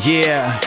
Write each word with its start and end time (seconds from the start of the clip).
Yeah, 0.00 0.58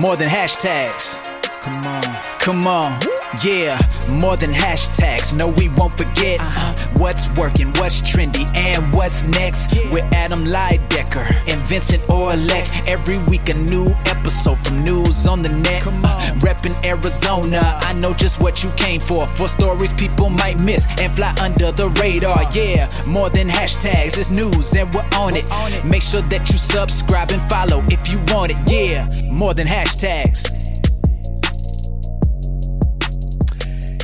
more 0.00 0.16
than 0.16 0.28
hashtags. 0.28 1.22
Come 1.62 1.84
on. 1.84 2.02
Come 2.40 2.66
on, 2.66 2.98
yeah, 3.44 3.78
more 4.08 4.36
than 4.36 4.50
hashtags. 4.52 5.36
No, 5.36 5.48
we 5.48 5.68
won't 5.70 5.96
forget 5.96 6.40
uh-huh. 6.40 6.88
what's 6.98 7.28
working, 7.36 7.68
what's 7.74 8.00
trendy, 8.00 8.44
and 8.56 8.92
what's 8.92 9.24
next. 9.24 9.70
With 9.90 10.04
Adam 10.12 10.44
Lydecker 10.44 11.26
and 11.48 11.60
Vincent 11.62 12.02
Orlek. 12.04 12.88
Every 12.88 13.18
week, 13.18 13.48
a 13.48 13.54
new 13.54 13.86
episode 14.06 14.64
from 14.64 14.82
news 14.84 15.26
on 15.26 15.42
the 15.42 15.48
net. 15.48 15.82
Come 15.82 16.04
uh, 16.04 16.08
on. 16.08 16.40
Reppin' 16.40 16.76
Arizona, 16.84 17.60
I 17.82 17.92
know 18.00 18.12
just 18.12 18.40
what 18.40 18.62
you 18.62 18.70
came 18.72 19.00
for. 19.00 19.26
For 19.28 19.48
stories 19.48 19.92
people 19.92 20.30
might 20.30 20.58
miss 20.60 20.86
and 21.00 21.12
fly 21.12 21.34
under 21.40 21.72
the 21.72 21.88
radar. 22.00 22.44
Yeah, 22.52 22.88
more 23.06 23.30
than 23.30 23.48
hashtags, 23.48 24.18
it's 24.18 24.30
news 24.30 24.74
and 24.74 24.92
we're 24.94 25.08
on 25.14 25.36
it. 25.36 25.50
on 25.52 25.72
it. 25.72 25.84
Make 25.84 26.02
sure 26.02 26.22
that 26.22 26.50
you 26.50 26.58
subscribe 26.58 27.32
and 27.32 27.42
follow 27.48 27.84
if 27.88 28.10
you 28.10 28.18
want 28.28 28.52
it. 28.52 28.58
Yeah, 28.70 29.08
more 29.30 29.54
than 29.54 29.66
hashtags. 29.66 30.65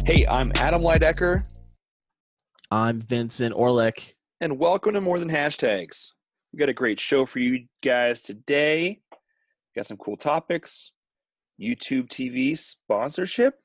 Hey, 0.05 0.27
I'm 0.27 0.53
Adam 0.57 0.83
Lydecker, 0.83 1.43
I'm 2.71 3.01
Vincent 3.01 3.55
Orlek. 3.55 4.15
and 4.41 4.59
welcome 4.59 4.95
to 4.95 5.01
More 5.01 5.19
Than 5.19 5.31
Hashtags. 5.31 6.13
We 6.53 6.59
got 6.59 6.69
a 6.69 6.75
great 6.75 6.99
show 6.99 7.25
for 7.25 7.39
you 7.39 7.67
guys 7.83 8.21
today. 8.23 9.01
Got 9.77 9.87
some 9.87 9.97
cool 9.97 10.17
topics. 10.17 10.93
YouTube 11.61 12.09
TV 12.09 12.59
sponsorship. 12.59 13.61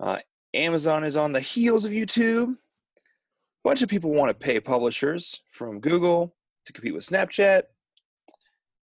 Uh, 0.00 0.18
Amazon 0.54 1.04
is 1.04 1.16
on 1.16 1.32
the 1.32 1.40
heels 1.40 1.84
of 1.84 1.92
YouTube. 1.92 2.52
A 2.54 3.62
bunch 3.62 3.82
of 3.82 3.88
people 3.88 4.12
want 4.12 4.30
to 4.30 4.34
pay 4.46 4.58
publishers 4.60 5.42
from 5.50 5.80
Google 5.80 6.34
to 6.64 6.72
compete 6.72 6.94
with 6.94 7.06
Snapchat. 7.06 7.64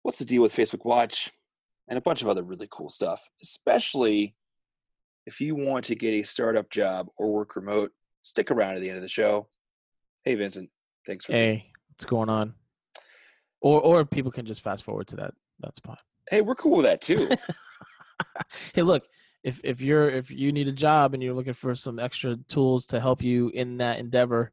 What's 0.03 0.19
the 0.19 0.25
deal 0.25 0.43
with 0.43 0.55
Facebook 0.55 0.85
Watch? 0.85 1.31
And 1.89 1.97
a 1.99 2.03
bunch 2.03 2.23
of 2.23 2.29
other 2.29 2.43
really 2.43 2.69
cool 2.71 2.89
stuff, 2.89 3.29
especially 3.43 4.35
if 5.27 5.41
you 5.41 5.55
want 5.55 5.87
to 5.87 5.95
get 5.95 6.13
a 6.13 6.23
startup 6.23 6.71
job 6.71 7.09
or 7.17 7.33
work 7.33 7.57
remote. 7.57 7.93
Stick 8.23 8.51
around 8.51 8.75
to 8.75 8.81
the 8.81 8.89
end 8.89 8.97
of 8.97 9.03
the 9.03 9.09
show. 9.09 9.49
Hey, 10.25 10.37
Vincent. 10.37 10.71
Thanks 11.07 11.25
for 11.25 11.33
Hey, 11.33 11.73
what's 11.89 12.05
going 12.05 12.29
on? 12.29 12.55
Or 13.61 13.81
or 13.81 14.05
people 14.05 14.31
can 14.31 14.47
just 14.47 14.63
fast 14.63 14.85
forward 14.85 15.09
to 15.09 15.17
that 15.17 15.35
that 15.61 15.77
spot. 15.77 16.01
Hey, 16.31 16.41
we're 16.41 16.55
cool 16.55 16.77
with 16.77 16.87
that 16.87 17.01
too. 17.01 17.29
hey, 18.75 18.83
look, 18.83 19.05
if 19.43 19.61
if 19.65 19.81
you're 19.81 20.09
if 20.09 20.31
you 20.31 20.53
need 20.53 20.69
a 20.69 20.73
job 20.73 21.15
and 21.15 21.23
you're 21.23 21.35
looking 21.35 21.53
for 21.53 21.75
some 21.75 21.99
extra 21.99 22.37
tools 22.49 22.87
to 22.87 23.01
help 23.01 23.23
you 23.23 23.49
in 23.49 23.79
that 23.79 23.99
endeavor, 23.99 24.53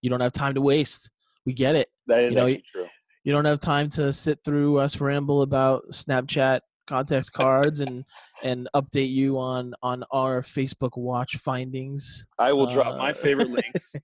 you 0.00 0.08
don't 0.08 0.20
have 0.20 0.32
time 0.32 0.54
to 0.54 0.60
waste. 0.60 1.10
We 1.44 1.52
get 1.52 1.74
it. 1.74 1.88
That 2.06 2.24
is 2.24 2.34
You 2.34 2.40
know, 2.40 2.46
actually 2.46 2.64
true. 2.70 2.86
You 3.24 3.32
don't 3.32 3.44
have 3.44 3.60
time 3.60 3.90
to 3.90 4.12
sit 4.12 4.38
through 4.44 4.78
us 4.78 4.98
ramble 4.98 5.42
about 5.42 5.90
Snapchat 5.90 6.60
context 6.90 7.32
cards 7.32 7.80
and 7.80 8.04
and 8.42 8.68
update 8.74 9.10
you 9.10 9.38
on 9.38 9.74
on 9.82 10.04
our 10.10 10.42
Facebook 10.42 10.96
watch 10.96 11.36
findings. 11.36 12.26
I 12.38 12.52
will 12.52 12.66
drop 12.66 12.98
my 12.98 13.10
uh, 13.10 13.14
favorite 13.14 13.48
links 13.58 13.94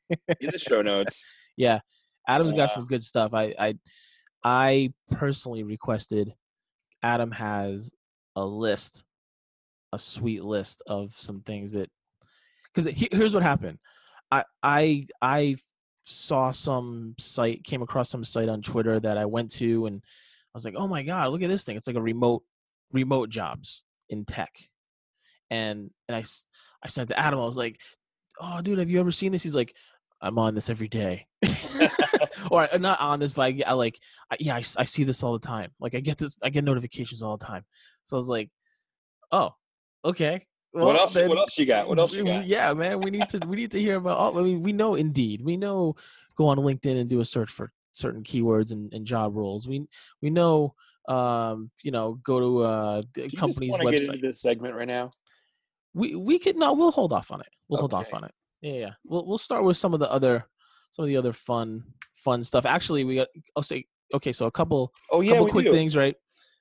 in 0.40 0.50
the 0.50 0.58
show 0.58 0.82
notes. 0.82 1.26
Yeah, 1.56 1.80
Adam's 2.28 2.52
got 2.52 2.70
some 2.70 2.86
good 2.86 3.02
stuff. 3.02 3.34
I 3.34 3.54
I 3.58 3.74
I 4.44 4.92
personally 5.10 5.64
requested. 5.64 6.32
Adam 7.02 7.32
has 7.32 7.90
a 8.36 8.46
list, 8.46 9.04
a 9.92 9.98
sweet 9.98 10.44
list 10.44 10.82
of 10.86 11.12
some 11.14 11.40
things 11.42 11.72
that. 11.72 11.90
Because 12.72 12.92
here's 13.10 13.32
what 13.34 13.42
happened. 13.42 13.78
I 14.30 14.44
I 14.62 15.06
I 15.20 15.56
saw 16.02 16.52
some 16.52 17.14
site, 17.18 17.64
came 17.64 17.82
across 17.82 18.10
some 18.10 18.22
site 18.22 18.48
on 18.48 18.62
Twitter 18.62 19.00
that 19.00 19.18
I 19.18 19.24
went 19.24 19.50
to, 19.52 19.86
and 19.86 20.02
I 20.04 20.50
was 20.54 20.64
like, 20.64 20.74
oh 20.76 20.86
my 20.86 21.02
god, 21.02 21.32
look 21.32 21.42
at 21.42 21.48
this 21.48 21.64
thing! 21.64 21.76
It's 21.76 21.86
like 21.86 21.96
a 21.96 22.02
remote 22.02 22.42
remote 22.92 23.30
jobs 23.30 23.82
in 24.08 24.24
tech, 24.24 24.52
and 25.50 25.90
and 26.08 26.16
I 26.16 26.24
I 26.82 26.88
sent 26.88 27.08
to 27.08 27.18
Adam. 27.18 27.40
I 27.40 27.44
was 27.44 27.56
like, 27.56 27.80
oh 28.40 28.60
dude, 28.62 28.78
have 28.78 28.90
you 28.90 29.00
ever 29.00 29.10
seen 29.10 29.32
this? 29.32 29.42
He's 29.42 29.54
like, 29.54 29.74
I'm 30.20 30.38
on 30.38 30.54
this 30.54 30.70
every 30.70 30.88
day. 30.88 31.26
or 32.50 32.68
I'm 32.72 32.82
not 32.82 33.00
on 33.00 33.20
this, 33.20 33.32
but 33.32 33.42
I, 33.42 33.62
I 33.66 33.72
like, 33.72 33.98
I, 34.30 34.36
yeah, 34.40 34.56
I 34.56 34.84
see 34.84 35.04
this 35.04 35.22
all 35.22 35.32
the 35.32 35.46
time. 35.46 35.70
Like 35.80 35.94
I 35.94 36.00
get 36.00 36.18
this, 36.18 36.38
I 36.42 36.50
get 36.50 36.64
notifications 36.64 37.22
all 37.22 37.36
the 37.36 37.44
time. 37.44 37.64
So 38.04 38.16
I 38.16 38.18
was 38.18 38.28
like, 38.28 38.50
oh, 39.32 39.54
okay. 40.04 40.46
what 40.72 40.98
else? 40.98 41.14
then- 41.14 41.28
What 41.28 41.38
else 41.38 41.58
you 41.58 41.66
got? 41.66 41.88
What 41.88 41.98
else 41.98 42.12
you 42.12 42.24
got? 42.24 42.46
Yeah, 42.46 42.72
man, 42.72 43.00
we 43.00 43.10
need 43.10 43.28
to 43.30 43.38
we 43.46 43.56
need 43.56 43.72
to 43.72 43.80
hear 43.80 43.96
about 43.96 44.18
all. 44.18 44.38
I 44.38 44.42
mean, 44.42 44.62
we 44.62 44.72
know 44.72 44.94
Indeed, 44.94 45.42
we 45.42 45.56
know 45.56 45.96
go 46.36 46.46
on 46.46 46.58
LinkedIn 46.58 47.00
and 47.00 47.08
do 47.08 47.20
a 47.20 47.24
search 47.24 47.50
for 47.50 47.72
certain 47.92 48.22
keywords 48.22 48.72
and, 48.72 48.92
and 48.92 49.06
job 49.06 49.34
roles. 49.34 49.66
We 49.66 49.86
we 50.22 50.30
know, 50.30 50.74
um, 51.08 51.70
you 51.82 51.90
know, 51.90 52.18
go 52.24 52.40
to 52.40 52.62
uh 52.62 53.02
Do 53.14 53.22
you 53.22 53.28
just 53.28 53.36
company's 53.40 53.70
want 53.70 53.82
to 53.82 53.90
get 53.90 54.00
website. 54.02 54.14
into 54.14 54.26
this 54.26 54.40
segment 54.40 54.74
right 54.74 54.88
now? 54.88 55.10
We 55.94 56.14
we 56.14 56.38
could 56.38 56.56
no, 56.56 56.72
we'll 56.74 56.90
hold 56.90 57.12
off 57.12 57.30
on 57.30 57.40
it. 57.40 57.48
We'll 57.68 57.80
hold 57.80 57.94
off 57.94 58.12
on 58.12 58.24
it. 58.24 58.32
Yeah, 58.60 58.72
yeah. 58.72 58.90
We'll 59.04 59.26
we'll 59.26 59.38
start 59.38 59.64
with 59.64 59.76
some 59.76 59.94
of 59.94 60.00
the 60.00 60.10
other 60.10 60.44
some 60.92 61.04
of 61.04 61.08
the 61.08 61.16
other 61.16 61.32
fun 61.32 61.84
fun 62.14 62.42
stuff. 62.42 62.66
Actually, 62.66 63.04
we 63.04 63.16
got. 63.16 63.28
I'll 63.56 63.62
say 63.62 63.86
okay. 64.14 64.32
So 64.32 64.46
a 64.46 64.50
couple 64.50 64.92
Oh 65.10 65.20
yeah, 65.20 65.32
couple 65.34 65.48
quick 65.48 65.66
do. 65.66 65.72
things, 65.72 65.96
right? 65.96 66.14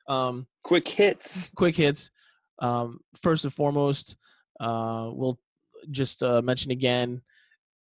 Um, 0.08 0.48
Quick 0.64 0.88
hits. 0.88 1.50
quick 1.56 1.76
hits. 1.76 2.12
Um, 2.60 3.00
first 3.22 3.44
and 3.44 3.54
foremost, 3.54 4.16
uh, 4.60 5.10
we'll 5.12 5.40
just 5.92 6.24
uh, 6.24 6.42
mention 6.42 6.72
again 6.72 7.22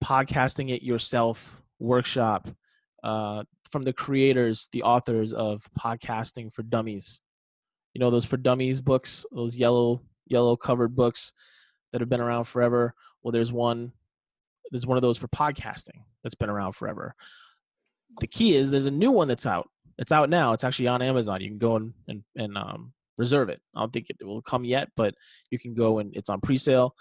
podcasting 0.03 0.71
it 0.73 0.83
yourself 0.83 1.61
workshop 1.79 2.47
uh, 3.03 3.43
from 3.69 3.83
the 3.83 3.93
creators, 3.93 4.69
the 4.71 4.83
authors 4.83 5.33
of 5.33 5.67
Podcasting 5.77 6.51
for 6.51 6.63
Dummies. 6.63 7.21
You 7.93 7.99
know 7.99 8.09
those 8.09 8.25
for 8.25 8.37
Dummies 8.37 8.81
books, 8.81 9.25
those 9.31 9.55
yellow 9.55 10.01
yellow 10.25 10.55
covered 10.55 10.95
books 10.95 11.33
that 11.91 12.01
have 12.01 12.09
been 12.09 12.21
around 12.21 12.45
forever. 12.45 12.93
Well, 13.21 13.31
there's 13.31 13.51
one. 13.51 13.91
There's 14.71 14.87
one 14.87 14.97
of 14.97 15.03
those 15.03 15.17
for 15.17 15.27
podcasting 15.27 16.01
that's 16.23 16.35
been 16.35 16.49
around 16.49 16.71
forever. 16.71 17.15
The 18.19 18.27
key 18.27 18.55
is 18.55 18.71
there's 18.71 18.87
a 18.87 18.91
new 18.91 19.11
one 19.11 19.27
that's 19.27 19.45
out. 19.45 19.69
It's 19.99 20.11
out 20.11 20.29
now. 20.29 20.53
It's 20.53 20.63
actually 20.63 20.87
on 20.87 21.01
Amazon. 21.01 21.41
You 21.41 21.49
can 21.49 21.59
go 21.59 21.75
and 21.75 21.93
and, 22.07 22.23
and 22.35 22.57
um, 22.57 22.93
reserve 23.17 23.49
it. 23.49 23.59
I 23.75 23.81
don't 23.81 23.93
think 23.93 24.09
it 24.09 24.25
will 24.25 24.41
come 24.41 24.65
yet, 24.65 24.89
but 24.95 25.13
you 25.51 25.59
can 25.59 25.73
go 25.73 25.99
and 25.99 26.15
it's 26.15 26.29
on 26.29 26.41
pre-sale. 26.41 26.95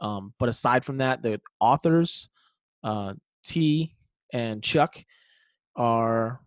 Um, 0.00 0.34
but 0.38 0.48
aside 0.48 0.84
from 0.84 0.98
that, 0.98 1.22
the 1.22 1.40
authors, 1.58 2.28
uh, 2.84 3.14
Tee 3.42 3.96
and 4.32 4.62
Chuck, 4.62 4.96
are 5.76 6.40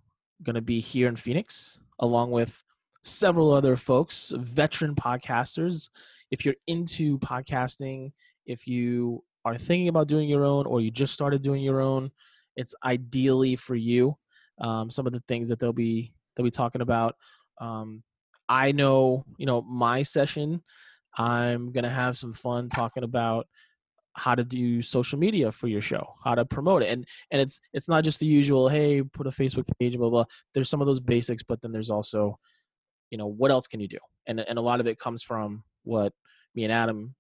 going 0.44 0.56
to 0.56 0.62
be 0.62 0.80
here 0.80 1.08
in 1.08 1.16
Phoenix, 1.16 1.82
along 2.00 2.32
with 2.32 2.64
several 3.04 3.52
other 3.52 3.76
folks, 3.76 4.34
veteran 4.36 4.96
podcasters. 4.96 5.90
If 6.32 6.46
you're 6.46 6.56
into 6.68 7.20
podcasting, 7.20 8.12
if 8.46 8.68
you 8.68 9.24
are 9.46 9.58
thinking 9.58 9.88
about 9.88 10.08
doing 10.08 10.28
your 10.28 10.46
own, 10.46 10.66
or 10.66 10.82
you 10.82 10.92
just 10.92 11.14
started 11.14 11.42
doing 11.42 11.62
your 11.62 11.82
own, 11.82 12.12
it's 12.56 12.76
ideally 12.84 13.56
for 13.56 13.76
you. 13.76 14.18
Um, 14.60 14.92
some 14.92 15.08
of 15.08 15.14
the 15.14 15.24
things 15.28 15.50
that 15.50 15.60
they'll 15.60 15.72
be 15.72 16.14
they'll 16.36 16.44
be 16.44 16.52
talking 16.52 16.82
about. 16.82 17.16
Um, 17.62 18.04
I 18.50 18.72
know, 18.72 19.24
you 19.38 19.46
know, 19.46 19.62
my 19.62 20.04
session, 20.04 20.62
I'm 21.18 21.72
gonna 21.72 21.90
have 21.90 22.18
some 22.18 22.34
fun 22.34 22.70
talking 22.70 23.04
about 23.04 23.48
how 24.14 24.36
to 24.36 24.44
do 24.44 24.82
social 24.82 25.20
media 25.20 25.52
for 25.52 25.68
your 25.68 25.82
show, 25.82 26.14
how 26.24 26.36
to 26.36 26.46
promote 26.46 26.84
it, 26.84 26.90
and 26.90 27.06
and 27.32 27.42
it's 27.42 27.60
it's 27.74 27.88
not 27.88 28.04
just 28.04 28.20
the 28.20 28.26
usual, 28.26 28.70
hey, 28.70 29.02
put 29.02 29.28
a 29.28 29.32
Facebook 29.32 29.66
page, 29.80 29.98
blah 29.98 30.10
blah. 30.10 30.26
There's 30.54 30.70
some 30.70 30.82
of 30.82 30.88
those 30.88 31.00
basics, 31.00 31.44
but 31.44 31.62
then 31.62 31.72
there's 31.72 31.90
also, 31.90 32.40
you 33.12 33.18
know, 33.18 33.28
what 33.28 33.52
else 33.52 33.68
can 33.68 33.80
you 33.80 33.88
do? 33.88 34.00
And 34.28 34.40
and 34.40 34.58
a 34.58 34.62
lot 34.62 34.80
of 34.80 34.88
it 34.88 35.00
comes 35.00 35.24
from 35.24 35.64
what 35.84 36.14
me 36.56 36.64
and 36.64 36.74
Adam 36.74 37.16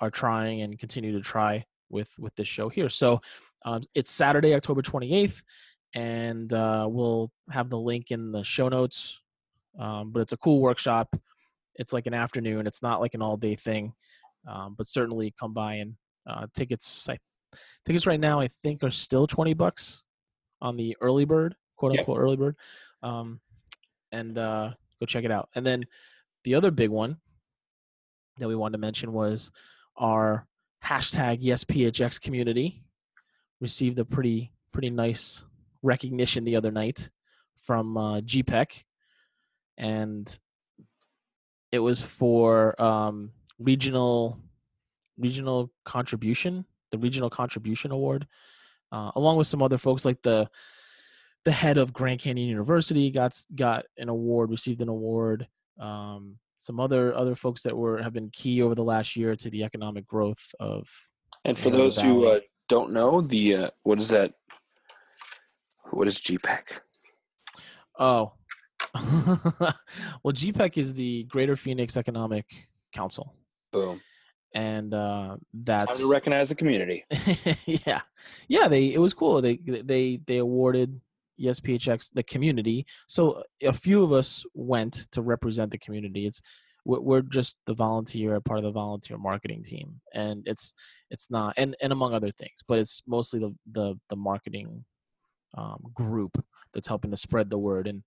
are 0.00 0.10
trying 0.10 0.62
and 0.62 0.78
continue 0.78 1.12
to 1.12 1.20
try 1.20 1.64
with 1.90 2.12
with 2.18 2.34
this 2.36 2.48
show 2.48 2.68
here. 2.68 2.88
So 2.88 3.20
um, 3.64 3.82
it's 3.94 4.10
Saturday, 4.10 4.54
October 4.54 4.82
28th, 4.82 5.42
and 5.94 6.52
uh, 6.52 6.86
we'll 6.88 7.30
have 7.50 7.68
the 7.68 7.78
link 7.78 8.10
in 8.10 8.32
the 8.32 8.44
show 8.44 8.68
notes. 8.68 9.20
Um, 9.78 10.10
but 10.10 10.20
it's 10.20 10.32
a 10.32 10.36
cool 10.36 10.60
workshop. 10.60 11.14
It's 11.76 11.92
like 11.92 12.06
an 12.06 12.14
afternoon. 12.14 12.66
It's 12.66 12.82
not 12.82 13.00
like 13.00 13.14
an 13.14 13.22
all 13.22 13.36
day 13.36 13.56
thing, 13.56 13.92
um, 14.48 14.74
but 14.76 14.86
certainly 14.86 15.34
come 15.38 15.54
by 15.54 15.74
and 15.74 15.94
uh, 16.26 16.46
tickets. 16.54 17.08
I, 17.08 17.18
tickets 17.84 18.06
right 18.06 18.20
now 18.20 18.40
I 18.40 18.48
think 18.48 18.82
are 18.82 18.90
still 18.90 19.26
20 19.26 19.54
bucks 19.54 20.02
on 20.60 20.76
the 20.76 20.96
early 21.00 21.24
bird, 21.24 21.54
quote 21.76 21.92
Yep. 21.92 22.00
unquote 22.00 22.18
early 22.18 22.36
bird. 22.36 22.56
Um, 23.02 23.40
and 24.12 24.36
uh, 24.36 24.70
go 24.98 25.06
check 25.06 25.24
it 25.24 25.30
out. 25.30 25.48
And 25.54 25.64
then 25.66 25.84
the 26.44 26.54
other 26.54 26.70
big 26.70 26.90
one 26.90 27.16
that 28.38 28.48
we 28.48 28.56
wanted 28.56 28.72
to 28.72 28.78
mention 28.78 29.12
was 29.12 29.50
our 29.96 30.46
hashtag 30.84 31.42
YesPHX 31.42 32.20
community 32.20 32.82
received 33.60 33.98
a 33.98 34.04
pretty 34.04 34.52
pretty 34.72 34.90
nice 34.90 35.44
recognition 35.82 36.44
the 36.44 36.56
other 36.56 36.70
night 36.70 37.10
from 37.62 37.96
uh, 37.96 38.20
GPEC, 38.20 38.84
and 39.76 40.38
it 41.72 41.78
was 41.80 42.00
for 42.00 42.80
um, 42.80 43.30
regional 43.58 44.38
regional 45.20 45.70
contribution, 45.84 46.64
the 46.90 46.98
regional 46.98 47.30
contribution 47.30 47.92
award, 47.92 48.26
uh, 48.92 49.10
along 49.14 49.36
with 49.36 49.46
some 49.46 49.62
other 49.62 49.78
folks 49.78 50.04
like 50.04 50.22
the 50.22 50.48
the 51.44 51.52
head 51.52 51.78
of 51.78 51.92
Grand 51.92 52.20
Canyon 52.20 52.48
University 52.48 53.10
got 53.10 53.32
got 53.54 53.86
an 53.96 54.08
award, 54.08 54.50
received 54.50 54.80
an 54.82 54.88
award. 54.88 55.46
um, 55.78 56.36
some 56.58 56.78
other 56.78 57.14
other 57.14 57.34
folks 57.34 57.62
that 57.62 57.76
were 57.76 58.02
have 58.02 58.12
been 58.12 58.30
key 58.30 58.62
over 58.62 58.74
the 58.74 58.84
last 58.84 59.16
year 59.16 59.34
to 59.34 59.50
the 59.50 59.64
economic 59.64 60.06
growth 60.06 60.54
of. 60.60 60.88
And 61.44 61.58
for 61.58 61.70
those 61.70 62.00
who 62.00 62.26
uh, 62.26 62.40
don't 62.68 62.92
know, 62.92 63.22
the 63.22 63.56
uh, 63.56 63.68
what 63.82 63.98
is 63.98 64.08
that? 64.10 64.32
What 65.92 66.06
is 66.06 66.20
GPEC? 66.20 66.80
Oh, 67.98 68.32
well, 68.94 70.34
GPEC 70.34 70.76
is 70.76 70.94
the 70.94 71.24
Greater 71.24 71.56
Phoenix 71.56 71.96
Economic 71.96 72.44
Council, 72.92 73.34
Boom. 73.72 74.00
And 74.54 74.92
uh, 74.92 75.28
Time 75.28 75.38
that's 75.52 76.00
to 76.00 76.10
recognize 76.10 76.48
the 76.48 76.54
community. 76.56 77.04
yeah, 77.66 78.00
yeah. 78.48 78.66
They 78.66 78.92
it 78.92 78.98
was 78.98 79.14
cool. 79.14 79.40
They 79.40 79.56
they 79.56 80.20
they 80.26 80.38
awarded 80.38 81.00
YesPHX 81.40 82.10
the 82.14 82.22
community. 82.22 82.86
So 83.06 83.44
a 83.62 83.72
few 83.72 84.02
of 84.02 84.12
us 84.12 84.44
went 84.54 85.06
to 85.12 85.22
represent 85.22 85.70
the 85.70 85.78
community. 85.78 86.26
It's 86.26 86.42
we're, 86.84 87.00
we're 87.00 87.22
just 87.22 87.58
the 87.66 87.74
volunteer 87.74 88.40
part 88.40 88.58
of 88.58 88.64
the 88.64 88.70
volunteer 88.70 89.18
marketing 89.18 89.62
team, 89.62 90.00
and 90.14 90.42
it's 90.46 90.74
it's 91.10 91.30
not 91.30 91.54
and 91.56 91.76
and 91.80 91.92
among 91.92 92.14
other 92.14 92.30
things, 92.30 92.64
but 92.66 92.78
it's 92.78 93.02
mostly 93.06 93.40
the 93.40 93.54
the 93.70 93.94
the 94.08 94.16
marketing 94.16 94.84
um, 95.56 95.82
group 95.94 96.42
that's 96.72 96.88
helping 96.88 97.10
to 97.10 97.16
spread 97.16 97.50
the 97.50 97.58
word. 97.58 97.86
And 97.86 98.02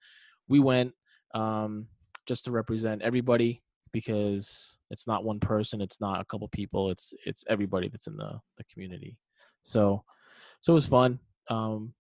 we 0.48 0.60
went 0.60 0.94
um, 1.34 1.88
just 2.26 2.46
to 2.46 2.52
represent 2.52 3.02
everybody 3.02 3.62
because 3.94 4.78
it's 4.90 5.08
not 5.08 5.24
one 5.24 5.40
person, 5.40 5.80
it's 5.82 6.02
not 6.02 6.20
a 6.20 6.26
couple 6.26 6.48
people, 6.50 6.92
it's 6.92 7.14
it's 7.26 7.46
everybody 7.48 7.88
that's 7.88 8.08
in 8.08 8.18
the 8.18 8.42
the 8.58 8.64
community. 8.66 9.18
So 9.62 10.04
so 10.60 10.74
it 10.74 10.76
was 10.76 10.88
fun. 10.88 11.20
Um, 11.50 11.94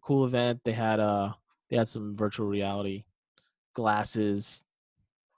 cool 0.00 0.24
event. 0.24 0.60
They 0.64 0.72
had 0.72 1.00
uh 1.00 1.32
they 1.70 1.76
had 1.76 1.88
some 1.88 2.14
virtual 2.16 2.46
reality 2.46 3.04
glasses 3.74 4.64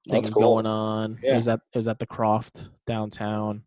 things 0.08 0.30
cool. 0.30 0.42
going 0.42 0.66
on. 0.66 1.12
It 1.22 1.28
Yeah. 1.28 1.36
was 1.36 1.48
at 1.48 1.60
it 1.72 1.78
was 1.78 1.88
at 1.88 1.98
the 1.98 2.06
Croft 2.06 2.68
downtown. 2.86 3.62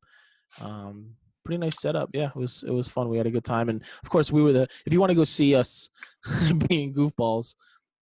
Um, 0.61 1.15
pretty 1.45 1.59
nice 1.59 1.79
setup. 1.79 2.09
Yeah, 2.13 2.29
it 2.29 2.35
was 2.35 2.63
it 2.63 2.71
was 2.71 2.89
fun. 2.89 3.09
We 3.09 3.17
had 3.17 3.27
a 3.27 3.31
good 3.31 3.43
time, 3.43 3.69
and 3.69 3.81
of 4.03 4.09
course 4.09 4.31
we 4.31 4.41
were 4.41 4.51
the. 4.53 4.67
If 4.85 4.93
you 4.93 4.99
want 4.99 5.11
to 5.11 5.15
go 5.15 5.23
see 5.25 5.55
us 5.55 5.89
being 6.67 6.93
goofballs, 6.93 7.55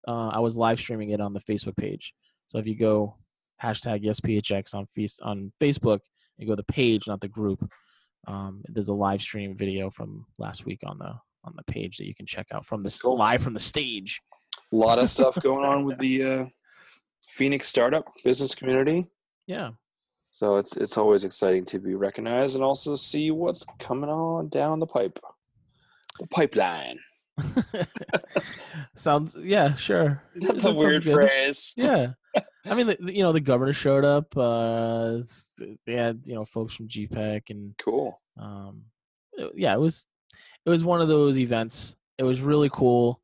uh, 0.08 0.30
I 0.30 0.40
was 0.40 0.58
live 0.58 0.80
streaming 0.80 1.10
it 1.10 1.20
on 1.22 1.34
the 1.34 1.40
Facebook 1.42 1.76
page. 1.76 2.14
So 2.48 2.58
if 2.58 2.68
you 2.68 2.76
go 2.76 3.16
hashtag 3.62 4.04
YesPHX 4.04 4.74
on 4.74 4.86
face 4.88 5.20
on 5.22 5.52
Facebook 5.62 6.00
and 6.40 6.48
go 6.48 6.54
to 6.54 6.64
the 6.68 6.74
page, 6.74 7.08
not 7.08 7.22
the 7.22 7.28
group, 7.28 7.70
um, 8.28 8.62
there's 8.66 8.90
a 8.90 8.94
live 8.94 9.22
stream 9.22 9.56
video 9.56 9.90
from 9.90 10.26
last 10.38 10.66
week 10.66 10.82
on 10.86 10.98
the 10.98 11.14
on 11.44 11.54
the 11.56 11.64
page 11.72 11.98
that 11.98 12.06
you 12.06 12.14
can 12.14 12.26
check 12.26 12.48
out 12.54 12.66
from 12.66 12.82
the 12.82 13.00
Cool. 13.02 13.18
live 13.18 13.42
from 13.42 13.54
the 13.54 13.60
stage. 13.60 14.22
A 14.72 14.76
lot 14.76 15.00
of 15.00 15.10
stuff 15.10 15.36
going 15.42 15.66
on 15.66 15.86
with 15.86 15.98
the 15.98 16.24
uh, 16.24 16.46
Phoenix 17.30 17.68
startup 17.68 18.06
business 18.24 18.54
community. 18.54 19.08
Yeah. 19.48 19.72
So 20.32 20.58
it's 20.58 20.78
it's 20.78 20.98
always 20.98 21.24
exciting 21.24 21.66
to 21.66 21.80
be 21.80 21.96
recognized 21.96 22.56
and 22.56 22.64
also 22.64 22.96
see 22.96 23.32
what's 23.32 23.66
coming 23.80 24.10
on 24.10 24.50
down 24.50 24.80
the 24.80 24.88
pipe, 24.88 25.20
the 26.20 26.28
pipeline. 26.28 27.00
sounds 28.96 29.36
yeah, 29.42 29.74
sure. 29.76 30.22
That's 30.36 30.64
That 30.64 30.72
a 30.72 30.74
weird 30.76 31.04
phrase. 31.04 31.74
Yeah, 31.76 32.14
I 32.66 32.76
mean, 32.76 32.88
the, 32.88 32.98
you 33.14 33.24
know, 33.24 33.32
the 33.32 33.40
governor 33.40 33.74
showed 33.74 34.06
up. 34.06 34.36
Uh, 34.38 35.22
they 35.86 35.94
had 35.94 36.22
you 36.26 36.36
know 36.36 36.46
folks 36.46 36.74
from 36.76 36.88
GPEC 36.88 37.50
and 37.50 37.76
Cool. 37.78 38.20
um, 38.40 38.84
it- 39.34 39.54
yeah, 39.56 39.74
it 39.74 39.80
was 39.80 40.08
it 40.66 40.70
was 40.70 40.84
one 40.84 41.02
of 41.02 41.08
those 41.08 41.40
events. 41.40 41.96
It 42.18 42.24
was 42.24 42.42
really 42.42 42.70
cool 42.72 43.20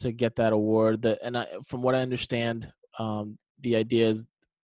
to 0.00 0.10
get 0.12 0.36
that 0.36 0.52
award. 0.52 1.02
That 1.02 1.18
and 1.22 1.36
I, 1.38 1.46
from 1.66 1.82
what 1.82 1.94
I 1.94 2.00
understand, 2.00 2.72
um, 2.98 3.38
the 3.60 3.76
idea 3.76 4.08
is 4.08 4.26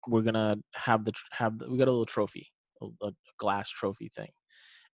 we're 0.08 0.22
gonna 0.22 0.58
have 0.76 1.06
the 1.06 1.14
have 1.32 1.58
the, 1.58 1.70
we 1.70 1.78
got 1.78 1.88
a 1.88 1.92
little 1.92 2.06
trophy, 2.06 2.52
a, 2.82 2.88
a 3.08 3.12
glass 3.40 3.70
trophy 3.70 4.12
thing, 4.16 4.30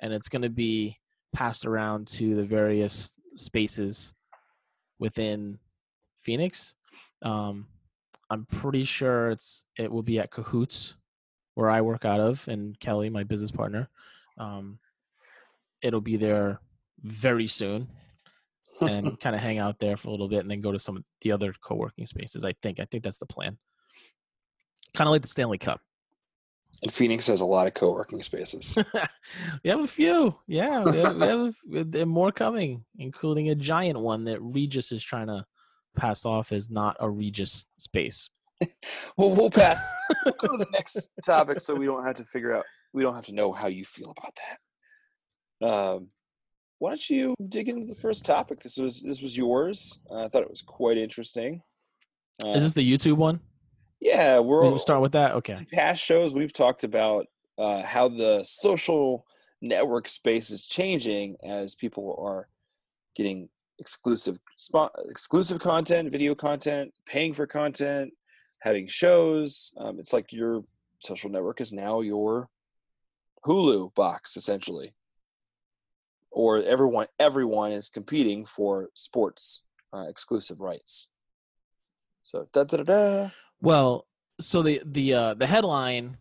and 0.00 0.12
it's 0.12 0.28
gonna 0.28 0.48
be 0.50 0.96
passed 1.32 1.66
around 1.66 2.06
to 2.06 2.36
the 2.36 2.44
various 2.44 3.18
spaces 3.36 4.14
within 5.00 5.58
Phoenix. 6.22 6.76
Um, 7.22 7.66
I'm 8.30 8.44
pretty 8.46 8.84
sure 8.84 9.30
it's 9.30 9.64
it 9.78 9.90
will 9.90 10.02
be 10.02 10.18
at 10.18 10.30
CO+HOOTS, 10.30 10.94
where 11.54 11.70
I 11.70 11.80
work 11.80 12.04
out 12.04 12.20
of, 12.20 12.46
and 12.48 12.78
Kelly, 12.78 13.10
my 13.10 13.24
business 13.24 13.50
partner. 13.50 13.88
Um, 14.38 14.78
it'll 15.82 16.00
be 16.00 16.16
there 16.16 16.60
very 17.02 17.46
soon, 17.46 17.88
and 18.80 19.18
kind 19.20 19.34
of 19.34 19.42
hang 19.42 19.58
out 19.58 19.78
there 19.78 19.96
for 19.96 20.08
a 20.08 20.10
little 20.10 20.28
bit, 20.28 20.40
and 20.40 20.50
then 20.50 20.60
go 20.60 20.72
to 20.72 20.78
some 20.78 20.96
of 20.96 21.04
the 21.22 21.32
other 21.32 21.54
co-working 21.62 22.06
spaces. 22.06 22.44
I 22.44 22.54
think 22.62 22.80
I 22.80 22.84
think 22.84 23.02
that's 23.02 23.18
the 23.18 23.26
plan. 23.26 23.58
Kind 24.94 25.08
of 25.08 25.12
like 25.12 25.22
the 25.22 25.28
Stanley 25.28 25.58
Cup. 25.58 25.80
And 26.82 26.92
Phoenix 26.92 27.26
has 27.26 27.40
a 27.40 27.46
lot 27.46 27.66
of 27.66 27.74
co-working 27.74 28.22
spaces. 28.22 28.76
we 29.64 29.70
have 29.70 29.80
a 29.80 29.86
few. 29.86 30.36
Yeah, 30.46 30.84
we 30.84 30.98
have, 30.98 31.16
we 31.16 31.26
have 31.26 31.54
a, 31.74 31.84
there 31.84 32.06
more 32.06 32.30
coming, 32.30 32.84
including 32.98 33.48
a 33.48 33.54
giant 33.56 33.98
one 33.98 34.24
that 34.24 34.40
Regus 34.40 34.92
is 34.92 35.02
trying 35.02 35.26
to 35.26 35.44
pass 35.98 36.24
off 36.24 36.52
as 36.52 36.70
not 36.70 36.96
a 37.00 37.08
Regus 37.08 37.66
space. 37.76 38.30
well, 39.16 39.30
we'll 39.30 39.50
pass. 39.50 39.78
we'll 40.24 40.34
go 40.34 40.48
to 40.48 40.58
the 40.58 40.70
next 40.72 41.10
topic 41.24 41.60
so 41.60 41.74
we 41.74 41.86
don't 41.86 42.04
have 42.04 42.16
to 42.16 42.24
figure 42.24 42.56
out. 42.56 42.64
We 42.92 43.02
don't 43.02 43.14
have 43.14 43.26
to 43.26 43.34
know 43.34 43.52
how 43.52 43.66
you 43.66 43.84
feel 43.84 44.12
about 44.16 44.36
that. 45.60 45.66
Um, 45.68 46.08
why 46.78 46.90
don't 46.90 47.10
you 47.10 47.34
dig 47.48 47.68
into 47.68 47.86
the 47.86 48.00
first 48.00 48.24
topic? 48.24 48.60
This 48.60 48.76
was 48.76 49.02
this 49.02 49.20
was 49.20 49.36
yours. 49.36 50.00
Uh, 50.10 50.24
I 50.24 50.28
thought 50.28 50.42
it 50.42 50.50
was 50.50 50.62
quite 50.62 50.96
interesting. 50.96 51.62
Uh, 52.44 52.50
Is 52.50 52.62
this 52.62 52.72
the 52.72 52.88
YouTube 52.88 53.16
one? 53.16 53.40
yeah, 54.00 54.38
we're 54.38 54.70
We 54.70 54.78
start 54.78 55.02
with 55.02 55.12
that. 55.12 55.34
Okay. 55.34 55.66
past 55.72 56.02
shows 56.02 56.34
we've 56.34 56.52
talked 56.52 56.84
about 56.84 57.26
uh, 57.58 57.82
how 57.82 58.08
the 58.08 58.44
social 58.44 59.26
network 59.60 60.06
space 60.06 60.50
is 60.50 60.64
changing 60.64 61.36
as 61.44 61.74
people 61.74 62.16
are 62.24 62.48
getting 63.16 63.48
exclusive 63.78 64.38
exclusive 65.08 65.60
content, 65.60 66.10
video 66.10 66.34
content, 66.34 66.92
paying 67.06 67.32
for 67.34 67.46
content, 67.46 68.12
having 68.60 68.86
shows. 68.88 69.72
Um, 69.78 69.98
it's 69.98 70.12
like 70.12 70.32
your 70.32 70.64
social 71.00 71.30
network 71.30 71.60
is 71.60 71.72
now 71.72 72.00
your 72.00 72.48
Hulu 73.44 73.94
box 73.94 74.36
essentially, 74.36 74.94
or 76.30 76.62
everyone 76.62 77.06
everyone 77.18 77.72
is 77.72 77.88
competing 77.88 78.44
for 78.44 78.88
sports 78.94 79.62
uh, 79.94 80.06
exclusive 80.08 80.60
rights. 80.60 81.08
So 82.22 82.48
da 82.52 82.64
da 82.64 82.78
da 82.78 82.82
da. 82.82 83.30
Well, 83.60 84.06
so 84.40 84.62
the 84.62 84.82
the 84.84 85.14
uh, 85.14 85.34
the 85.34 85.46
headline 85.46 86.16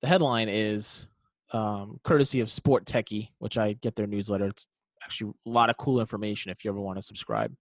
the 0.00 0.08
headline 0.08 0.48
is 0.48 1.08
um, 1.52 2.00
courtesy 2.04 2.40
of 2.40 2.50
Sport 2.50 2.84
Techie, 2.84 3.30
which 3.38 3.58
I 3.58 3.74
get 3.74 3.96
their 3.96 4.06
newsletter. 4.06 4.46
It's 4.46 4.66
actually 5.10 5.32
a 5.46 5.50
lot 5.50 5.70
of 5.70 5.76
cool 5.76 6.00
information 6.00 6.52
if 6.52 6.64
you 6.64 6.70
ever 6.70 6.80
want 6.80 6.96
to 6.98 7.02
subscribe. 7.02 7.52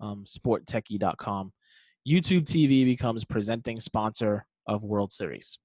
Um, 0.00 0.24
sporttechie.com. 0.26 1.52
YouTube 2.08 2.42
TV 2.44 2.84
becomes 2.84 3.24
presenting 3.24 3.80
sponsor 3.80 4.46
of 4.66 4.82
World 4.82 5.12
Series. 5.12 5.58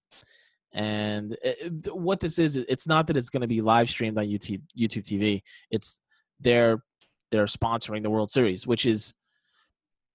And 0.74 1.34
it, 1.44 1.58
it- 1.86 1.96
what 1.96 2.20
this 2.20 2.38
is, 2.40 2.58
it's 2.58 2.88
not 2.88 3.08
that 3.08 3.18
it's 3.18 3.30
going 3.30 3.42
to 3.42 3.48
be 3.48 3.62
live 3.62 3.90
streamed 3.90 4.18
on 4.18 4.26
YouTube 4.26 4.62
YouTube 4.78 5.04
TV. 5.04 5.42
It's 5.72 6.00
they're 6.40 6.84
they're 7.32 7.46
sponsoring 7.46 8.04
the 8.04 8.10
World 8.10 8.30
Series, 8.32 8.68
which 8.68 8.86
is 8.86 9.14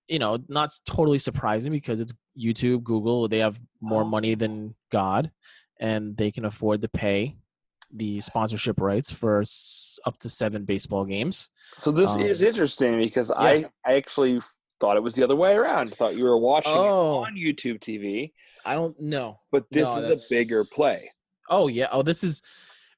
you 0.09 0.19
know 0.19 0.39
not 0.49 0.71
totally 0.87 1.19
surprising 1.19 1.73
because 1.73 2.01
it's 2.01 2.13
YouTube, 2.39 2.83
Google. 2.85 3.29
They 3.29 3.39
have 3.39 3.59
more 3.81 4.05
money 4.05 4.35
than 4.35 4.75
God, 4.93 5.31
and 5.81 6.17
they 6.17 6.31
can 6.31 6.45
afford 6.45 6.83
to 6.83 6.89
pay 6.89 7.37
the 7.95 8.21
sponsorship 8.21 8.81
rights 8.81 9.13
for 9.13 9.41
s- 9.43 9.99
up 10.05 10.19
to 10.19 10.29
seven 10.29 10.65
baseball 10.65 11.05
games. 11.05 11.51
So 11.77 11.91
this 11.91 12.11
Um, 12.15 12.23
is 12.23 12.43
interesting 12.43 12.99
because 12.99 13.31
I 13.31 13.55
yeah. 13.55 13.69
I 13.87 13.95
actually 13.95 14.41
thought 14.81 14.97
it 14.97 15.03
was 15.03 15.15
the 15.15 15.23
other 15.23 15.37
way 15.37 15.55
around. 15.55 15.93
I 15.93 15.95
thought 15.95 16.17
you 16.17 16.25
were 16.25 16.37
watching 16.39 16.73
Oh. 16.75 17.23
it 17.25 17.29
on 17.29 17.37
YouTube 17.37 17.79
TV, 17.81 18.33
I 18.65 18.75
don't 18.75 18.99
know. 19.01 19.39
but 19.53 19.65
this 19.71 19.85
No, 19.85 19.97
is 19.97 20.03
that's- 20.03 20.31
a 20.31 20.35
bigger 20.35 20.65
play. 20.65 21.11
Oh 21.49 21.69
yeah. 21.69 21.89
Oh, 21.93 22.03
this 22.03 22.25
is 22.25 22.43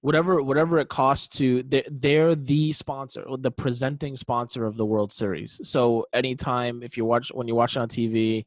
whatever 0.00 0.42
whatever 0.42 0.78
it 0.78 0.88
costs 0.88 1.28
to. 1.38 1.62
They're, 1.64 1.84
they're 1.90 2.34
the 2.34 2.72
sponsor, 2.72 3.24
the 3.38 3.50
presenting 3.50 4.16
sponsor 4.16 4.64
of 4.64 4.76
the 4.76 4.86
World 4.86 5.12
Series. 5.12 5.60
So 5.64 6.06
anytime 6.12 6.82
if 6.82 6.96
you 6.96 7.04
watch 7.04 7.28
when 7.34 7.48
you 7.48 7.54
watch 7.54 7.76
it 7.76 7.80
on 7.80 7.88
TV, 7.88 8.46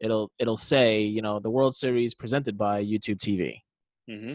it'll 0.00 0.30
it'll 0.38 0.56
say 0.56 1.02
you 1.02 1.20
know 1.20 1.40
the 1.40 1.50
World 1.50 1.74
Series 1.74 2.14
presented 2.14 2.56
by 2.56 2.82
YouTube 2.82 3.18
TV. 3.18 3.62
Mm-hmm. 4.08 4.34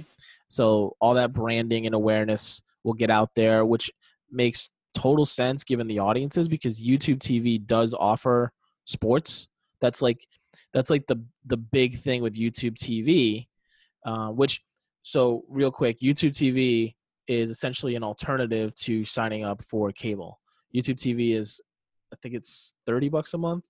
So 0.56 0.96
all 1.02 1.16
that 1.16 1.34
branding 1.34 1.86
and 1.86 1.94
awareness 1.94 2.64
will 2.84 2.94
get 2.94 3.10
out 3.10 3.32
there, 3.36 3.66
which 3.66 3.92
makes 4.32 4.72
total 4.94 5.26
sense 5.26 5.66
given 5.66 5.88
the 5.88 6.00
audiences 6.00 6.48
because 6.48 6.82
YouTube 6.82 7.18
TV 7.18 7.64
does 7.64 7.94
offer 7.94 8.54
sports. 8.86 9.50
That's 9.82 10.02
like 10.02 10.26
that's 10.72 10.90
like 10.90 11.08
the 11.08 11.22
the 11.46 11.58
big 11.58 11.98
thing 11.98 12.22
with 12.22 12.36
YouTube 12.36 12.76
TV, 12.76 13.48
uh, 14.06 14.30
which 14.30 14.62
so 15.02 15.44
real 15.50 15.72
quick, 15.72 16.00
YouTube 16.00 16.32
TV 16.32 16.96
is 17.28 17.50
essentially 17.50 17.96
an 17.96 18.04
alternative 18.04 18.74
to 18.76 19.04
signing 19.04 19.44
up 19.44 19.62
for 19.62 19.92
cable. 19.92 20.40
YouTube 20.74 20.96
TV 20.96 21.36
is 21.36 21.62
I 22.14 22.16
think 22.22 22.34
it's 22.34 22.74
30 22.86 23.10
bucks 23.10 23.34
a 23.34 23.38
month, 23.38 23.66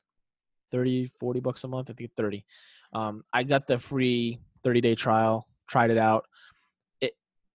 30 0.72 1.08
40 1.20 1.40
bucks 1.40 1.64
a 1.64 1.68
month, 1.68 1.90
I 1.90 1.94
think 1.94 2.12
30. 2.16 2.46
Um, 2.94 3.24
I 3.34 3.42
got 3.42 3.66
the 3.66 3.80
free 3.80 4.40
30 4.64 4.82
day 4.82 4.94
trial, 4.94 5.48
tried 5.68 5.90
it 5.90 5.98
out. 5.98 6.26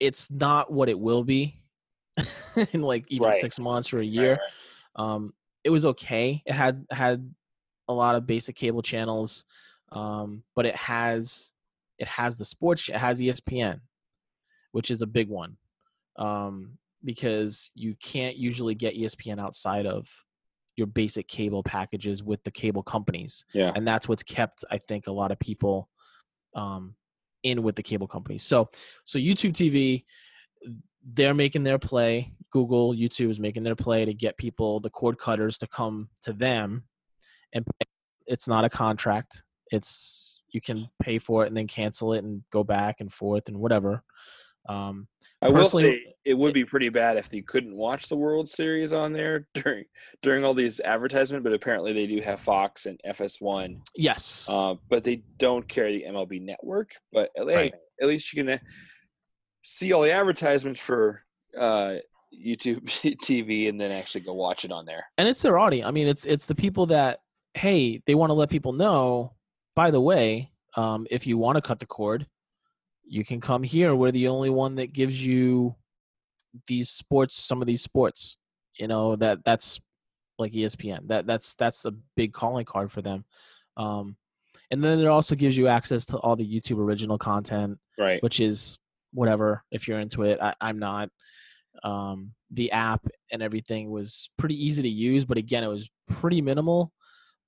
It 0.01 0.07
it's 0.07 0.31
not 0.31 0.73
what 0.73 0.89
it 0.89 0.99
will 0.99 1.23
be 1.25 1.61
in 2.73 2.83
like 2.83 3.05
even 3.09 3.29
Right. 3.29 3.41
six 3.41 3.59
months 3.59 3.93
or 3.93 4.01
a 4.01 4.05
year. 4.05 4.33
right. 4.33 5.15
Um, 5.15 5.35
it 5.63 5.71
was 5.71 5.85
okay. 5.85 6.43
It 6.47 6.53
had 6.55 6.87
had 6.91 7.33
a 7.89 7.93
lot 7.93 8.15
of 8.15 8.27
basic 8.27 8.57
cable 8.57 8.83
channels, 8.83 9.45
um, 9.93 10.43
but 10.57 10.67
it 10.67 10.75
has 10.77 11.53
it 11.99 12.09
has 12.09 12.39
the 12.39 12.45
sports. 12.47 12.89
It 12.89 12.97
has 12.97 13.21
ESPN, 13.21 13.81
which 14.73 14.91
is 14.91 15.03
a 15.03 15.07
big 15.07 15.29
one, 15.29 15.59
um, 16.17 16.79
because 17.05 17.71
you 17.75 17.95
can't 17.95 18.37
usually 18.37 18.75
get 18.75 18.97
ESPN 18.97 19.39
outside 19.39 19.87
of 19.87 20.09
your 20.77 20.87
basic 20.87 21.29
cable 21.29 21.63
packages 21.63 22.23
with 22.23 22.43
the 22.45 22.51
cable 22.51 22.83
companies, 22.83 23.45
Yeah. 23.53 23.71
and 23.75 23.87
that's 23.87 24.09
what's 24.09 24.23
kept 24.23 24.65
I 24.71 24.79
think 24.79 25.07
a 25.09 25.13
lot 25.13 25.31
of 25.31 25.39
people 25.39 25.91
um, 26.55 26.95
in 27.43 27.63
with 27.63 27.77
the 27.77 27.83
cable 27.83 28.07
companies. 28.07 28.45
So 28.45 28.71
so 29.05 29.19
YouTube 29.19 29.53
TV 29.53 30.05
they're 31.13 31.35
making 31.35 31.65
their 31.65 31.79
play. 31.79 32.33
Google, 32.51 32.95
YouTube 32.95 33.31
is 33.31 33.39
making 33.39 33.63
their 33.63 33.77
play 33.77 34.05
to 34.05 34.13
get 34.13 34.37
people, 34.37 34.81
the 34.81 34.91
cord 34.91 35.19
cutters, 35.19 35.57
to 35.59 35.67
come 35.67 36.09
to 36.23 36.33
them, 36.33 36.85
and 37.53 37.65
it's 38.27 38.49
not 38.49 38.65
a 38.65 38.71
contract. 38.71 39.43
It's 39.71 40.41
you 40.53 40.61
can 40.61 40.89
pay 41.01 41.19
for 41.19 41.45
it 41.45 41.49
and 41.49 41.57
then 41.57 41.69
cancel 41.69 42.13
it 42.13 42.25
and 42.25 42.43
go 42.51 42.65
back 42.65 42.97
and 43.01 43.13
forth 43.13 43.49
and 43.49 43.59
whatever. 43.59 44.03
Um, 44.69 45.07
I 45.43 45.49
will 45.49 45.63
Personally- 45.63 45.91
say 45.91 46.15
it 46.27 46.35
would 46.35 46.53
be 46.53 46.65
pretty 46.67 46.91
bad 46.91 47.17
if 47.17 47.33
you 47.33 47.43
couldn't 47.43 47.75
watch 47.77 48.09
the 48.09 48.17
World 48.17 48.47
Series 48.49 48.93
on 48.93 49.13
there 49.15 49.47
during 49.55 49.85
during 50.23 50.45
all 50.45 50.53
these 50.55 50.81
advertisement. 50.81 51.45
But 51.45 51.53
apparently 51.55 51.93
they 51.93 52.07
do 52.07 52.21
have 52.21 52.41
Fox 52.41 52.87
and 52.87 53.01
FS1, 53.07 53.81
yes, 53.97 54.47
uh, 54.49 54.75
but 54.89 55.03
they 55.05 55.23
don't 55.39 55.67
carry 55.67 55.99
the 55.99 56.05
MLB 56.11 56.41
Network. 56.43 56.93
But 57.13 57.31
hey, 57.37 57.45
Right. 57.55 57.75
at 58.03 58.09
least 58.09 58.33
you 58.33 58.43
can 58.45 58.53
uh, 58.55 58.59
see 59.63 59.93
all 59.93 60.03
the 60.03 60.13
advertisements 60.13 60.79
for 60.81 61.23
uh, 61.59 61.97
YouTube 62.39 62.85
TV 63.25 63.69
and 63.69 63.81
then 63.81 63.91
actually 63.91 64.21
go 64.23 64.35
watch 64.35 64.65
it 64.65 64.73
on 64.73 64.85
there. 64.87 65.05
and 65.19 65.27
it's 65.29 65.43
their 65.43 65.59
audience. 65.59 65.87
I 65.89 65.91
mean, 65.91 66.07
it's 66.07 66.27
it's 66.27 66.47
the 66.47 66.55
people 66.55 66.87
that 66.87 67.21
hey, 67.55 68.01
they 68.07 68.15
want 68.15 68.31
to 68.31 68.35
let 68.35 68.51
people 68.51 68.73
know. 68.73 69.33
By 69.75 69.91
the 69.91 70.01
way, 70.01 70.51
um, 70.77 71.07
if 71.11 71.27
you 71.27 71.39
want 71.39 71.57
to 71.57 71.63
cut 71.63 71.79
the 71.79 71.87
cord, 71.87 72.27
you 73.11 73.25
can 73.25 73.41
come 73.41 73.63
here. 73.63 73.95
We're 73.95 74.13
the 74.13 74.29
only 74.29 74.51
one 74.51 74.77
that 74.77 74.93
gives 74.93 75.23
you 75.25 75.75
these 76.67 76.89
sports, 76.91 77.35
some 77.35 77.61
of 77.61 77.67
these 77.67 77.83
sports. 77.83 78.37
You 78.79 78.87
know 78.87 79.17
that 79.17 79.45
that's 79.45 79.81
like 80.39 80.53
ESPN. 80.53 81.09
That 81.09 81.27
that's 81.27 81.55
that's 81.57 81.83
the 81.83 81.93
big 82.17 82.33
calling 82.33 82.65
card 82.65 82.91
for 82.91 83.03
them. 83.03 83.25
Um, 83.77 84.17
and 84.71 84.83
then 84.83 85.01
it 85.01 85.07
also 85.07 85.35
gives 85.35 85.57
you 85.57 85.67
access 85.69 86.07
to 86.07 86.19
all 86.19 86.37
the 86.37 86.47
YouTube 86.49 86.79
original 86.79 87.19
content 87.19 87.79
Right. 87.99 88.23
which 88.23 88.41
is 88.41 88.79
whatever 89.13 89.65
if 89.73 89.89
you're 89.89 89.99
into 89.99 90.23
it. 90.23 90.39
I, 90.41 90.55
I'm 90.61 90.79
not. 90.79 91.11
Um, 91.83 92.33
the 92.51 92.71
app 92.73 93.07
and 93.33 93.43
everything 93.43 93.91
was 93.91 94.31
pretty 94.39 94.55
easy 94.67 94.83
to 94.83 94.89
use, 94.89 95.25
but 95.25 95.39
again, 95.39 95.65
it 95.65 95.69
was 95.69 95.91
pretty 96.09 96.41
minimal. 96.41 96.93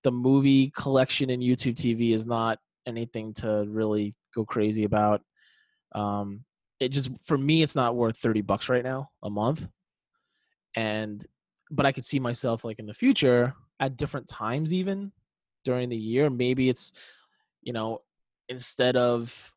The 0.04 0.10
movie 0.12 0.70
collection 0.76 1.30
in 1.30 1.40
YouTube 1.40 1.74
TV 1.76 2.14
is 2.14 2.26
not 2.26 2.58
anything 2.86 3.32
to 3.34 3.64
really 3.68 4.14
go 4.34 4.44
crazy 4.44 4.84
about. 4.84 5.22
Um, 5.94 6.44
it 6.80 6.88
just 6.88 7.10
for 7.24 7.38
me, 7.38 7.62
it's 7.62 7.76
not 7.76 7.94
worth 7.96 8.16
thirty 8.18 8.40
bucks 8.40 8.68
right 8.68 8.82
now 8.84 9.10
a 9.22 9.30
month, 9.30 9.68
and 10.74 11.24
but 11.70 11.86
I 11.86 11.92
could 11.92 12.04
see 12.04 12.20
myself 12.20 12.64
like 12.64 12.78
in 12.78 12.86
the 12.86 12.94
future 12.94 13.54
at 13.80 13.96
different 13.96 14.28
times, 14.28 14.72
even 14.74 15.12
during 15.64 15.88
the 15.88 15.96
year. 15.96 16.28
Maybe 16.30 16.68
it's 16.68 16.92
you 17.62 17.72
know 17.72 18.02
instead 18.48 18.96
of 18.96 19.54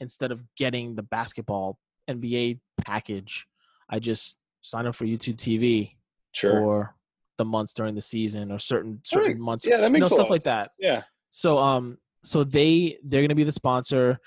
instead 0.00 0.30
of 0.32 0.42
getting 0.56 0.94
the 0.94 1.02
basketball 1.02 1.78
NBA 2.08 2.60
package, 2.84 3.46
I 3.88 3.98
just 3.98 4.36
sign 4.62 4.86
up 4.86 4.94
for 4.94 5.04
YouTube 5.04 5.36
TV 5.36 5.94
Sure. 6.32 6.50
for 6.52 6.94
the 7.38 7.44
months 7.44 7.72
during 7.74 7.94
the 7.94 8.00
season 8.00 8.50
or 8.52 8.58
certain 8.58 9.00
certain 9.04 9.28
Right. 9.32 9.38
months. 9.38 9.64
yeah, 9.64 9.78
that 9.78 9.86
you 9.86 9.90
makes 9.92 10.10
know, 10.10 10.16
stuff 10.16 10.30
like 10.30 10.42
sense. 10.42 10.68
that. 10.68 10.70
Yeah. 10.78 11.02
So 11.30 11.58
um 11.58 11.98
so 12.24 12.42
they 12.44 12.98
they're 13.04 13.22
gonna 13.22 13.34
be 13.34 13.44
the 13.44 13.52
sponsor. 13.52 14.18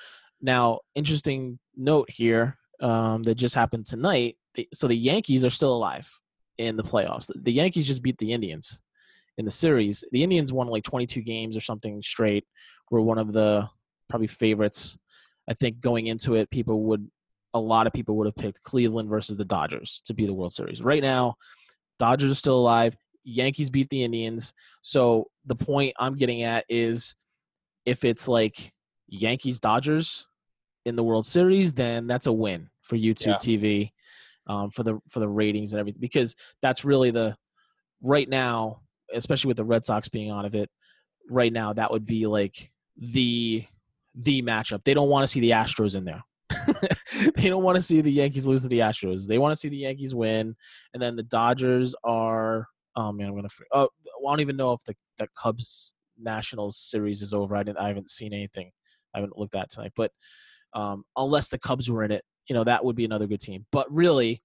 Now, 0.41 0.79
interesting 0.95 1.59
note 1.75 2.09
here 2.09 2.57
um, 2.79 3.23
that 3.23 3.35
just 3.35 3.55
happened 3.55 3.85
tonight. 3.85 4.37
So 4.73 4.87
the 4.87 4.95
Yankees 4.95 5.45
are 5.45 5.49
still 5.49 5.73
alive 5.73 6.09
in 6.57 6.77
the 6.77 6.83
playoffs. 6.83 7.31
The 7.33 7.53
Yankees 7.53 7.87
just 7.87 8.01
beat 8.01 8.17
the 8.17 8.33
Indians 8.33 8.81
in 9.37 9.45
the 9.45 9.51
series. 9.51 10.03
The 10.11 10.23
Indians 10.23 10.51
won 10.51 10.67
like 10.67 10.83
22 10.83 11.21
games 11.21 11.55
or 11.55 11.61
something 11.61 12.01
straight. 12.01 12.45
Were 12.89 13.01
one 13.01 13.17
of 13.17 13.31
the 13.31 13.69
probably 14.09 14.27
favorites. 14.27 14.97
I 15.49 15.53
think 15.53 15.79
going 15.79 16.07
into 16.07 16.35
it, 16.35 16.49
people 16.49 16.83
would 16.83 17.09
a 17.53 17.59
lot 17.59 17.87
of 17.87 17.93
people 17.93 18.15
would 18.15 18.27
have 18.27 18.35
picked 18.35 18.63
Cleveland 18.63 19.09
versus 19.09 19.37
the 19.37 19.45
Dodgers 19.45 20.01
to 20.05 20.13
be 20.13 20.25
the 20.25 20.33
World 20.33 20.53
Series. 20.53 20.81
Right 20.81 21.01
now, 21.01 21.35
Dodgers 21.99 22.31
are 22.31 22.35
still 22.35 22.57
alive. 22.57 22.95
Yankees 23.23 23.69
beat 23.69 23.89
the 23.89 24.03
Indians. 24.03 24.53
So 24.81 25.27
the 25.45 25.55
point 25.55 25.93
I'm 25.99 26.15
getting 26.15 26.43
at 26.43 26.65
is 26.69 27.15
if 27.85 28.05
it's 28.05 28.27
like 28.27 28.71
Yankees 29.07 29.59
Dodgers 29.59 30.27
in 30.85 30.95
the 30.95 31.03
World 31.03 31.25
Series, 31.25 31.73
then 31.73 32.07
that's 32.07 32.25
a 32.27 32.31
win 32.31 32.69
for 32.81 32.95
YouTube 32.97 33.27
Yeah. 33.27 33.35
TV 33.37 33.91
um, 34.47 34.69
for 34.69 34.83
the 34.83 34.99
for 35.09 35.19
the 35.19 35.29
ratings 35.29 35.73
and 35.73 35.79
everything 35.79 36.01
because 36.01 36.35
that's 36.61 36.83
really 36.83 37.11
the 37.11 37.35
right 38.01 38.27
now, 38.27 38.81
especially 39.13 39.49
with 39.49 39.57
the 39.57 39.63
Red 39.65 39.85
Sox 39.85 40.09
being 40.09 40.31
out 40.31 40.45
of 40.45 40.55
it. 40.55 40.69
Right 41.29 41.53
now, 41.53 41.73
that 41.73 41.91
would 41.91 42.05
be 42.05 42.25
like 42.25 42.71
the 42.97 43.65
the 44.15 44.41
matchup. 44.41 44.83
They 44.83 44.93
don't 44.93 45.09
want 45.09 45.23
to 45.23 45.27
see 45.27 45.39
the 45.39 45.51
Astros 45.51 45.95
in 45.95 46.03
there. 46.03 46.23
they 47.35 47.47
don't 47.49 47.63
want 47.63 47.75
to 47.77 47.81
see 47.81 48.01
the 48.01 48.11
Yankees 48.11 48.45
lose 48.47 48.63
to 48.63 48.67
the 48.67 48.79
Astros. 48.79 49.25
They 49.27 49.37
want 49.37 49.53
to 49.53 49.55
see 49.55 49.69
the 49.69 49.77
Yankees 49.77 50.13
win, 50.13 50.55
and 50.93 51.01
then 51.01 51.15
the 51.15 51.23
Dodgers 51.23 51.95
are. 52.03 52.67
Oh 52.95 53.11
man, 53.13 53.27
I'm 53.27 53.35
gonna. 53.35 53.47
Oh, 53.71 53.87
I 54.05 54.31
don't 54.31 54.41
even 54.41 54.57
know 54.57 54.73
if 54.73 54.83
the 54.83 54.95
the 55.17 55.27
Cubs 55.41 55.93
Nationals 56.19 56.77
series 56.77 57.21
is 57.21 57.33
over. 57.33 57.55
I 57.55 57.63
didn't. 57.63 57.77
I 57.77 57.87
haven't 57.87 58.09
seen 58.09 58.33
anything. 58.33 58.71
I 59.15 59.19
haven't 59.19 59.37
looked 59.37 59.55
at 59.55 59.69
tonight. 59.69 59.93
But 59.95 60.11
um, 60.73 61.03
unless 61.15 61.49
the 61.49 61.59
Cubs 61.59 61.89
were 61.89 62.03
in 62.03 62.11
it, 62.11 62.23
you 62.47 62.53
know 62.53 62.63
that 62.63 62.83
would 62.83 62.95
be 62.95 63.05
another 63.05 63.27
good 63.27 63.41
team. 63.41 63.65
But 63.71 63.87
really, 63.93 64.41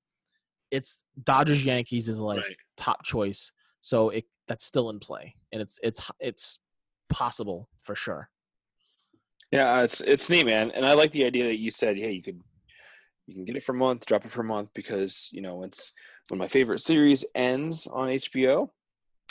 it's 0.71 1.03
Dodgers 1.23 1.65
Yankees 1.65 2.09
is 2.09 2.21
like 2.21 2.39
Right. 2.39 2.57
top 2.77 3.05
choice. 3.05 3.53
So 3.81 4.11
it 4.11 4.25
that's 4.49 4.65
still 4.65 4.91
in 4.91 4.99
play, 5.01 5.35
and 5.53 5.61
it's 5.61 5.79
it's 5.83 6.11
it's 6.21 6.61
possible 7.09 7.69
for 7.83 7.95
sure. 7.95 8.31
Yeah, 9.53 9.83
it's 9.83 10.01
it's 10.01 10.29
neat, 10.29 10.47
man, 10.47 10.71
and 10.73 10.85
I 10.85 10.95
like 10.95 11.13
the 11.13 11.25
idea 11.25 11.45
that 11.45 11.59
you 11.59 11.71
said, 11.71 11.97
hey, 11.97 12.13
you 12.13 12.23
could 12.23 12.41
you 13.27 13.35
can 13.35 13.45
get 13.45 13.57
it 13.57 13.63
for 13.65 13.73
a 13.73 13.77
month, 13.77 14.07
drop 14.07 14.25
it 14.25 14.31
for 14.31 14.41
a 14.41 14.45
month, 14.45 14.71
because 14.75 15.29
you 15.33 15.41
know 15.41 15.63
it's 15.63 15.93
when 16.29 16.39
my 16.39 16.49
favorite 16.49 16.81
series 16.81 17.25
ends 17.35 17.87
on 17.87 18.09
HBO, 18.09 18.71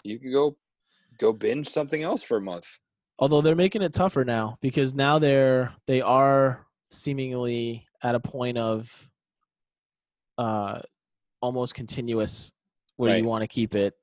you 0.03 0.19
could 0.19 0.31
go 0.31 0.57
go 1.17 1.33
binge 1.33 1.67
something 1.67 2.03
else 2.03 2.23
for 2.23 2.37
a 2.37 2.41
month. 2.41 2.77
Although 3.19 3.41
they're 3.41 3.55
making 3.55 3.81
it 3.81 3.93
tougher 3.93 4.25
now 4.25 4.57
because 4.61 4.93
now 4.93 5.19
they're 5.19 5.73
they 5.87 6.01
are 6.01 6.64
seemingly 6.89 7.85
at 8.03 8.15
a 8.15 8.19
point 8.19 8.57
of 8.57 9.09
uh 10.37 10.79
almost 11.41 11.73
continuous 11.75 12.51
where 12.97 13.11
Right. 13.11 13.23
you 13.23 13.27
want 13.29 13.41
to 13.43 13.47
keep 13.47 13.75
it 13.75 13.93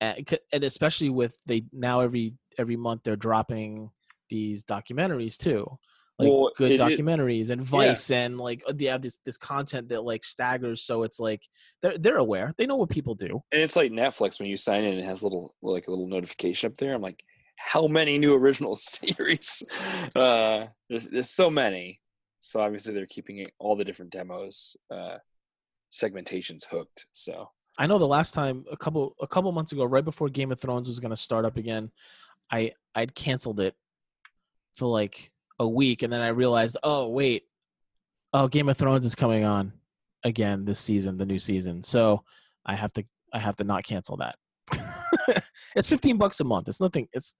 and, 0.00 0.26
and 0.52 0.64
especially 0.64 1.10
with 1.10 1.36
they 1.46 1.64
now 1.72 2.00
every 2.00 2.34
every 2.58 2.76
month 2.76 3.02
they're 3.04 3.16
dropping 3.16 3.90
these 4.28 4.64
documentaries 4.64 5.36
too 5.36 5.66
like 6.18 6.28
Well, 6.28 6.50
good 6.56 6.72
it- 6.72 6.80
it- 6.80 6.98
documentaries 6.98 7.50
and 7.50 7.62
vice 7.62 8.10
and 8.10 8.38
like 8.38 8.62
they 8.72 8.86
have 8.86 9.02
this 9.02 9.18
this 9.24 9.36
content 9.36 9.88
that 9.88 10.02
like 10.04 10.24
staggers 10.24 10.82
so 10.84 11.02
it's 11.02 11.18
like 11.18 11.42
they're 11.82 11.98
they're 11.98 12.16
aware 12.18 12.54
they 12.58 12.66
know 12.66 12.76
what 12.76 12.90
people 12.90 13.14
do 13.14 13.42
And 13.52 13.60
it's 13.62 13.76
like 13.76 13.90
Netflix 13.92 14.38
when 14.38 14.48
you 14.48 14.56
sign 14.56 14.84
in, 14.84 14.98
it 14.98 15.04
has 15.04 15.22
little 15.22 15.54
like 15.62 15.86
a 15.86 15.90
little 15.90 16.08
notification 16.08 16.70
up 16.70 16.76
there. 16.76 16.94
I'm 16.94 17.02
like, 17.02 17.22
how 17.56 17.86
many 17.86 18.16
new 18.18 18.34
original 18.34 18.74
series? 18.76 19.62
Uh, 20.14 20.66
there's 20.88 21.06
there's 21.08 21.30
so 21.30 21.50
many. 21.50 21.99
So 22.40 22.60
obviously 22.60 22.94
they're 22.94 23.06
keeping 23.06 23.46
all 23.58 23.76
the 23.76 23.84
different 23.84 24.12
demos, 24.12 24.76
uh, 24.90 25.18
segmentations 25.92 26.64
hooked. 26.64 27.06
So 27.12 27.50
I 27.78 27.86
know 27.86 27.98
the 27.98 28.06
last 28.06 28.32
time 28.32 28.64
a 28.70 28.76
couple 28.76 29.14
a 29.20 29.26
couple 29.26 29.52
months 29.52 29.72
ago, 29.72 29.84
right 29.84 30.04
before 30.04 30.28
Game 30.28 30.52
of 30.52 30.60
Thrones 30.60 30.88
was 30.88 31.00
going 31.00 31.10
to 31.10 31.16
start 31.16 31.44
up 31.44 31.56
again, 31.56 31.90
I 32.50 32.72
I'd 32.94 33.14
canceled 33.14 33.60
it 33.60 33.74
for 34.74 34.86
like 34.86 35.30
a 35.58 35.68
week, 35.68 36.02
and 36.02 36.12
then 36.12 36.20
I 36.20 36.28
realized, 36.28 36.76
oh 36.82 37.08
wait, 37.08 37.44
oh 38.32 38.48
Game 38.48 38.68
of 38.68 38.76
Thrones 38.76 39.06
is 39.06 39.14
coming 39.14 39.44
on 39.44 39.72
again 40.24 40.64
this 40.64 40.80
season, 40.80 41.16
the 41.16 41.26
new 41.26 41.38
season. 41.38 41.82
So 41.82 42.24
I 42.64 42.74
have 42.74 42.92
to 42.94 43.04
I 43.32 43.38
have 43.38 43.56
to 43.56 43.64
not 43.64 43.84
cancel 43.84 44.18
that. 44.18 44.36
it's 45.76 45.88
fifteen 45.88 46.18
bucks 46.18 46.40
a 46.40 46.44
month. 46.44 46.68
It's 46.68 46.80
nothing. 46.80 47.08
It's 47.12 47.34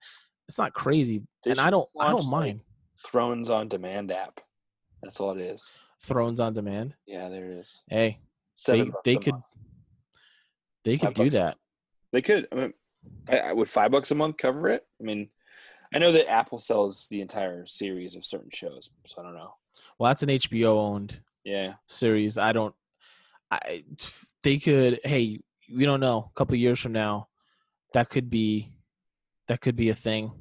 it's 0.49 0.59
not 0.59 0.73
crazy, 0.73 1.23
They 1.45 1.53
and 1.53 1.61
I 1.61 1.71
don't 1.71 1.89
I 1.99 2.09
don't 2.09 2.25
like, 2.25 2.31
mind 2.31 2.61
Thrones 2.99 3.51
on 3.51 3.69
Demand 3.69 4.11
app. 4.13 4.41
That's 5.03 5.21
all 5.21 5.33
it 5.33 5.41
is. 5.41 5.77
Thrones 6.03 6.41
on 6.41 6.55
demand. 6.55 6.95
Yeah, 7.07 7.29
there 7.29 7.51
it 7.51 7.59
is. 7.59 7.83
Hey, 7.89 8.21
Seven 8.55 8.93
they 9.05 9.15
they 9.15 9.21
could 9.21 9.35
month. 9.35 9.47
they 10.85 10.97
Five 10.97 11.15
could 11.15 11.25
do 11.25 11.31
that. 11.31 11.57
They 12.13 12.23
could. 12.23 12.49
I 12.53 12.55
mean, 12.55 12.73
I, 13.29 13.39
I 13.39 13.53
would 13.53 13.69
five 13.69 13.91
bucks 13.91 14.11
a 14.11 14.15
month 14.15 14.37
cover 14.37 14.69
it. 14.69 14.85
I 15.01 15.05
mean, 15.05 15.31
I 15.95 15.99
know 15.99 16.13
that 16.13 16.31
Apple 16.31 16.59
sells 16.59 17.07
the 17.11 17.21
entire 17.21 17.67
series 17.67 18.17
of 18.17 18.25
certain 18.25 18.51
shows, 18.53 18.91
so 19.07 19.21
I 19.21 19.25
don't 19.25 19.35
know. 19.35 19.55
Well, 19.99 20.11
that's 20.11 20.23
an 20.23 20.29
HBO 20.29 20.77
owned 20.79 21.21
Yeah, 21.45 21.75
series. 21.89 22.39
I 22.39 22.53
don't. 22.53 22.75
I 23.51 23.85
they 24.43 24.59
could. 24.59 25.01
Hey, 25.05 25.41
we 25.75 25.85
don't 25.85 26.01
know. 26.01 26.31
A 26.35 26.39
couple 26.39 26.57
years 26.57 26.81
from 26.81 26.93
now, 26.93 27.29
that 27.95 28.09
could 28.09 28.31
be 28.31 28.73
that 29.49 29.61
could 29.61 29.77
be 29.77 29.89
a 29.91 29.95
thing. 29.95 30.33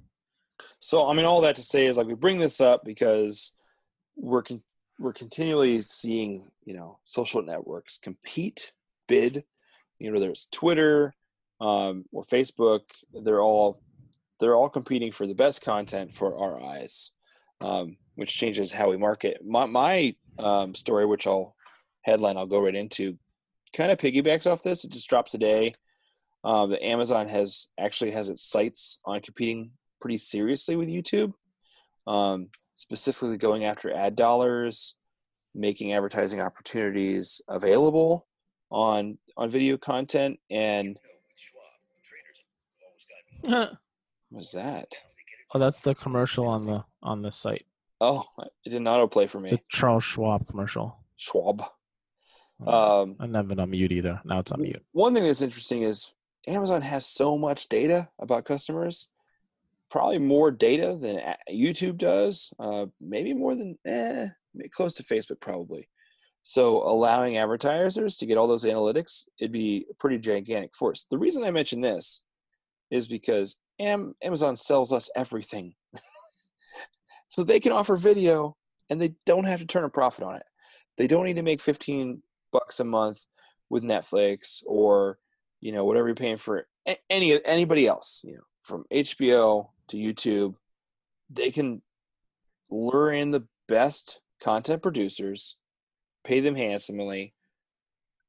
So 0.80 1.08
I 1.08 1.13
mean, 1.13 1.25
all 1.25 1.42
that 1.42 1.56
to 1.56 1.63
say 1.63 1.88
is 1.88 1.98
like 1.98 2.08
we 2.08 2.13
bring 2.16 2.39
this 2.39 2.60
up 2.62 2.84
because 2.86 3.54
we're 4.20 4.44
con- 4.44 4.64
we're 5.00 5.14
continually 5.14 5.82
seeing 5.82 6.52
you 6.66 6.76
know 6.76 7.00
social 7.06 7.42
networks 7.42 7.98
compete, 7.98 8.72
bid, 9.08 9.44
you 9.98 10.08
know 10.08 10.14
whether 10.14 10.30
it's 10.30 10.48
Twitter 10.48 11.14
um, 11.62 12.06
or 12.12 12.24
Facebook, 12.24 12.82
they're 13.24 13.42
all 13.42 13.82
they're 14.40 14.56
all 14.56 14.70
competing 14.70 15.12
for 15.12 15.28
the 15.28 15.36
best 15.36 15.64
content 15.64 16.14
for 16.14 16.38
our 16.38 16.62
eyes, 16.62 17.12
um, 17.62 17.98
which 18.16 18.36
changes 18.36 18.72
how 18.72 18.90
we 18.90 18.98
market. 18.98 19.42
My 19.46 19.66
my 19.66 20.16
um, 20.38 20.76
story, 20.76 21.06
which 21.06 21.28
I'll 21.28 21.56
headline, 22.02 22.38
I'll 22.38 22.48
go 22.48 22.64
right 22.64 22.76
into, 22.76 23.18
kind 23.74 23.92
of 23.92 23.98
piggybacks 23.98 24.50
off 24.50 24.64
this. 24.64 24.84
It 24.84 24.92
just 24.92 25.10
dropped 25.10 25.32
today. 25.32 25.74
Um, 26.42 26.70
that 26.70 26.86
Amazon 26.86 27.28
has 27.28 27.68
actually 27.78 28.12
has 28.12 28.30
its 28.30 28.42
sights 28.42 29.00
on 29.04 29.20
competing 29.20 29.72
pretty 30.00 30.18
seriously 30.18 30.78
with 30.78 30.88
YouTube, 30.88 31.34
um, 32.08 32.48
specifically 32.80 33.36
going 33.36 33.66
after 33.66 33.94
ad 33.94 34.16
dollars, 34.16 34.96
making 35.54 35.92
advertising 35.94 36.40
opportunities 36.40 37.42
available 37.50 38.26
on 38.72 39.18
on 39.36 39.52
video 39.52 39.78
content. 39.78 40.40
And 40.50 40.98
oh, 43.46 43.68
what's 44.30 44.52
that? 44.52 44.94
Oh, 45.54 45.60
that's 45.60 45.82
the 45.82 45.94
commercial 45.96 46.48
on 46.48 46.66
the 46.66 46.86
on 47.04 47.22
the 47.22 47.32
site. 47.32 47.66
Oh, 48.00 48.24
it 48.64 48.70
didn't 48.70 48.86
autoplay 48.86 49.28
for 49.28 49.44
It's 49.44 49.52
a 49.52 49.56
me. 49.56 49.62
Charles 49.68 50.06
Schwab 50.06 50.48
commercial. 50.48 50.98
Schwab. 51.18 51.62
Uh, 52.66 53.02
Um, 53.02 53.16
I 53.20 53.26
never 53.26 53.60
on 53.60 53.70
mute 53.70 53.92
either. 53.92 54.22
Now 54.24 54.40
it's 54.40 54.52
on 54.54 54.62
mute. 54.62 54.84
one 54.94 55.14
thing 55.14 55.24
that's 55.24 55.42
interesting 55.42 55.82
is 55.82 56.14
Amazon 56.48 56.82
has 56.82 57.06
so 57.06 57.38
much 57.38 57.68
data 57.68 58.08
about 58.20 58.46
customers, 58.46 59.10
probably 59.89 60.19
more 60.19 60.51
data 60.51 60.98
than 61.00 61.22
YouTube 61.51 61.98
does, 61.98 62.51
uh, 62.60 62.86
maybe 63.01 63.34
more 63.34 63.55
than 63.55 63.77
eh, 63.86 64.27
close 64.72 64.93
to 64.96 65.03
Facebook 65.03 65.39
probably. 65.39 65.89
So 66.43 66.77
allowing 66.77 67.38
advertisers 67.38 68.17
to 68.17 68.25
get 68.25 68.38
all 68.38 68.48
those 68.48 68.65
analytics, 68.65 69.25
it'd 69.39 69.51
be 69.51 69.86
a 69.89 69.93
pretty 69.96 70.17
gigantic 70.17 70.75
force. 70.75 71.05
The 71.10 71.17
reason 71.17 71.43
I 71.43 71.51
mention 71.51 71.81
this 71.81 72.24
is 72.89 73.08
because 73.08 73.58
Am- 73.79 74.15
Amazon 74.24 74.55
sells 74.55 74.91
us 74.91 75.10
everything. 75.15 75.75
so 77.29 77.43
they 77.43 77.60
can 77.60 77.72
offer 77.72 77.96
video 77.96 78.55
and 78.89 79.00
they 79.00 79.15
don't 79.25 79.46
have 79.46 79.60
to 79.60 79.67
turn 79.67 79.84
a 79.84 79.89
profit 79.89 80.24
on 80.24 80.36
it. 80.36 80.46
They 80.98 81.08
don't 81.08 81.25
need 81.25 81.36
to 81.36 81.43
make 81.43 81.62
15 81.62 82.24
bucks 82.51 82.79
a 82.79 82.84
month 82.84 83.22
with 83.69 83.84
Netflix 83.84 84.63
or 84.65 85.19
you 85.62 85.72
know 85.72 85.86
whatever 85.86 86.08
you're 86.08 86.15
paying 86.15 86.38
for 86.38 86.67
any 87.10 87.43
anybody 87.46 87.86
else 87.86 88.22
you 88.24 88.34
know 88.34 88.43
from 88.63 88.86
HBO 88.91 89.69
to 89.89 89.98
YouTube 89.98 90.55
they 91.29 91.51
can 91.51 91.81
lure 92.72 93.12
in 93.12 93.31
the 93.31 93.46
best 93.67 94.19
content 94.41 94.81
producers 94.81 95.58
pay 96.24 96.39
them 96.39 96.55
handsomely 96.55 97.34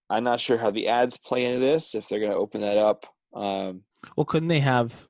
I'm 0.08 0.24
not 0.24 0.40
sure 0.40 0.58
how 0.58 0.70
the 0.70 0.88
ads 0.88 1.16
play 1.16 1.44
into 1.44 1.60
this 1.60 1.94
if 1.94 2.08
they're 2.08 2.18
going 2.18 2.32
to 2.32 2.36
open 2.36 2.62
that 2.62 2.76
up 2.76 3.06
um, 3.32 3.82
Well, 4.16 4.24
couldn't 4.24 4.48
they 4.48 4.58
have? 4.58 5.08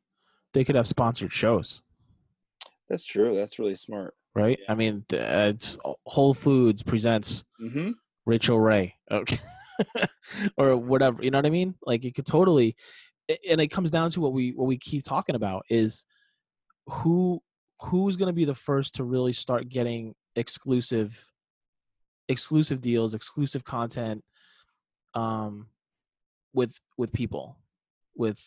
They 0.52 0.62
could 0.62 0.74
have 0.74 0.86
sponsored 0.86 1.32
shows, 1.32 1.80
that's 2.88 3.06
true 3.06 3.34
that's 3.36 3.58
really 3.58 3.76
smart 3.76 4.14
right? 4.34 4.58
Yeah. 4.60 4.72
I 4.72 4.74
mean, 4.74 5.04
uh, 5.12 5.52
Whole 6.06 6.34
Foods 6.34 6.82
presents 6.82 7.44
mm-hmm. 7.60 7.90
Rachael 8.26 8.60
Ray, 8.60 8.94
okay, 9.10 9.38
or 10.56 10.76
whatever. 10.76 11.22
You 11.22 11.30
know 11.30 11.38
what 11.38 11.46
I 11.46 11.50
mean? 11.50 11.74
Like 11.82 12.04
it 12.04 12.14
could 12.14 12.26
totally, 12.26 12.76
and 13.48 13.60
it 13.60 13.68
comes 13.68 13.90
down 13.90 14.10
to 14.10 14.20
what 14.20 14.32
we 14.32 14.52
what 14.52 14.66
we 14.66 14.78
keep 14.78 15.04
talking 15.04 15.34
about 15.34 15.64
is 15.68 16.04
who 16.90 17.42
who's 17.80 18.16
going 18.16 18.28
to 18.28 18.34
be 18.34 18.44
the 18.44 18.54
first 18.54 18.96
to 18.96 19.04
really 19.04 19.32
start 19.32 19.68
getting 19.68 20.14
exclusive 20.36 21.30
exclusive 22.28 22.80
deals, 22.80 23.14
exclusive 23.14 23.64
content, 23.64 24.22
um, 25.14 25.66
with 26.52 26.78
with 26.96 27.12
people, 27.12 27.56
with 28.14 28.40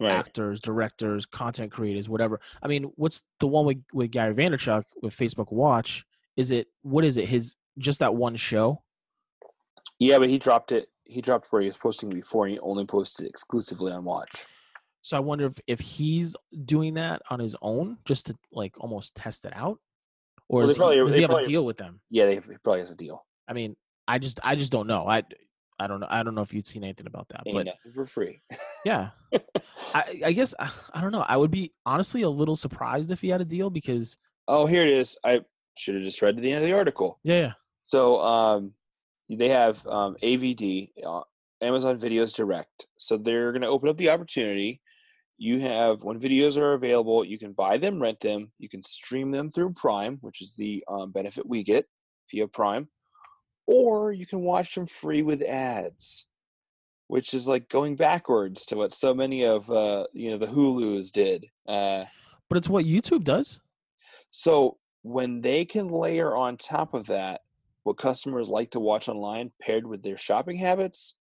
right 0.00 0.12
actors, 0.12 0.60
directors, 0.60 1.26
content 1.26 1.72
creators, 1.72 2.08
whatever. 2.08 2.40
I 2.62 2.68
mean, 2.68 2.84
what's 2.96 3.22
the 3.38 3.46
one 3.46 3.66
with 3.66 3.82
with 3.92 4.10
Gary 4.10 4.34
Vaynerchuk 4.34 4.84
with 5.02 5.16
Facebook 5.16 5.52
Watch? 5.52 6.04
Is 6.36 6.50
it 6.50 6.68
what 6.82 7.04
is 7.04 7.16
it? 7.16 7.28
His 7.28 7.56
just 7.78 8.00
that 8.00 8.14
one 8.14 8.36
show? 8.36 8.82
yeah 10.00 10.18
but 10.18 10.28
he 10.28 10.38
dropped 10.38 10.72
it 10.72 10.88
he 11.04 11.20
dropped 11.20 11.52
where 11.52 11.62
he 11.62 11.68
was 11.68 11.76
posting 11.76 12.10
before 12.10 12.46
and 12.46 12.54
he 12.54 12.60
only 12.60 12.84
posted 12.84 13.28
exclusively 13.28 13.92
on 13.92 14.02
watch 14.02 14.46
So 15.02 15.16
I 15.16 15.20
wonder 15.20 15.46
if 15.46 15.58
if 15.66 15.80
he's 15.80 16.36
doing 16.64 16.94
that 16.94 17.22
on 17.30 17.40
his 17.40 17.56
own, 17.62 17.98
just 18.04 18.26
to 18.26 18.36
like 18.52 18.78
almost 18.80 19.14
test 19.14 19.44
it 19.44 19.52
out, 19.56 19.78
or 20.48 20.60
Well, 20.60 20.66
they 20.66 20.70
is 20.72 20.76
he- 20.76 20.80
probably- 20.80 20.96
does 21.06 21.14
he 21.16 21.22
have 21.22 21.30
probably- 21.30 21.44
a 21.44 21.48
deal 21.48 21.64
with 21.64 21.76
them? 21.78 22.00
yeah 22.10 22.26
they, 22.26 22.34
he 22.34 22.40
probably 22.62 22.80
has 22.80 22.90
a 22.90 22.96
deal 22.96 23.24
I 23.48 23.52
mean, 23.52 23.76
I 24.06 24.18
just 24.18 24.40
I 24.42 24.54
just 24.56 24.70
don't 24.72 24.86
know. 24.86 25.06
I 25.08 25.22
I 25.78 25.86
don't 25.86 26.00
know. 26.00 26.06
I 26.10 26.22
don't 26.22 26.34
know 26.34 26.42
if 26.42 26.52
you'd 26.52 26.66
seen 26.66 26.84
anything 26.84 27.06
about 27.06 27.28
that, 27.30 27.42
Ain't 27.46 27.64
but 27.66 27.92
for 27.94 28.04
free 28.06 28.42
yeah, 28.84 29.10
I 29.94 30.20
I 30.26 30.32
guess 30.32 30.54
I, 30.58 30.70
I 30.92 31.00
don't 31.00 31.12
know. 31.12 31.24
I 31.26 31.36
would 31.36 31.50
be 31.50 31.72
honestly 31.86 32.22
a 32.22 32.28
little 32.28 32.56
surprised 32.56 33.10
if 33.10 33.20
he 33.22 33.28
had 33.30 33.40
a 33.40 33.44
deal 33.46 33.70
because 33.70 34.18
oh 34.48 34.66
here 34.66 34.82
it 34.82 34.88
is 34.90 35.16
i 35.24 35.40
should 35.78 35.94
have 35.94 36.04
just 36.04 36.20
read 36.20 36.36
to 36.36 36.42
the 36.42 36.50
end 36.52 36.62
of 36.62 36.68
the 36.68 36.76
article 36.76 37.18
yeah, 37.24 37.38
yeah. 37.40 37.52
So 37.84 38.20
um, 38.20 38.74
they 39.28 39.48
have 39.48 39.84
um, 39.86 40.16
AVD, 40.22 40.90
uh, 41.04 41.22
Amazon 41.60 41.98
Videos 41.98 42.34
Direct. 42.36 42.86
So 42.98 43.16
they're 43.16 43.50
going 43.52 43.62
to 43.62 43.68
open 43.68 43.88
up 43.88 43.96
the 43.96 44.10
opportunity. 44.10 44.80
You 45.40 45.58
have 45.60 46.02
when 46.02 46.20
videos 46.20 46.58
are 46.58 46.74
available, 46.74 47.24
you 47.24 47.38
can 47.38 47.54
buy 47.54 47.78
them, 47.78 48.00
rent 48.00 48.20
them. 48.20 48.52
You 48.58 48.68
can 48.68 48.82
stream 48.82 49.30
them 49.30 49.48
through 49.48 49.72
Prime, 49.72 50.18
which 50.20 50.42
is 50.42 50.54
the 50.54 50.84
um, 50.86 51.12
benefit 51.12 51.48
we 51.48 51.64
get 51.64 51.86
via 52.30 52.46
Prime, 52.46 52.88
or 53.66 54.12
you 54.12 54.26
can 54.26 54.42
watch 54.42 54.74
them 54.74 54.84
free 54.84 55.22
with 55.22 55.40
ads, 55.40 56.26
which 57.06 57.32
is 57.32 57.48
like 57.48 57.70
going 57.70 57.96
backwards 57.96 58.66
to 58.66 58.76
what 58.76 58.92
so 58.92 59.14
many 59.14 59.46
of 59.46 59.70
uh, 59.70 60.04
you 60.12 60.30
know 60.30 60.36
the 60.36 60.46
Hulu's 60.46 61.10
did. 61.10 61.46
Uh, 61.66 62.04
but 62.50 62.58
it's 62.58 62.68
what 62.68 62.84
YouTube 62.84 63.24
does. 63.24 63.62
so 64.28 64.76
when 65.02 65.40
they 65.40 65.64
can 65.64 65.88
layer 65.88 66.36
on 66.36 66.58
top 66.58 66.92
of 66.92 67.06
that 67.06 67.40
what 67.84 67.96
customers 67.96 68.50
like 68.50 68.70
to 68.72 68.80
watch 68.80 69.08
online 69.08 69.50
paired 69.62 69.86
with 69.86 70.02
their 70.02 70.18
shopping 70.18 70.56
habits, 70.56 71.14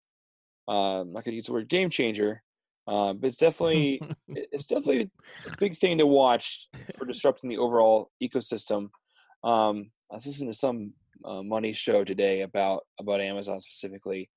uh, 0.67 1.01
I'm 1.01 1.13
not 1.13 1.23
going 1.23 1.31
to 1.31 1.37
use 1.37 1.45
the 1.45 1.53
word 1.53 1.69
game 1.69 1.89
changer, 1.89 2.43
uh, 2.89 3.13
but 3.13 3.27
it's 3.27 3.37
definitely 3.37 4.01
it's 4.27 4.65
definitely 4.65 5.11
a 5.45 5.57
big 5.57 5.77
thing 5.77 5.99
to 5.99 6.07
watch 6.07 6.67
for 6.97 7.05
disrupting 7.05 7.49
the 7.49 7.57
overall 7.57 8.09
ecosystem. 8.21 8.89
Um, 9.43 9.91
I 10.11 10.15
was 10.15 10.25
listening 10.25 10.51
to 10.51 10.57
some 10.57 10.93
uh, 11.23 11.43
money 11.43 11.71
show 11.73 12.03
today 12.03 12.41
about 12.41 12.85
about 12.99 13.21
Amazon 13.21 13.59
specifically, 13.59 14.29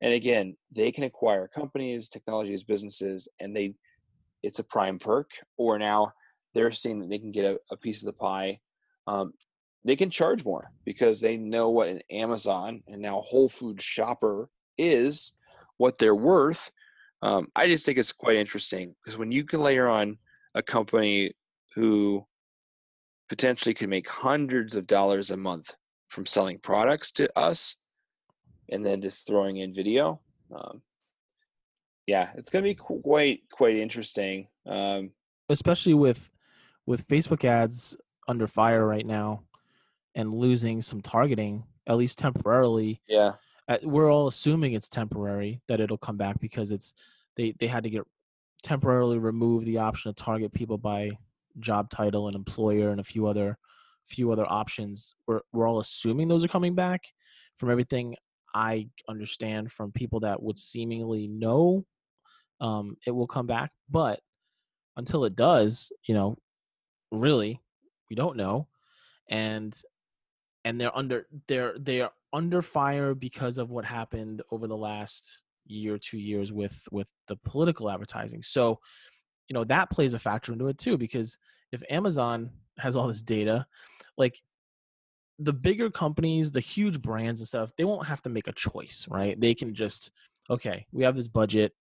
and 0.00 0.14
again, 0.14 0.56
they 0.72 0.90
can 0.90 1.04
acquire 1.04 1.46
companies, 1.46 2.08
technologies, 2.08 2.64
businesses, 2.64 3.28
and 3.38 3.54
they 3.54 3.74
it's 4.42 4.58
a 4.58 4.64
prime 4.64 4.98
perk. 4.98 5.32
Or 5.58 5.78
now 5.78 6.12
they're 6.54 6.72
seeing 6.72 7.00
that 7.00 7.10
they 7.10 7.18
can 7.18 7.32
get 7.32 7.44
a, 7.44 7.58
a 7.70 7.76
piece 7.76 8.02
of 8.02 8.06
the 8.06 8.14
pie. 8.14 8.60
Um, 9.06 9.34
they 9.84 9.96
can 9.96 10.10
charge 10.10 10.44
more 10.44 10.70
because 10.84 11.20
they 11.20 11.36
know 11.36 11.70
what 11.70 11.88
an 11.88 12.00
Amazon 12.10 12.82
and 12.86 13.02
now 13.02 13.20
Whole 13.20 13.48
Foods 13.48 13.84
shopper 13.84 14.48
is, 14.76 15.32
what 15.76 15.98
they're 15.98 16.14
worth. 16.14 16.70
Um, 17.22 17.48
I 17.54 17.66
just 17.66 17.84
think 17.84 17.98
it's 17.98 18.12
quite 18.12 18.36
interesting 18.36 18.94
because 18.98 19.18
when 19.18 19.32
you 19.32 19.44
can 19.44 19.60
layer 19.60 19.88
on 19.88 20.18
a 20.54 20.62
company 20.62 21.32
who 21.74 22.26
potentially 23.28 23.74
could 23.74 23.88
make 23.88 24.08
hundreds 24.08 24.74
of 24.74 24.86
dollars 24.86 25.30
a 25.30 25.36
month 25.36 25.74
from 26.08 26.26
selling 26.26 26.58
products 26.58 27.12
to 27.12 27.38
us 27.38 27.76
and 28.68 28.84
then 28.84 29.00
just 29.00 29.26
throwing 29.26 29.58
in 29.58 29.74
video, 29.74 30.20
um, 30.54 30.82
yeah, 32.06 32.30
it's 32.36 32.50
going 32.50 32.64
to 32.64 32.70
be 32.70 32.74
quite 32.74 33.42
quite 33.50 33.76
interesting. 33.76 34.48
Um, 34.66 35.12
especially 35.48 35.94
with 35.94 36.30
with 36.86 37.06
Facebook 37.06 37.44
ads 37.44 37.96
under 38.26 38.46
fire 38.46 38.86
right 38.86 39.06
now 39.06 39.42
and 40.14 40.34
losing 40.34 40.82
some 40.82 41.00
targeting 41.00 41.64
at 41.86 41.96
least 41.96 42.18
temporarily 42.18 43.00
yeah, 43.08 43.32
we're 43.82 44.12
all 44.12 44.26
assuming 44.26 44.72
it's 44.72 44.88
temporary 44.88 45.60
that 45.68 45.80
it'll 45.80 45.98
come 45.98 46.16
back 46.16 46.40
because 46.40 46.70
it's 46.70 46.94
they 47.36 47.54
they 47.58 47.66
had 47.66 47.84
to 47.84 47.90
get 47.90 48.02
temporarily 48.62 49.18
remove 49.18 49.64
the 49.64 49.78
option 49.78 50.12
to 50.12 50.22
target 50.22 50.52
people 50.52 50.78
by 50.78 51.10
job 51.58 51.90
title 51.90 52.26
and 52.26 52.36
employer 52.36 52.90
and 52.90 53.00
a 53.00 53.04
few 53.04 53.26
other 53.26 53.56
few 54.06 54.32
other 54.32 54.46
options. 54.50 55.14
We're, 55.26 55.40
we're 55.52 55.68
all 55.68 55.78
assuming 55.78 56.28
those 56.28 56.44
are 56.44 56.48
coming 56.48 56.74
back. 56.74 57.04
From 57.56 57.70
everything 57.70 58.16
i 58.52 58.88
understand 59.08 59.70
from 59.70 59.92
people 59.92 60.18
that 60.18 60.42
would 60.42 60.58
seemingly 60.58 61.28
know 61.28 61.84
um, 62.60 62.96
it 63.06 63.12
will 63.12 63.28
come 63.28 63.46
back 63.46 63.70
but 63.88 64.18
until 64.96 65.24
it 65.24 65.36
does 65.36 65.92
you 66.08 66.14
know 66.14 66.36
really 67.12 67.60
we 68.10 68.16
don't 68.16 68.36
know. 68.36 68.66
And 69.28 69.80
and 70.64 70.80
they're 70.80 70.96
under 70.96 71.26
they're 71.48 71.74
they 71.78 72.00
are 72.00 72.12
under 72.32 72.62
fire 72.62 73.14
because 73.14 73.58
of 73.58 73.70
what 73.70 73.84
happened 73.84 74.42
over 74.50 74.66
the 74.66 74.76
last 74.76 75.40
year 75.66 75.98
two 75.98 76.18
years 76.18 76.52
with 76.52 76.86
with 76.90 77.10
the 77.28 77.36
political 77.36 77.90
advertising. 77.90 78.42
So 78.42 78.80
you 79.48 79.54
know 79.54 79.64
that 79.64 79.90
plays 79.90 80.14
a 80.14 80.18
factor 80.18 80.52
into 80.52 80.68
it 80.68 80.78
too 80.78 80.96
because 80.96 81.36
if 81.72 81.82
amazon 81.90 82.50
has 82.78 82.94
all 82.94 83.08
this 83.08 83.20
data 83.20 83.66
like 84.16 84.40
the 85.40 85.52
bigger 85.52 85.90
companies 85.90 86.52
the 86.52 86.60
huge 86.60 87.02
brands 87.02 87.40
and 87.40 87.48
stuff 87.48 87.72
they 87.76 87.84
won't 87.84 88.06
have 88.06 88.22
to 88.22 88.30
make 88.30 88.46
a 88.46 88.52
choice 88.52 89.06
right? 89.10 89.40
They 89.40 89.54
can 89.54 89.74
just 89.74 90.10
okay 90.48 90.86
we 90.92 91.02
have 91.04 91.16
this 91.16 91.28
budget. 91.28 91.72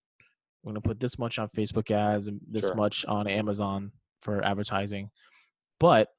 We're 0.64 0.72
going 0.74 0.82
to 0.82 0.88
put 0.88 1.00
this 1.00 1.20
much 1.20 1.38
on 1.38 1.48
facebook 1.50 1.92
ads 1.92 2.28
and 2.28 2.42
this 2.50 2.66
Sure. 2.66 2.76
much 2.76 3.06
on 3.06 3.28
amazon 3.28 3.92
for 4.22 4.44
advertising. 4.44 5.12
But 5.80 6.10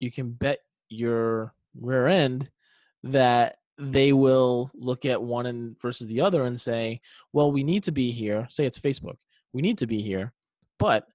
you 0.00 0.12
can 0.12 0.32
bet 0.32 0.58
your 0.88 1.54
rear 1.80 2.06
end 2.06 2.48
that 3.04 3.56
they 3.78 4.12
will 4.12 4.70
look 4.74 5.04
at 5.04 5.22
one 5.22 5.46
and 5.46 5.80
versus 5.80 6.06
the 6.08 6.20
other 6.20 6.44
and 6.44 6.60
say, 6.60 7.00
well, 7.32 7.52
we 7.52 7.62
need 7.62 7.84
to 7.84 7.92
be 7.92 8.10
here. 8.10 8.46
Say 8.50 8.66
it's 8.66 8.78
Facebook. 8.78 9.16
We 9.52 9.62
need 9.62 9.78
to 9.78 9.86
be 9.86 10.02
here, 10.02 10.32
but 10.78 11.06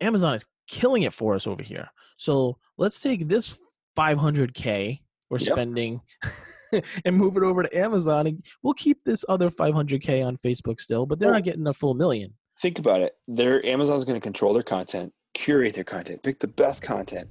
Amazon 0.00 0.34
is 0.34 0.44
killing 0.68 1.02
it 1.02 1.12
for 1.12 1.34
us 1.34 1.46
over 1.46 1.62
here. 1.62 1.88
So 2.16 2.58
let's 2.76 3.00
take 3.00 3.28
this 3.28 3.58
500K 3.96 5.00
we're 5.28 5.38
Yep. 5.38 5.52
spending 5.52 6.00
and 7.04 7.16
move 7.16 7.36
it 7.36 7.42
over 7.42 7.62
to 7.62 7.76
Amazon. 7.76 8.26
And 8.26 8.44
we'll 8.62 8.74
keep 8.74 9.02
this 9.02 9.24
other 9.28 9.50
500K 9.50 10.24
on 10.24 10.36
Facebook 10.36 10.80
still, 10.80 11.06
but 11.06 11.18
they're 11.18 11.32
not 11.32 11.44
getting 11.44 11.66
a 11.66 11.72
full 11.72 11.94
million. 11.94 12.34
Think 12.60 12.78
about 12.78 13.00
it. 13.02 13.16
Their 13.26 13.64
Amazon's 13.66 14.04
going 14.04 14.18
to 14.18 14.24
control 14.24 14.54
their 14.54 14.62
content, 14.62 15.12
curate 15.34 15.74
their 15.74 15.84
content, 15.84 16.22
pick 16.22 16.38
the 16.38 16.48
best 16.48 16.82
content. 16.82 17.28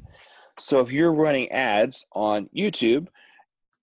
So 0.59 0.79
if 0.79 0.91
you're 0.91 1.13
running 1.13 1.51
ads 1.51 2.05
on 2.13 2.49
YouTube, 2.55 3.07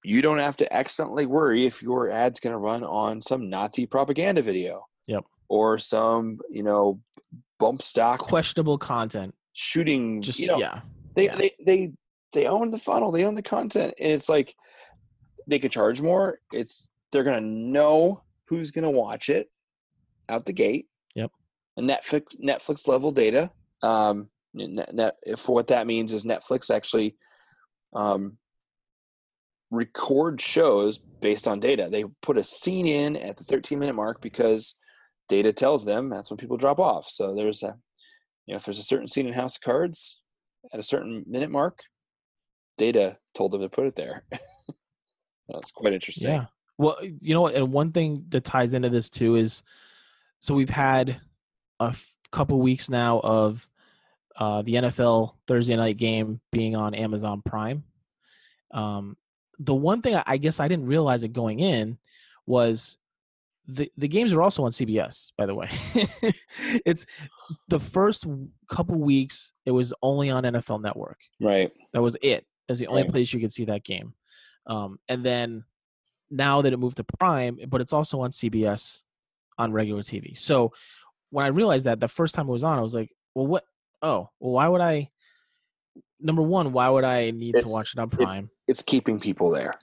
you 0.04 0.22
don't 0.22 0.38
have 0.38 0.56
to 0.58 0.72
accidentally 0.72 1.26
worry 1.26 1.66
if 1.66 1.82
your 1.82 2.10
ad's 2.10 2.40
going 2.40 2.52
to 2.52 2.58
run 2.58 2.82
on 2.82 3.20
some 3.20 3.48
Nazi 3.48 3.86
propaganda 3.86 4.42
video. 4.42 4.86
Yep. 5.06 5.24
Or 5.48 5.78
some, 5.78 6.38
you 6.50 6.62
know, 6.62 7.00
bump 7.58 7.82
stock 7.82 8.18
Questionable 8.18 8.78
content. 8.78 9.34
shooting. 9.52 10.22
Just, 10.22 10.38
you 10.38 10.46
know, 10.48 10.58
yeah. 10.58 10.80
they, 11.14 11.26
yeah. 11.26 11.36
they 11.36 11.52
they 11.64 11.92
they 12.32 12.46
own 12.46 12.70
the 12.70 12.78
funnel 12.78 13.12
they 13.12 13.24
own 13.24 13.34
the 13.34 13.42
content 13.42 13.94
and 14.00 14.10
it's 14.12 14.28
like 14.28 14.54
they 15.46 15.58
could 15.58 15.70
charge 15.70 16.00
more 16.00 16.38
it's 16.52 16.88
they're 17.10 17.24
gonna 17.24 17.40
know 17.40 18.22
who's 18.46 18.70
gonna 18.70 18.90
watch 18.90 19.28
it 19.28 19.50
out 20.28 20.46
the 20.46 20.52
gate 20.52 20.88
Yep. 21.14 21.30
and 21.76 21.88
netflix 21.88 22.22
netflix 22.42 22.88
level 22.88 23.10
data 23.12 23.50
um 23.82 24.28
net, 24.54 24.94
net, 24.94 25.16
if 25.24 25.48
what 25.48 25.68
that 25.68 25.86
means 25.86 26.12
is 26.12 26.24
netflix 26.24 26.74
actually 26.74 27.16
um 27.94 28.36
record 29.70 30.40
shows 30.40 30.98
based 30.98 31.48
on 31.48 31.60
data 31.60 31.88
they 31.90 32.04
put 32.20 32.36
a 32.36 32.44
scene 32.44 32.86
in 32.86 33.16
at 33.16 33.36
the 33.36 33.44
13 33.44 33.78
minute 33.78 33.94
mark 33.94 34.20
because 34.20 34.76
data 35.28 35.52
tells 35.52 35.84
them 35.84 36.10
that's 36.10 36.30
when 36.30 36.36
people 36.36 36.56
drop 36.56 36.78
off 36.78 37.06
so 37.08 37.34
there's 37.34 37.62
a 37.62 37.74
you 38.46 38.52
know 38.52 38.56
if 38.56 38.64
there's 38.64 38.78
a 38.78 38.82
certain 38.82 39.06
scene 39.06 39.26
in 39.26 39.32
house 39.32 39.56
of 39.56 39.62
cards 39.62 40.22
at 40.72 40.80
a 40.80 40.82
certain 40.82 41.24
minute 41.26 41.50
mark, 41.50 41.84
data 42.78 43.18
told 43.34 43.52
them 43.52 43.62
to 43.62 43.68
put 43.68 43.86
it 43.86 43.96
there. 43.96 44.24
That's 45.48 45.70
quite 45.70 45.92
interesting. 45.92 46.30
Yeah. 46.30 46.46
Well, 46.78 46.96
you 47.02 47.34
know? 47.34 47.48
And 47.48 47.72
one 47.72 47.92
thing 47.92 48.24
that 48.28 48.44
ties 48.44 48.74
into 48.74 48.90
this 48.90 49.10
too 49.10 49.36
is 49.36 49.62
so 50.40 50.54
we've 50.54 50.70
had 50.70 51.20
a 51.80 51.86
f- 51.88 52.16
couple 52.30 52.60
weeks 52.60 52.88
now 52.88 53.20
of 53.20 53.68
uh, 54.36 54.62
the 54.62 54.74
NFL 54.74 55.34
Thursday 55.46 55.76
night 55.76 55.96
game 55.96 56.40
being 56.50 56.76
on 56.76 56.94
Amazon 56.94 57.42
Prime. 57.44 57.84
Um, 58.72 59.16
the 59.58 59.74
one 59.74 60.02
thing 60.02 60.20
I, 60.26 60.36
guess 60.38 60.60
I 60.60 60.68
didn't 60.68 60.86
realize 60.86 61.22
it 61.22 61.32
going 61.32 61.60
in 61.60 61.98
was 62.46 62.96
the 63.68 63.92
the 63.96 64.08
games 64.08 64.32
are 64.32 64.42
also 64.42 64.64
on 64.64 64.70
CBS. 64.72 65.30
By 65.36 65.46
the 65.46 65.54
way, 65.54 65.68
it's 66.84 67.06
the 67.68 67.78
first 67.78 68.26
couple 68.68 68.96
weeks 68.98 69.52
it 69.66 69.70
was 69.70 69.94
only 70.02 70.30
on 70.30 70.42
NFL 70.42 70.82
Network. 70.82 71.18
Right. 71.40 71.70
That 71.92 72.02
was 72.02 72.16
it. 72.22 72.44
That's 72.66 72.80
the 72.80 72.88
only 72.88 73.02
Right. 73.02 73.10
place 73.10 73.32
you 73.32 73.40
could 73.40 73.52
see 73.52 73.66
that 73.66 73.84
game. 73.84 74.14
Um, 74.66 74.98
and 75.08 75.24
then 75.24 75.64
now 76.30 76.62
that 76.62 76.72
it 76.72 76.78
moved 76.78 76.96
to 76.96 77.04
Prime, 77.04 77.58
but 77.68 77.80
it's 77.80 77.92
also 77.92 78.20
on 78.22 78.30
CBS 78.30 79.02
on 79.58 79.70
regular 79.72 80.02
TV. 80.02 80.36
So 80.36 80.72
when 81.30 81.44
I 81.44 81.48
realized 81.48 81.86
that 81.86 82.00
the 82.00 82.08
first 82.08 82.34
time 82.34 82.48
it 82.48 82.52
was 82.52 82.64
on, 82.64 82.78
I 82.78 82.82
was 82.82 82.94
like, 82.94 83.10
well, 83.34 83.46
what? 83.46 83.64
Oh, 84.02 84.30
well, 84.40 84.52
why 84.52 84.68
would 84.68 84.80
I? 84.80 85.10
Number 86.20 86.42
one, 86.42 86.72
why 86.72 86.88
would 86.88 87.04
I 87.04 87.30
need 87.30 87.56
to 87.58 87.68
watch 87.68 87.94
it 87.94 88.00
on 88.00 88.10
Prime? 88.10 88.50
It's 88.68 88.82
keeping 88.82 89.18
people 89.18 89.50
there. 89.50 89.74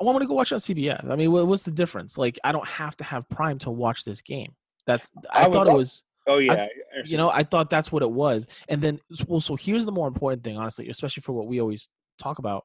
I 0.00 0.04
want 0.04 0.20
to 0.20 0.26
go 0.26 0.34
watch 0.34 0.52
it 0.52 0.56
on 0.56 0.60
CBS. 0.60 1.08
I 1.10 1.16
mean, 1.16 1.32
what, 1.32 1.46
what's 1.46 1.64
the 1.64 1.70
difference? 1.70 2.16
Like, 2.18 2.38
I 2.44 2.52
don't 2.52 2.66
have 2.66 2.96
to 2.98 3.04
have 3.04 3.28
Prime 3.28 3.58
to 3.60 3.70
watch 3.70 4.04
this 4.04 4.20
game. 4.22 4.54
That's 4.86 5.10
I, 5.30 5.44
I 5.44 5.48
would 5.48 5.54
thought 5.54 5.66
it 5.66 5.72
was. 5.72 6.02
Oh 6.26 6.38
yeah. 6.38 6.68
you 7.04 7.16
know 7.16 7.30
i 7.30 7.42
thought 7.42 7.68
that's 7.68 7.90
what 7.90 8.04
it 8.04 8.10
was 8.10 8.46
and 8.68 8.80
then 8.80 9.00
well 9.26 9.40
so 9.40 9.56
here's 9.56 9.84
the 9.84 9.90
more 9.90 10.06
important 10.06 10.44
thing 10.44 10.56
honestly 10.56 10.88
especially 10.88 11.20
for 11.20 11.32
what 11.32 11.48
we 11.48 11.60
always 11.60 11.88
talk 12.16 12.38
about 12.38 12.64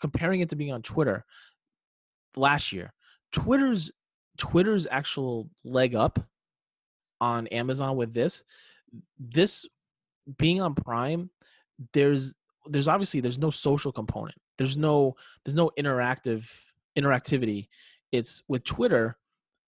comparing 0.00 0.40
it 0.40 0.50
to 0.50 0.56
being 0.56 0.70
on 0.70 0.82
twitter 0.82 1.24
last 2.36 2.70
year 2.70 2.92
twitter's 3.32 3.90
twitter's 4.36 4.86
actual 4.90 5.48
leg 5.64 5.94
up 5.94 6.18
on 7.22 7.46
amazon 7.46 7.96
with 7.96 8.12
this 8.12 8.44
this 9.18 9.66
being 10.38 10.60
on 10.60 10.74
prime 10.74 11.30
there's 11.92 12.34
there's 12.66 12.88
obviously 12.88 13.20
there's 13.20 13.38
no 13.38 13.50
social 13.50 13.92
component. 13.92 14.36
There's 14.58 14.76
no 14.76 15.16
there's 15.44 15.56
no 15.56 15.70
interactive 15.78 16.48
interactivity. 16.96 17.68
It's 18.12 18.42
with 18.48 18.64
twitter 18.64 19.16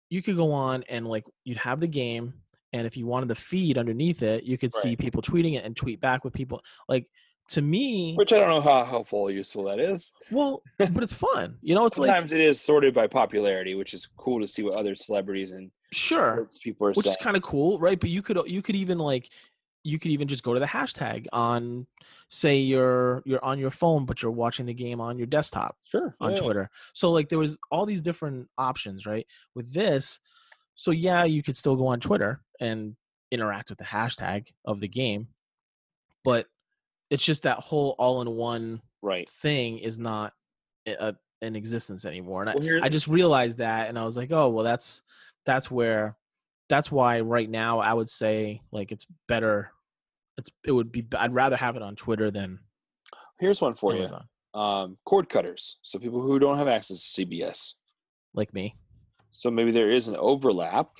you 0.08 0.22
could 0.22 0.36
go 0.36 0.50
on 0.52 0.82
and 0.88 1.06
like 1.06 1.24
you'd 1.44 1.58
have 1.58 1.78
the 1.78 1.86
game 1.86 2.34
and 2.72 2.86
if 2.86 2.96
you 2.96 3.06
wanted 3.06 3.28
the 3.28 3.34
feed 3.34 3.78
underneath 3.78 4.22
it 4.24 4.42
you 4.42 4.58
could 4.58 4.72
see 4.74 4.96
people 4.96 5.22
tweeting 5.22 5.56
it 5.56 5.64
and 5.64 5.76
tweet 5.76 6.00
back 6.00 6.24
with 6.24 6.32
people. 6.32 6.62
Like 6.88 7.06
to 7.50 7.62
me 7.62 8.14
Which 8.14 8.32
I 8.32 8.38
don't 8.38 8.48
know 8.48 8.60
how 8.60 8.84
helpful 8.84 9.20
or 9.20 9.30
useful 9.30 9.64
that 9.64 9.78
is. 9.78 10.12
well 10.30 10.62
but 10.78 11.02
it's 11.02 11.12
fun 11.12 11.56
you 11.62 11.74
know 11.74 11.86
it's 11.86 11.98
like 11.98 12.08
Sometimes 12.08 12.32
it 12.32 12.40
is 12.40 12.60
sorted 12.60 12.94
by 12.94 13.06
popularity, 13.06 13.74
which 13.74 13.94
is 13.94 14.08
cool 14.16 14.40
to 14.40 14.46
see 14.46 14.62
what 14.62 14.76
other 14.76 14.94
celebrities 14.94 15.52
and 15.52 15.70
sure 15.92 16.48
people 16.62 16.86
are 16.86 16.90
which 16.90 17.04
saying. 17.04 17.16
is 17.18 17.22
kind 17.22 17.36
of 17.36 17.42
cool 17.42 17.78
right 17.78 17.98
but 17.98 18.10
you 18.10 18.22
could 18.22 18.38
uh, 18.38 18.44
you 18.44 18.62
could 18.62 18.76
even 18.76 18.98
like 18.98 19.28
you 19.82 19.98
could 19.98 20.10
even 20.10 20.28
just 20.28 20.42
go 20.42 20.54
to 20.54 20.60
the 20.60 20.66
hashtag 20.66 21.26
on 21.32 21.86
say 22.28 22.58
you're 22.58 23.22
you're 23.24 23.44
on 23.44 23.58
your 23.58 23.70
phone 23.70 24.04
but 24.04 24.22
you're 24.22 24.30
watching 24.30 24.66
the 24.66 24.74
game 24.74 25.00
on 25.00 25.18
your 25.18 25.26
desktop 25.26 25.76
sure. 25.90 26.14
on 26.20 26.32
yeah. 26.32 26.38
Twitter. 26.38 26.70
So 26.94 27.10
like 27.10 27.28
there 27.28 27.38
was 27.38 27.58
all 27.70 27.86
these 27.86 28.02
different 28.02 28.48
options, 28.56 29.04
right? 29.06 29.26
With 29.54 29.72
this, 29.72 30.20
so 30.74 30.92
yeah, 30.92 31.24
you 31.24 31.42
could 31.42 31.56
still 31.56 31.76
go 31.76 31.88
on 31.88 32.00
Twitter 32.00 32.40
and 32.60 32.96
interact 33.30 33.70
with 33.70 33.78
the 33.78 33.84
hashtag 33.84 34.46
of 34.64 34.80
the 34.80 34.88
game, 34.88 35.28
but 36.24 36.46
it's 37.10 37.24
just 37.24 37.42
that 37.42 37.58
whole 37.58 37.94
all-in-one 37.98 38.80
Right. 39.02 39.28
thing 39.28 39.78
is 39.78 39.98
not 39.98 40.32
a, 40.86 41.14
in 41.42 41.56
existence 41.56 42.04
anymore. 42.04 42.42
And 42.44 42.60
Well, 42.62 42.82
I, 42.82 42.86
I 42.86 42.88
just 42.88 43.08
realized 43.08 43.58
that, 43.58 43.88
and 43.88 43.98
I 43.98 44.04
was 44.04 44.16
like, 44.16 44.30
oh 44.32 44.48
well, 44.50 44.64
that's 44.64 45.02
that's 45.46 45.70
where 45.70 46.16
that's 46.68 46.92
why 46.92 47.20
right 47.20 47.48
now 47.48 47.80
I 47.80 47.92
would 47.94 48.08
say 48.08 48.60
like 48.72 48.92
it's 48.92 49.06
better. 49.26 49.72
It's 50.38 50.50
it 50.64 50.72
would 50.72 50.92
be 50.92 51.06
I'd 51.16 51.34
rather 51.34 51.56
have 51.56 51.76
it 51.76 51.82
on 51.82 51.96
Twitter 51.96 52.30
than 52.30 52.60
Here's 53.38 53.60
one 53.60 53.74
for 53.74 53.94
Amazon, 53.94 54.24
you. 54.54 54.60
Um, 54.60 54.98
cord 55.06 55.28
cutters. 55.30 55.78
So 55.82 55.98
people 55.98 56.20
who 56.20 56.38
don't 56.38 56.58
have 56.58 56.68
access 56.68 57.12
to 57.14 57.24
CBS. 57.26 57.74
like 58.34 58.52
me. 58.52 58.76
So 59.32 59.50
maybe 59.50 59.70
there 59.70 59.90
is 59.90 60.08
an 60.08 60.16
overlap 60.16 60.90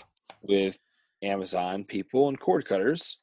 with 0.43 0.79
Amazon 1.23 1.85
people 1.85 2.29
and 2.29 2.41
cord 2.41 2.65
cutters. 2.65 3.19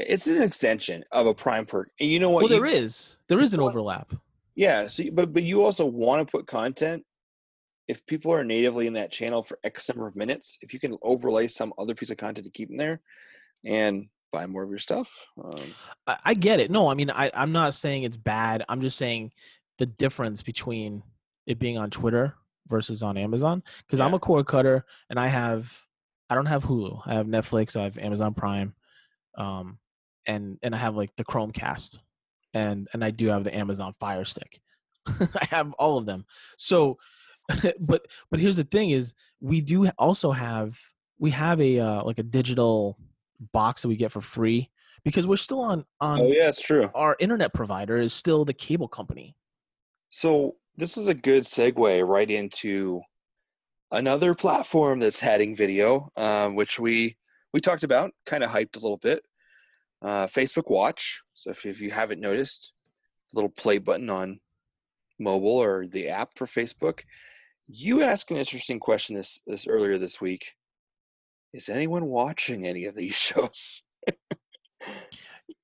It's 0.00 0.26
an 0.26 0.42
extension 0.42 1.04
of 1.10 1.26
a 1.26 1.34
prime 1.34 1.66
perk. 1.66 1.90
And 1.98 2.10
you 2.10 2.20
know 2.20 2.30
what? 2.30 2.44
Well, 2.44 2.48
there 2.60 2.66
You- 2.66 2.76
is 2.84 3.16
there 3.28 3.40
is 3.40 3.52
an 3.54 3.60
overlap. 3.60 4.12
Yeah. 4.54 4.86
So, 4.86 5.04
but 5.12 5.32
but 5.32 5.42
you 5.42 5.64
also 5.64 5.84
want 5.86 6.26
to 6.26 6.30
put 6.30 6.46
content. 6.46 7.04
If 7.88 8.04
people 8.06 8.32
are 8.32 8.44
natively 8.44 8.86
in 8.86 8.92
that 8.94 9.10
channel 9.10 9.42
for 9.42 9.58
X 9.64 9.88
number 9.88 10.06
of 10.06 10.14
minutes, 10.14 10.58
if 10.60 10.72
you 10.74 10.78
can 10.80 10.96
overlay 11.02 11.48
some 11.48 11.72
other 11.78 11.94
piece 11.94 12.10
of 12.10 12.16
content 12.18 12.44
to 12.44 12.50
keep 12.50 12.68
them 12.68 12.76
there, 12.76 13.00
and 13.64 14.08
buy 14.30 14.46
more 14.46 14.62
of 14.62 14.68
your 14.68 14.78
stuff. 14.78 15.24
Um, 15.42 15.60
I, 16.06 16.18
I 16.26 16.34
get 16.34 16.60
it. 16.60 16.70
No, 16.70 16.88
I 16.88 16.94
mean, 16.94 17.10
I, 17.10 17.30
I'm 17.32 17.50
not 17.52 17.72
saying 17.74 18.02
it's 18.02 18.18
bad. 18.18 18.62
I'm 18.68 18.82
just 18.82 18.98
saying 18.98 19.32
the 19.78 19.86
difference 19.86 20.42
between 20.42 21.02
it 21.46 21.58
being 21.58 21.78
on 21.78 21.88
Twitter 21.88 22.34
versus 22.68 23.02
on 23.02 23.16
Amazon. 23.16 23.62
Because 23.86 24.00
I'm 24.00 24.12
a 24.12 24.18
cord 24.18 24.46
cutter 24.46 24.84
and 25.08 25.18
I 25.18 25.28
have, 25.28 25.86
I 26.28 26.34
don't 26.34 26.44
have 26.44 26.64
Hulu. 26.64 27.00
I 27.06 27.14
have 27.14 27.26
Netflix. 27.26 27.74
I 27.74 27.84
have 27.84 27.96
Amazon 27.96 28.34
Prime, 28.34 28.74
um, 29.38 29.78
and 30.28 30.58
and 30.62 30.74
I 30.74 30.78
have 30.78 30.94
like 30.94 31.10
the 31.16 31.24
Chromecast, 31.24 31.98
and 32.54 32.86
and 32.92 33.04
I 33.04 33.10
do 33.10 33.28
have 33.28 33.42
the 33.42 33.54
Amazon 33.54 33.92
Fire 33.94 34.24
Stick. 34.24 34.60
I 35.08 35.46
have 35.50 35.72
all 35.72 35.98
of 35.98 36.06
them. 36.06 36.26
So, 36.56 36.98
but 37.80 38.06
but 38.30 38.38
here's 38.38 38.58
the 38.58 38.64
thing: 38.64 38.90
is 38.90 39.14
we 39.40 39.60
do 39.60 39.88
also 39.98 40.30
have 40.30 40.78
we 41.18 41.32
have 41.32 41.60
a 41.60 41.80
uh, 41.80 42.04
like 42.04 42.18
a 42.18 42.22
digital 42.22 42.96
box 43.52 43.82
that 43.82 43.88
we 43.88 43.96
get 43.96 44.12
for 44.12 44.20
free 44.20 44.70
because 45.04 45.26
we're 45.26 45.36
still 45.36 45.60
on 45.60 45.84
on 46.00 46.20
Oh 46.20 46.26
yeah, 46.26 46.48
it's 46.48 46.62
true. 46.62 46.90
our 46.94 47.16
internet 47.18 47.54
provider 47.54 47.98
is 47.98 48.12
still 48.12 48.44
the 48.44 48.52
cable 48.52 48.88
company. 48.88 49.34
So 50.10 50.56
this 50.76 50.96
is 50.96 51.08
a 51.08 51.14
good 51.14 51.44
segue 51.44 52.06
right 52.06 52.30
into 52.30 53.00
another 53.90 54.34
platform 54.44 54.98
that's 54.98 55.20
heading 55.20 55.56
video, 55.56 56.10
um, 56.16 56.54
which 56.54 56.78
we 56.78 57.16
we 57.54 57.60
talked 57.60 57.84
about, 57.84 58.12
kind 58.26 58.44
of 58.44 58.50
hyped 58.50 58.76
a 58.76 58.80
little 58.80 58.98
bit. 58.98 59.22
Uh, 60.02 60.26
Facebook 60.26 60.70
Watch. 60.70 61.22
So 61.34 61.50
if, 61.50 61.66
if 61.66 61.80
you 61.80 61.90
haven't 61.90 62.20
noticed, 62.20 62.72
the 63.32 63.36
little 63.38 63.50
play 63.50 63.78
button 63.78 64.08
on 64.10 64.40
mobile 65.18 65.48
or 65.62 65.86
the 65.86 66.08
app 66.08 66.30
for 66.36 66.46
Facebook. 66.46 67.00
You 67.66 68.02
asked 68.02 68.30
an 68.30 68.36
interesting 68.38 68.78
question 68.80 69.16
this 69.16 69.40
this 69.46 69.66
earlier 69.66 69.98
this 69.98 70.20
week. 70.20 70.54
Is 71.52 71.68
anyone 71.68 72.06
watching 72.06 72.64
any 72.66 72.84
of 72.86 72.94
these 72.94 73.14
shows? 73.28 73.82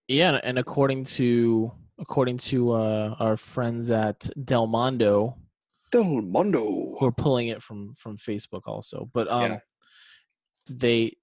Yeah, 0.09 0.39
and 0.43 0.59
according 0.59 1.05
to 1.17 1.73
according 1.99 2.39
to 2.39 2.73
uh, 2.73 3.15
our 3.19 3.37
friends 3.37 3.91
at 3.91 4.29
Del 4.45 4.67
Mondo, 4.67 5.37
Del 5.91 6.05
Mundo. 6.05 6.59
who 6.61 7.07
are 7.07 7.13
pulling 7.13 7.49
it 7.49 7.63
from 7.63 7.95
from 7.97 8.19
Facebook 8.19 8.63
also, 8.67 9.09
but 9.15 9.31
um, 9.31 9.53
Yeah. 9.53 9.59
they 10.69 11.17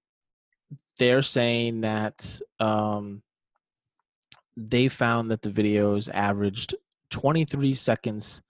they're 0.98 1.22
saying 1.22 1.82
that 1.82 2.40
um, 2.60 3.22
they 4.56 4.88
found 4.88 5.30
that 5.30 5.42
the 5.42 5.50
videos 5.50 6.08
averaged 6.12 6.74
23 7.10 7.74
seconds 7.74 8.42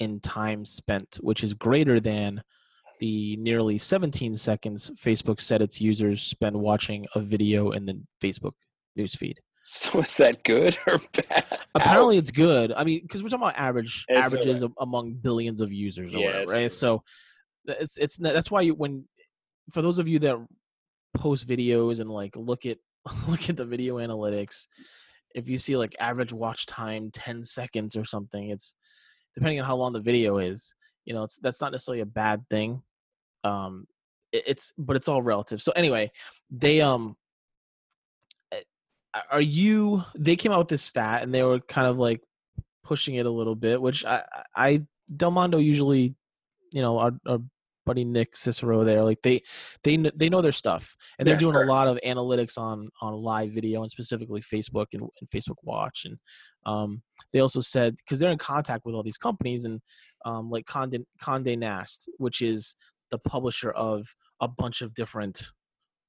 in 0.00 0.20
time 0.20 0.64
spent, 0.64 1.18
which 1.20 1.42
is 1.42 1.54
greater 1.54 2.00
than 2.00 2.42
the 2.98 3.36
nearly 3.36 3.76
17 3.78 4.34
seconds 4.34 4.90
Facebook 4.96 5.40
said 5.40 5.60
its 5.60 5.80
users 5.80 6.22
spend 6.22 6.56
watching 6.56 7.06
a 7.14 7.20
video 7.20 7.70
in 7.70 7.86
the 7.86 8.00
Facebook 8.22 8.54
newsfeed. 8.98 9.36
So 9.68 9.98
is 9.98 10.16
that 10.18 10.44
good 10.44 10.78
or 10.86 11.00
bad? 11.28 11.44
Apparently, 11.74 12.18
it's 12.18 12.30
good. 12.30 12.70
I 12.70 12.84
mean, 12.84 13.00
because 13.02 13.20
we're 13.24 13.30
talking 13.30 13.48
about 13.48 13.58
average 13.58 14.04
It's 14.06 14.32
averages 14.32 14.62
among 14.78 15.14
billions 15.14 15.60
of 15.60 15.72
users 15.72 16.14
or 16.14 16.18
Yeah, 16.18 16.26
whatever, 16.26 16.52
right? 16.52 16.70
So 16.70 17.02
it's 17.64 17.98
it's 17.98 18.16
that's 18.16 18.48
why 18.48 18.60
you 18.60 18.74
when 18.74 19.08
for 19.72 19.82
those 19.82 19.98
of 19.98 20.06
you 20.06 20.20
that 20.20 20.36
post 21.18 21.48
videos 21.48 22.00
and 22.00 22.10
like 22.10 22.36
look 22.36 22.66
at 22.66 22.78
look 23.28 23.48
at 23.48 23.56
the 23.56 23.64
video 23.64 23.96
analytics, 23.96 24.66
if 25.34 25.48
you 25.48 25.58
see 25.58 25.76
like 25.76 25.94
average 26.00 26.32
watch 26.32 26.66
time 26.66 27.10
ten 27.12 27.42
seconds 27.42 27.96
or 27.96 28.04
something, 28.04 28.50
it's 28.50 28.74
depending 29.34 29.60
on 29.60 29.66
how 29.66 29.76
long 29.76 29.92
the 29.92 30.00
video 30.00 30.38
is. 30.38 30.74
You 31.04 31.14
know, 31.14 31.22
it's 31.24 31.36
that's 31.38 31.60
not 31.60 31.72
necessarily 31.72 32.00
a 32.00 32.06
bad 32.06 32.48
thing. 32.48 32.82
Um, 33.44 33.86
it- 34.32 34.44
it's 34.46 34.72
but 34.76 34.96
it's 34.96 35.08
all 35.08 35.22
relative. 35.22 35.62
So 35.62 35.72
anyway, 35.72 36.10
they 36.50 36.80
um 36.80 37.16
uh, 38.52 39.20
are 39.30 39.40
you 39.40 40.04
they 40.14 40.36
came 40.36 40.52
out 40.52 40.58
with 40.58 40.68
this 40.68 40.82
stat 40.82 41.22
and 41.22 41.32
they 41.32 41.42
were 41.42 41.60
kind 41.60 41.86
of 41.86 41.98
like 41.98 42.22
pushing 42.84 43.14
it 43.16 43.26
a 43.26 43.30
little 43.30 43.56
bit 43.56 43.82
which 43.82 44.04
i 44.04 44.22
i 44.54 44.82
delmondo 45.12 45.62
usually 45.62 46.14
you 46.72 46.80
know 46.80 46.98
our 46.98 47.12
buddy 47.86 48.04
nick 48.04 48.36
cicero 48.36 48.84
there 48.84 49.02
like 49.04 49.22
they 49.22 49.42
they 49.84 49.96
they 50.14 50.28
know 50.28 50.42
their 50.42 50.52
stuff 50.52 50.94
and 51.18 51.26
they're 51.26 51.34
Yeah, 51.34 51.40
doing 51.40 51.54
sure. 51.54 51.64
a 51.64 51.66
lot 51.66 51.88
of 51.88 51.98
analytics 52.04 52.58
on 52.58 52.88
on 53.00 53.14
live 53.14 53.50
video 53.52 53.80
and 53.82 53.90
specifically 53.90 54.42
facebook 54.42 54.86
and, 54.92 55.02
and 55.02 55.30
facebook 55.30 55.56
watch 55.62 56.02
and 56.04 56.18
um 56.66 57.02
they 57.32 57.38
also 57.40 57.60
said 57.60 57.96
because 57.96 58.18
they're 58.18 58.30
in 58.30 58.38
contact 58.38 58.84
with 58.84 58.94
all 58.94 59.02
these 59.02 59.16
companies 59.16 59.64
and 59.64 59.80
um 60.26 60.50
like 60.50 60.66
conde 60.66 60.98
conde 61.20 61.56
nast 61.58 62.10
which 62.18 62.42
is 62.42 62.74
the 63.10 63.18
publisher 63.18 63.70
of 63.70 64.04
a 64.40 64.48
bunch 64.48 64.82
of 64.82 64.92
different 64.94 65.52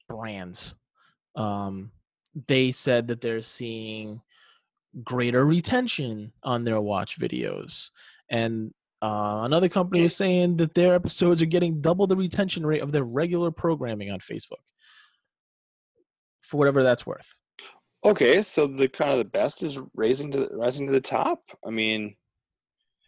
brands 0.09 0.75
um 1.35 1.91
they 2.47 2.71
said 2.71 3.07
that 3.07 3.21
they're 3.21 3.41
seeing 3.41 4.21
greater 5.03 5.45
retention 5.45 6.31
on 6.43 6.63
their 6.63 6.81
watch 6.81 7.19
videos 7.19 7.89
and 8.31 8.73
uh, 9.01 9.41
another 9.43 9.69
company 9.69 10.01
was 10.01 10.15
saying 10.15 10.57
that 10.57 10.73
their 10.73 10.95
episodes 10.95 11.41
are 11.41 11.45
getting 11.47 11.81
double 11.81 12.07
the 12.07 12.15
retention 12.15 12.65
rate 12.65 12.81
of 12.81 12.91
their 12.91 13.03
regular 13.03 13.51
programming 13.51 14.09
on 14.11 14.19
facebook 14.19 14.63
for 16.41 16.57
whatever 16.57 16.83
that's 16.83 17.05
worth 17.05 17.39
Okay, 18.05 18.43
so 18.43 18.67
the 18.67 18.87
kind 18.87 19.11
of 19.11 19.17
the 19.17 19.25
best 19.25 19.63
is 19.63 19.79
raising 19.95 20.31
to 20.31 20.47
rising 20.53 20.85
to 20.85 20.93
the 20.93 21.01
top. 21.01 21.41
I 21.65 21.71
mean, 21.71 22.15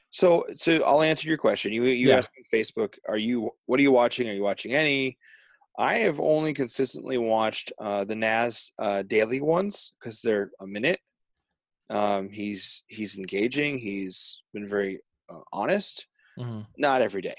so 0.10 0.46
so 0.56 0.84
I'll 0.84 1.04
answer 1.04 1.28
your 1.30 1.38
question. 1.38 1.72
You 1.72 1.84
you 1.86 2.10
Yeah. 2.10 2.18
asked 2.18 2.32
me 2.36 2.44
Facebook. 2.52 2.98
Are 3.08 3.16
you 3.18 3.52
what 3.68 3.80
are 3.80 3.84
you 3.84 3.92
watching? 3.92 4.28
Are 4.28 4.34
you 4.34 4.42
watching 4.42 4.74
any? 4.74 5.18
I 5.78 6.00
have 6.00 6.20
only 6.20 6.54
consistently 6.54 7.20
watched 7.20 7.72
uh, 7.80 8.04
the 8.04 8.16
Nas 8.16 8.72
uh, 8.80 9.04
daily 9.04 9.42
ones 9.42 9.94
because 10.00 10.22
they're 10.22 10.50
a 10.60 10.66
minute. 10.66 11.00
Um, 11.92 12.30
he's 12.30 12.84
he's 12.88 13.16
engaging. 13.18 13.78
He's 13.78 14.42
been 14.54 14.68
very 14.68 15.02
uh, 15.30 15.42
honest. 15.54 16.08
Mhm. 16.38 16.66
Not 16.78 17.02
every 17.02 17.22
day. 17.22 17.36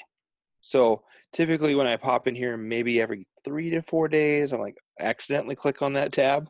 So 0.61 1.03
typically, 1.33 1.75
when 1.75 1.87
I 1.87 1.97
pop 1.97 2.29
in 2.29 2.35
here, 2.35 2.57
maybe 2.57 3.01
every 3.01 3.27
three 3.45 3.71
to 3.71 3.81
four 3.83 4.09
days, 4.09 4.53
I'm 4.53 4.61
like 4.61 4.77
accidentally 4.99 5.55
click 5.55 5.81
on 5.83 5.95
that 5.95 6.13
tab. 6.13 6.49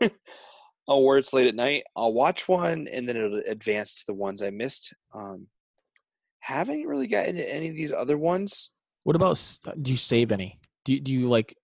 or 0.88 1.18
it's 1.18 1.32
late 1.32 1.46
at 1.46 1.54
night. 1.54 1.84
I'll 1.96 2.12
watch 2.12 2.48
one 2.48 2.88
and 2.88 3.08
then 3.08 3.16
it'll 3.16 3.42
advance 3.46 3.94
to 3.94 4.04
the 4.06 4.14
ones 4.14 4.42
I 4.42 4.50
missed. 4.50 4.94
Um, 5.14 5.46
haven't 6.40 6.86
really 6.86 7.06
got 7.06 7.26
into 7.26 7.48
any 7.52 7.68
of 7.68 7.76
these 7.76 7.92
other 7.92 8.18
ones. 8.18 8.70
what 9.04 9.16
about 9.16 9.40
do 9.80 9.90
you 9.92 9.96
save 9.96 10.32
any 10.32 10.58
do, 10.84 10.94
you- 10.94 11.00
do 11.00 11.12
you 11.12 11.28
like 11.28 11.56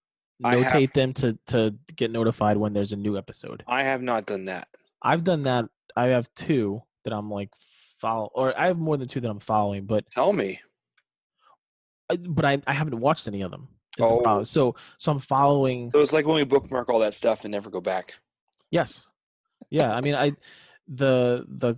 notate 0.43 0.93
them 0.93 1.13
to 1.15 1.37
to 1.47 1.75
get 1.97 2.11
notified 2.13 2.57
when 2.57 2.73
there's 2.73 2.93
a 2.93 2.97
new 2.97 3.17
episode 3.19 3.65
I 3.67 3.83
have 3.83 4.03
not 4.03 4.25
done 4.27 4.45
that. 4.45 4.69
i've 5.03 5.25
done 5.25 5.43
that 5.43 5.65
i 5.97 6.07
have 6.07 6.29
two 6.37 6.83
that 7.05 7.13
i'm 7.13 7.29
like 7.31 7.51
follow 7.99 8.31
or 8.35 8.59
i 8.59 8.67
have 8.67 8.79
more 8.79 8.97
than 8.97 9.09
two 9.09 9.21
that 9.21 9.31
i'm 9.31 9.41
following 9.41 9.85
but 9.85 10.09
Tell 10.11 10.33
me. 10.33 10.61
But 12.09 12.45
I, 12.45 12.59
I 12.67 12.73
haven't 12.73 12.99
watched 12.99 13.29
any 13.29 13.43
of 13.43 13.51
them. 13.51 13.69
is 13.99 14.07
the 14.07 14.29
Oh. 14.29 14.43
So 14.43 14.77
so 14.97 15.13
I'm 15.13 15.19
following. 15.19 15.91
So 15.91 16.01
it's 16.01 16.13
like 16.13 16.27
when 16.27 16.37
we 16.37 16.45
bookmark 16.45 16.89
all 16.89 17.01
that 17.01 17.13
stuff 17.15 17.45
and 17.45 17.53
never 17.53 17.69
go 17.69 17.81
back. 17.81 18.19
Yes, 18.71 19.09
yeah. 19.71 19.93
I 19.95 20.01
mean, 20.01 20.15
I 20.15 20.33
the 20.87 21.45
the 21.49 21.77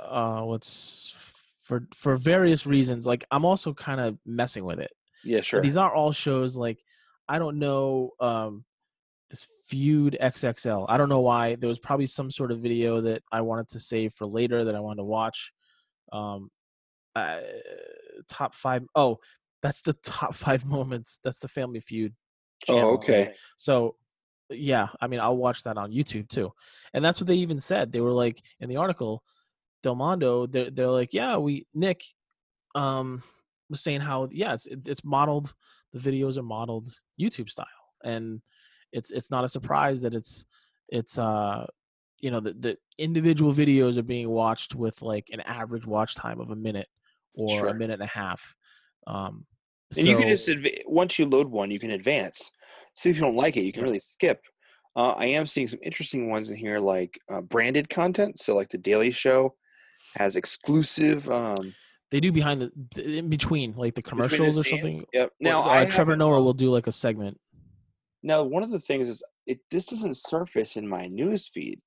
uh 0.00 0.42
what's 0.42 1.14
for 1.62 1.88
for 1.94 2.16
various 2.16 2.64
reasons. 2.64 3.06
Like 3.06 3.24
I'm 3.30 3.44
also 3.44 3.74
kind 3.74 4.00
of 4.00 4.18
messing 4.24 4.64
with 4.64 4.78
it. 4.78 4.92
Yeah, 5.24 5.40
sure. 5.40 5.60
These 5.60 5.76
aren't 5.76 5.94
all 5.94 6.12
shows. 6.12 6.56
Like 6.56 6.78
I 7.28 7.40
don't 7.40 7.58
know 7.58 8.12
um 8.20 8.64
this 9.30 9.46
feud 9.66 10.16
XXL. 10.20 10.86
I 10.88 10.96
don't 10.96 11.08
know 11.08 11.20
why. 11.20 11.56
There 11.56 11.68
was 11.68 11.78
probably 11.78 12.06
some 12.06 12.30
sort 12.30 12.52
of 12.52 12.60
video 12.60 13.00
that 13.00 13.22
I 13.32 13.40
wanted 13.40 13.68
to 13.68 13.80
save 13.80 14.12
for 14.12 14.26
later 14.26 14.64
that 14.64 14.74
I 14.74 14.80
wanted 14.80 14.98
to 14.98 15.04
watch. 15.04 15.52
Um, 16.12 16.50
uh, 17.14 17.40
top 18.28 18.54
five 18.54 18.84
oh 18.94 19.18
that's 19.62 19.80
the 19.82 19.94
top 19.94 20.34
five 20.44 20.64
moments. 20.64 21.18
That's 21.24 21.40
the 21.40 21.48
Family 21.48 21.80
Feud. 21.80 22.14
oh, 22.68 22.94
okay. 22.94 23.34
So, 23.56 23.96
yeah, 24.50 24.88
I 25.00 25.08
mean, 25.08 25.20
I'll 25.20 25.36
watch 25.36 25.64
that 25.64 25.76
on 25.76 25.90
YouTube 25.92 26.28
too. 26.28 26.52
And 26.94 27.04
that's 27.04 27.20
what 27.20 27.26
they 27.26 27.36
even 27.36 27.60
said. 27.60 27.90
They 27.92 28.00
were 28.00 28.12
like 28.12 28.40
in 28.60 28.68
the 28.68 28.76
article, 28.76 29.22
Del 29.82 29.96
Mondo. 29.96 30.46
They're 30.46 30.70
they're 30.70 30.90
like, 30.90 31.12
yeah, 31.12 31.36
we 31.38 31.66
Nick, 31.74 32.02
um, 32.74 33.22
was 33.68 33.82
saying 33.82 34.00
how 34.02 34.28
yeah, 34.30 34.54
it's 34.54 34.66
it- 34.66 34.86
it's 34.86 35.04
modeled. 35.04 35.52
The 35.92 35.98
videos 35.98 36.36
are 36.36 36.42
modeled 36.42 36.90
YouTube 37.20 37.48
style, 37.48 37.66
and 38.04 38.42
it's 38.96 39.10
it's 39.10 39.30
not 39.30 39.44
a 39.44 39.48
surprise 39.56 40.00
that 40.02 40.14
it's 40.14 40.44
it's 40.88 41.18
uh 41.18 41.66
you 42.24 42.30
know 42.30 42.40
the 42.40 42.52
the 42.54 42.76
individual 42.98 43.52
videos 43.52 43.98
are 43.98 44.02
being 44.14 44.28
watched 44.30 44.74
with 44.74 45.02
like 45.02 45.26
an 45.32 45.40
average 45.40 45.86
watch 45.86 46.14
time 46.14 46.40
of 46.40 46.50
a 46.50 46.56
minute 46.56 46.88
or 47.34 47.50
Sure. 47.58 47.68
a 47.68 47.74
minute 47.74 48.00
and 48.00 48.02
a 48.02 48.06
half. 48.22 48.56
Um, 49.06 49.44
And 49.96 50.06
you 50.08 50.16
can 50.16 50.28
just 50.28 50.48
adv- 50.48 50.82
once 50.86 51.18
you 51.18 51.26
load 51.26 51.48
one, 51.48 51.70
you 51.70 51.78
can 51.78 51.90
advance. 51.90 52.50
So 52.94 53.08
if 53.10 53.16
you 53.16 53.22
don't 53.22 53.36
like 53.36 53.56
it, 53.58 53.64
you 53.66 53.72
can 53.72 53.82
Yeah. 53.82 53.88
really 53.88 54.00
skip. 54.00 54.40
Uh, 54.96 55.12
I 55.24 55.26
am 55.26 55.44
seeing 55.44 55.68
some 55.68 55.80
interesting 55.82 56.30
ones 56.30 56.50
in 56.50 56.56
here, 56.56 56.78
like 56.80 57.12
uh, 57.28 57.42
branded 57.42 57.90
content. 57.90 58.38
So 58.38 58.56
like 58.56 58.70
the 58.70 58.78
Daily 58.78 59.12
Show 59.12 59.54
has 60.16 60.34
exclusive. 60.36 61.28
Um, 61.28 61.74
they 62.10 62.20
do 62.20 62.32
behind 62.32 62.62
the 62.62 63.18
in 63.18 63.28
between 63.28 63.74
like 63.74 63.94
the 63.94 64.00
between 64.02 64.18
the 64.18 64.24
commercials 64.24 64.58
or 64.60 64.64
something. 64.64 65.04
Yep. 65.12 65.32
Now, 65.40 65.50
Now 65.66 65.70
uh, 65.82 65.84
Trevor 65.90 66.16
Noah 66.16 66.40
will 66.42 66.54
do 66.54 66.70
like 66.70 66.86
a 66.86 66.92
segment. 66.92 67.38
Now 68.22 68.42
one 68.42 68.62
of 68.62 68.70
the 68.70 68.80
things 68.80 69.08
is 69.08 69.22
it 69.46 69.60
this 69.70 69.86
doesn't 69.86 70.16
surface 70.16 70.76
in 70.76 70.88
my 70.88 71.06
news 71.06 71.46
feed, 71.46 71.80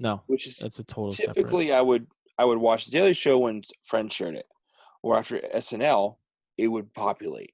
No, 0.00 0.22
which 0.26 0.46
is 0.46 0.58
that's 0.58 0.78
a 0.78 0.84
total 0.84 1.10
separate. 1.12 1.34
typically 1.36 1.72
I 1.72 1.80
would 1.80 2.06
I 2.38 2.44
would 2.44 2.58
watch 2.58 2.86
the 2.86 2.92
Daily 2.92 3.14
Show 3.14 3.38
when 3.38 3.62
friends 3.82 4.14
shared 4.14 4.34
it, 4.34 4.46
or 5.02 5.16
after 5.16 5.38
SNL, 5.54 6.16
it 6.58 6.68
would 6.68 6.92
populate. 6.92 7.52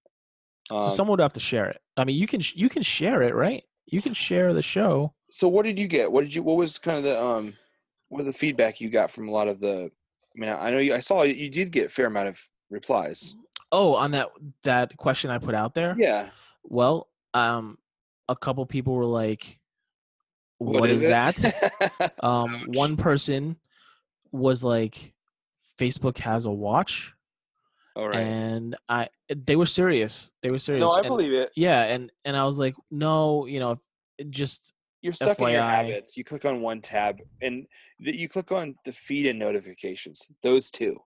So 0.69 0.77
Um, 0.77 0.91
someone 0.91 1.13
would 1.19 1.23
have 1.23 1.33
to 1.35 1.41
share 1.41 1.69
it. 1.69 1.81
I 1.97 2.05
mean, 2.05 2.17
you 2.17 2.27
can 2.27 2.41
you 2.55 2.69
can 2.69 2.83
share 2.83 3.23
it, 3.23 3.35
right? 3.35 3.63
You 3.87 4.01
can 4.03 4.15
share 4.15 4.53
the 4.55 4.63
show. 4.63 5.13
so 5.31 5.47
what 5.49 5.65
did 5.67 5.79
you 5.79 5.87
get? 5.87 6.11
What 6.11 6.23
did 6.25 6.35
you? 6.35 6.43
What 6.43 6.57
was 6.57 6.79
kind 6.79 6.97
of 6.99 7.05
the 7.05 7.23
um, 7.23 7.53
what 8.09 8.25
the 8.25 8.33
feedback 8.33 8.81
you 8.81 8.91
got 8.91 9.11
from 9.11 9.29
a 9.29 9.31
lot 9.31 9.49
of 9.49 9.61
the? 9.61 9.91
I 10.35 10.41
mean, 10.41 10.51
I 10.51 10.71
know 10.71 10.79
you. 10.79 10.95
I 10.95 11.01
saw 11.01 11.23
you 11.23 11.51
did 11.51 11.71
get 11.71 11.87
a 11.87 11.89
fair 11.91 12.07
amount 12.07 12.29
of 12.29 12.41
replies. 12.71 13.37
Oh, 13.71 13.95
on 13.95 14.11
that 14.13 14.29
that 14.65 14.97
question 14.97 15.31
I 15.31 15.39
put 15.39 15.55
out 15.55 15.75
there. 15.75 15.95
Yeah. 15.99 16.31
Well, 16.65 17.09
um, 17.35 17.79
a 18.29 18.37
couple 18.37 18.65
people 18.67 18.95
were 18.95 19.05
like, 19.05 19.59
what 20.59 20.89
is, 20.91 21.03
it? 21.03 21.09
that? 21.09 22.13
Um, 22.23 22.65
one 22.69 22.97
person 22.97 23.57
was 24.31 24.63
like, 24.63 25.13
Facebook 25.79 26.19
has 26.19 26.45
a 26.47 26.51
watch, 26.51 27.13
All 27.97 28.09
right. 28.09 28.19
and 28.21 28.77
I 28.89 29.09
they 29.35 29.57
were 29.57 29.67
serious. 29.67 30.31
They 30.43 30.51
were 30.51 30.59
serious. 30.59 30.81
no, 30.81 30.91
I 30.91 31.01
and- 31.01 31.09
believe 31.09 31.33
it. 31.33 31.51
Yeah, 31.57 31.83
and 31.83 32.13
and 32.25 32.37
I 32.37 32.45
was 32.45 32.59
like, 32.59 32.75
no, 32.91 33.47
you 33.47 33.59
know, 33.59 33.77
just 34.31 34.73
You're 35.01 35.13
stuck 35.15 35.39
in 35.41 35.49
your 35.49 35.63
habits. 35.63 36.17
You 36.17 36.23
click 36.25 36.45
on 36.45 36.61
one 36.61 36.81
tab, 36.81 37.19
and 37.41 37.67
th- 38.05 38.17
you 38.17 38.29
click 38.29 38.53
on 38.53 38.77
the 38.85 38.93
feed 38.93 39.27
and 39.27 39.39
notifications. 39.39 40.29
Those 40.43 40.71
two, 40.71 40.97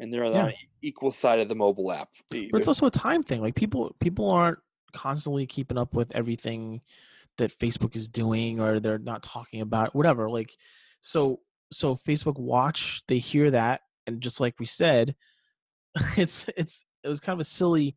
and 0.00 0.12
they're 0.12 0.24
Yeah. 0.24 0.46
the 0.46 0.54
equal 0.88 1.10
side 1.12 1.38
of 1.40 1.48
the 1.48 1.54
mobile 1.54 1.92
app. 1.92 2.08
but 2.30 2.40
it's 2.54 2.68
also 2.68 2.86
a 2.86 2.90
time 2.90 3.22
thing. 3.22 3.40
Like 3.40 3.54
people 3.54 3.94
people 4.00 4.30
aren't 4.30 4.58
constantly 4.92 5.46
keeping 5.46 5.78
up 5.78 5.94
with 5.94 6.14
everything 6.14 6.80
that 7.38 7.56
Facebook 7.56 7.96
is 7.96 8.08
doing 8.08 8.60
or 8.60 8.80
they're 8.80 8.98
not 8.98 9.22
talking 9.22 9.60
about 9.60 9.94
whatever. 9.94 10.28
Like 10.28 10.54
so 11.00 11.40
so 11.72 11.94
Facebook 11.94 12.38
Watch, 12.38 13.02
they 13.08 13.18
hear 13.18 13.50
that 13.52 13.80
and 14.06 14.20
just 14.20 14.40
like 14.40 14.58
we 14.58 14.66
said, 14.66 15.14
it's 16.16 16.46
it's 16.56 16.84
it 17.02 17.08
was 17.08 17.20
kind 17.20 17.34
of 17.34 17.40
a 17.40 17.48
silly 17.48 17.96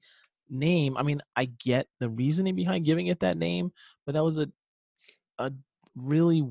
name. 0.50 0.98
I 0.98 1.04
mean, 1.04 1.22
I 1.36 1.46
get 1.46 1.88
the 2.00 2.10
reasoning 2.10 2.56
behind 2.56 2.86
giving 2.86 3.08
it 3.08 3.20
that 3.22 3.38
name, 3.38 3.72
but 4.06 4.14
that 4.14 4.24
was 4.24 4.38
a 4.38 4.48
a 5.40 5.52
really 5.96 6.48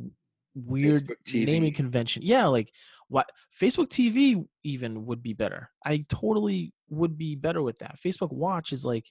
weird 0.55 1.11
naming 1.33 1.73
convention. 1.73 2.23
Yeah, 2.25 2.47
like 2.47 2.73
what 3.09 3.31
Facebook 3.59 3.89
TV 3.89 4.45
even 4.65 5.07
would 5.07 5.23
be 5.23 5.33
better. 5.33 5.71
I 5.85 6.05
totally 6.09 6.73
would 6.89 7.17
be 7.17 7.37
better 7.37 7.63
with 7.63 7.79
that. 7.79 7.99
Facebook 8.05 8.33
Watch 8.33 8.73
is 8.73 8.85
like 8.85 9.07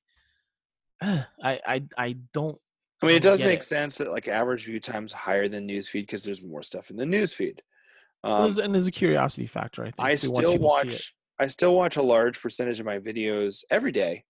I 1.03 1.25
I 1.65 1.83
I 1.97 2.15
don't 2.33 2.57
I 3.03 3.07
mean, 3.07 3.15
it 3.15 3.23
does 3.23 3.41
make 3.43 3.61
it. 3.61 3.63
sense 3.63 3.97
that 3.97 4.11
like 4.11 4.27
average 4.27 4.65
view 4.65 4.79
times 4.79 5.11
higher 5.11 5.47
than 5.47 5.67
newsfeed 5.67 6.01
because 6.03 6.23
there's 6.23 6.43
more 6.43 6.61
stuff 6.61 6.91
in 6.91 6.97
the 6.97 7.05
newsfeed. 7.05 7.59
Um, 8.23 8.41
there's- 8.43 8.57
and 8.59 8.73
there's 8.73 8.85
a 8.87 8.91
curiosity 8.91 9.47
factor. 9.47 9.81
I 9.81 9.85
think. 9.85 9.95
I 9.99 10.15
still 10.15 10.33
people 10.33 10.49
see 10.51 10.55
it. 10.55 10.61
watch. 10.91 11.13
I 11.39 11.47
still 11.47 11.75
watch 11.75 11.97
a 11.97 12.03
large 12.03 12.39
percentage 12.39 12.79
of 12.79 12.85
my 12.85 12.99
videos 12.99 13.63
every 13.71 13.91
day 13.91 14.25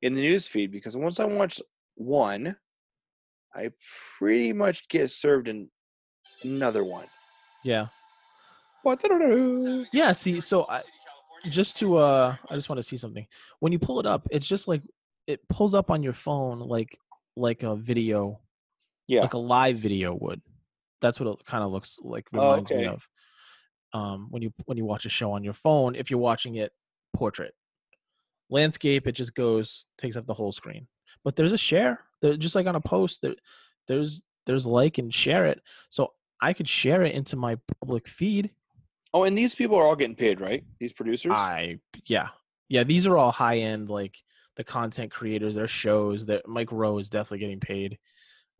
in 0.00 0.14
the 0.14 0.26
newsfeed 0.26 0.70
because 0.70 0.96
once 0.96 1.20
I 1.20 1.26
watch 1.26 1.60
one, 1.96 2.56
I 3.54 3.72
pretty 4.18 4.54
much 4.54 4.88
get 4.88 5.10
served 5.10 5.48
in 5.48 5.68
another 6.42 6.82
one. 6.84 7.06
Yeah. 7.62 7.88
What? 8.82 9.04
Yeah. 9.92 10.12
See, 10.12 10.40
so 10.40 10.66
I 10.68 10.82
just 11.50 11.76
to 11.78 11.96
uh, 11.98 12.36
I 12.48 12.54
just 12.54 12.68
want 12.70 12.78
to 12.78 12.82
see 12.82 12.96
something. 12.96 13.26
When 13.60 13.72
you 13.72 13.78
pull 13.78 14.00
it 14.00 14.06
up, 14.06 14.26
it's 14.30 14.46
just 14.46 14.66
like 14.68 14.82
it 15.26 15.46
pulls 15.48 15.74
up 15.74 15.90
on 15.90 16.02
your 16.02 16.12
phone 16.12 16.60
like 16.60 16.98
like 17.36 17.62
a 17.62 17.76
video, 17.76 18.40
Yeah. 19.08 19.22
like 19.22 19.34
a 19.34 19.38
live 19.38 19.76
video 19.76 20.14
would. 20.14 20.40
That's 21.00 21.20
what 21.20 21.28
it 21.28 21.44
kind 21.46 21.62
of 21.62 21.70
looks 21.72 21.98
like. 22.02 22.26
Oh, 22.34 22.50
Reminds 22.52 22.70
me 22.70 22.84
of 22.86 23.08
um 23.92 24.28
when 24.30 24.42
you 24.42 24.52
when 24.64 24.76
you 24.78 24.84
watch 24.84 25.06
a 25.06 25.08
show 25.10 25.32
on 25.32 25.44
your 25.44 25.52
phone. 25.52 25.94
If 25.94 26.10
you're 26.10 26.20
watching 26.20 26.56
it 26.56 26.72
portrait, 27.14 27.54
landscape, 28.50 29.06
it 29.06 29.12
just 29.12 29.34
goes 29.34 29.86
takes 29.98 30.16
up 30.16 30.26
the 30.26 30.34
whole 30.34 30.52
screen. 30.52 30.86
But 31.24 31.36
there's 31.36 31.52
a 31.52 31.58
share. 31.58 32.00
There, 32.22 32.36
just 32.36 32.54
like 32.54 32.66
on 32.66 32.76
a 32.76 32.80
post, 32.80 33.20
there, 33.22 33.34
there's 33.88 34.22
there's 34.46 34.66
like 34.66 34.98
and 34.98 35.12
share 35.12 35.46
it. 35.46 35.60
So 35.88 36.12
I 36.40 36.52
could 36.52 36.68
share 36.68 37.02
it 37.02 37.14
into 37.14 37.36
my 37.36 37.58
public 37.80 38.06
feed. 38.08 38.50
Oh, 39.12 39.24
and 39.24 39.36
these 39.36 39.54
people 39.54 39.76
are 39.76 39.84
all 39.86 39.96
getting 39.96 40.14
paid, 40.16 40.40
right? 40.40 40.64
These 40.78 40.92
producers. 40.92 41.32
I 41.34 41.78
yeah 42.06 42.28
yeah. 42.68 42.84
These 42.84 43.06
are 43.06 43.16
all 43.16 43.32
high 43.32 43.58
end 43.58 43.90
like 43.90 44.16
the 44.56 44.64
content 44.64 45.10
creators. 45.10 45.54
Their 45.54 45.68
shows. 45.68 46.26
That 46.26 46.46
Mike 46.48 46.72
Rowe 46.72 46.98
is 46.98 47.08
definitely 47.08 47.38
getting 47.40 47.60
paid. 47.60 47.98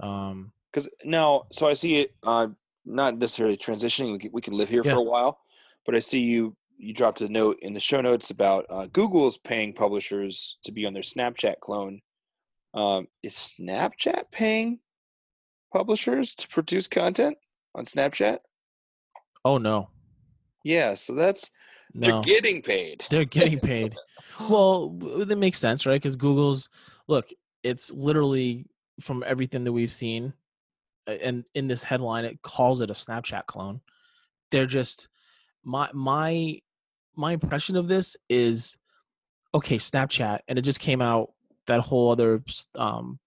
Um, 0.00 0.52
Because 0.72 0.88
now, 1.04 1.44
so 1.52 1.66
I 1.66 1.72
see 1.72 1.96
it. 2.00 2.14
Uh, 2.22 2.48
not 2.84 3.18
necessarily 3.18 3.56
transitioning. 3.56 4.12
We 4.12 4.18
could, 4.18 4.32
we 4.32 4.40
could 4.40 4.52
live 4.54 4.68
here 4.68 4.82
Yeah. 4.84 4.92
for 4.92 4.98
a 4.98 5.02
while, 5.02 5.40
but 5.84 5.94
I 5.94 5.98
see 5.98 6.20
you. 6.20 6.56
You 6.78 6.92
dropped 6.92 7.22
a 7.22 7.28
note 7.28 7.58
in 7.62 7.72
the 7.72 7.80
show 7.80 8.02
notes 8.02 8.30
about 8.30 8.66
uh, 8.68 8.86
Google's 8.92 9.38
paying 9.38 9.72
publishers 9.72 10.58
to 10.64 10.72
be 10.72 10.84
on 10.84 10.92
their 10.92 11.02
Snapchat 11.02 11.58
clone. 11.60 12.02
Um, 12.74 13.08
is 13.22 13.54
Snapchat 13.58 14.24
paying 14.30 14.80
publishers 15.72 16.34
to 16.34 16.46
produce 16.48 16.86
content 16.86 17.38
on 17.74 17.86
Snapchat? 17.86 18.38
oh 19.44 19.56
no, 19.56 19.88
Yeah, 20.64 20.94
so 20.96 21.14
that's 21.14 21.50
no, 21.98 22.06
they're 22.06 22.22
getting 22.22 22.62
paid. 22.62 23.04
they're 23.10 23.24
getting 23.38 23.60
paid. 23.60 23.94
well, 24.48 24.90
that 24.90 25.36
makes 25.36 25.58
sense, 25.58 25.86
right? 25.86 26.00
Because 26.00 26.16
Google's 26.16 26.68
look, 27.08 27.28
it's 27.62 27.92
literally 27.92 28.66
from 29.00 29.24
everything 29.26 29.64
that 29.64 29.72
we've 29.72 29.90
seen, 29.90 30.32
and 31.06 31.46
in 31.54 31.68
this 31.68 31.82
headline, 31.82 32.24
it 32.24 32.42
calls 32.42 32.80
it 32.80 32.90
a 32.90 32.94
Snapchat 32.94 33.46
clone. 33.46 33.80
They're 34.50 34.66
just 34.66 35.08
my 35.64 35.88
my 35.92 36.58
my 37.16 37.32
impression 37.32 37.76
of 37.76 37.88
this 37.88 38.16
is 38.28 38.76
okay, 39.54 39.76
Snapchat, 39.76 40.40
and 40.48 40.58
it 40.58 40.62
just 40.62 40.80
came 40.80 41.00
out 41.00 41.30
that 41.66 41.80
whole 41.80 42.10
other 42.10 42.42
um, 42.74 43.18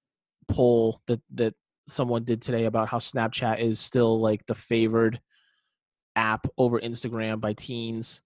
poll 0.47 1.01
that 1.07 1.21
that 1.33 1.53
someone 1.87 2.23
did 2.23 2.41
today 2.41 2.65
about 2.65 2.87
how 2.87 2.99
Snapchat 2.99 3.59
is 3.59 3.79
still 3.79 4.19
like 4.19 4.45
the 4.45 4.55
favored 4.55 5.19
app 6.15 6.47
over 6.57 6.79
Instagram 6.79 7.41
by 7.41 7.53
teens. 7.53 8.21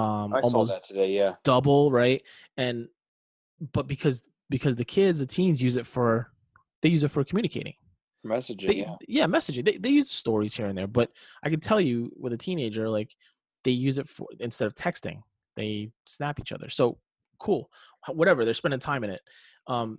Um, 0.00 0.34
I 0.34 0.40
saw 0.40 0.64
that 0.64 0.84
today. 0.84 1.14
Yeah, 1.14 1.34
double, 1.44 1.90
right? 1.92 2.22
And 2.56 2.88
but 3.72 3.86
because 3.86 4.22
because 4.48 4.76
the 4.76 4.84
kids, 4.84 5.18
the 5.18 5.26
teens 5.26 5.62
use 5.62 5.76
it 5.76 5.86
for 5.86 6.30
they 6.82 6.88
use 6.88 7.04
it 7.04 7.10
for 7.10 7.24
communicating. 7.24 7.74
for 8.22 8.28
messaging. 8.28 8.66
They, 8.66 8.86
yeah, 9.08 9.26
messaging. 9.26 9.64
They 9.64 9.76
they 9.76 9.90
use 9.90 10.10
stories 10.10 10.54
here 10.54 10.66
and 10.66 10.76
there, 10.76 10.86
but 10.86 11.10
I 11.42 11.50
can 11.50 11.60
tell 11.60 11.80
you 11.80 12.12
with 12.16 12.32
a 12.32 12.36
teenager, 12.36 12.88
like 12.88 13.14
they 13.64 13.72
use 13.72 13.98
it 13.98 14.08
for 14.08 14.26
instead 14.38 14.66
of 14.66 14.74
texting, 14.74 15.22
they 15.56 15.90
snap 16.06 16.40
each 16.40 16.52
other. 16.52 16.68
So 16.70 16.98
cool, 17.38 17.70
whatever. 18.08 18.44
They're 18.44 18.54
spending 18.54 18.80
time 18.80 19.04
in 19.04 19.10
it. 19.10 19.20
Um, 19.66 19.98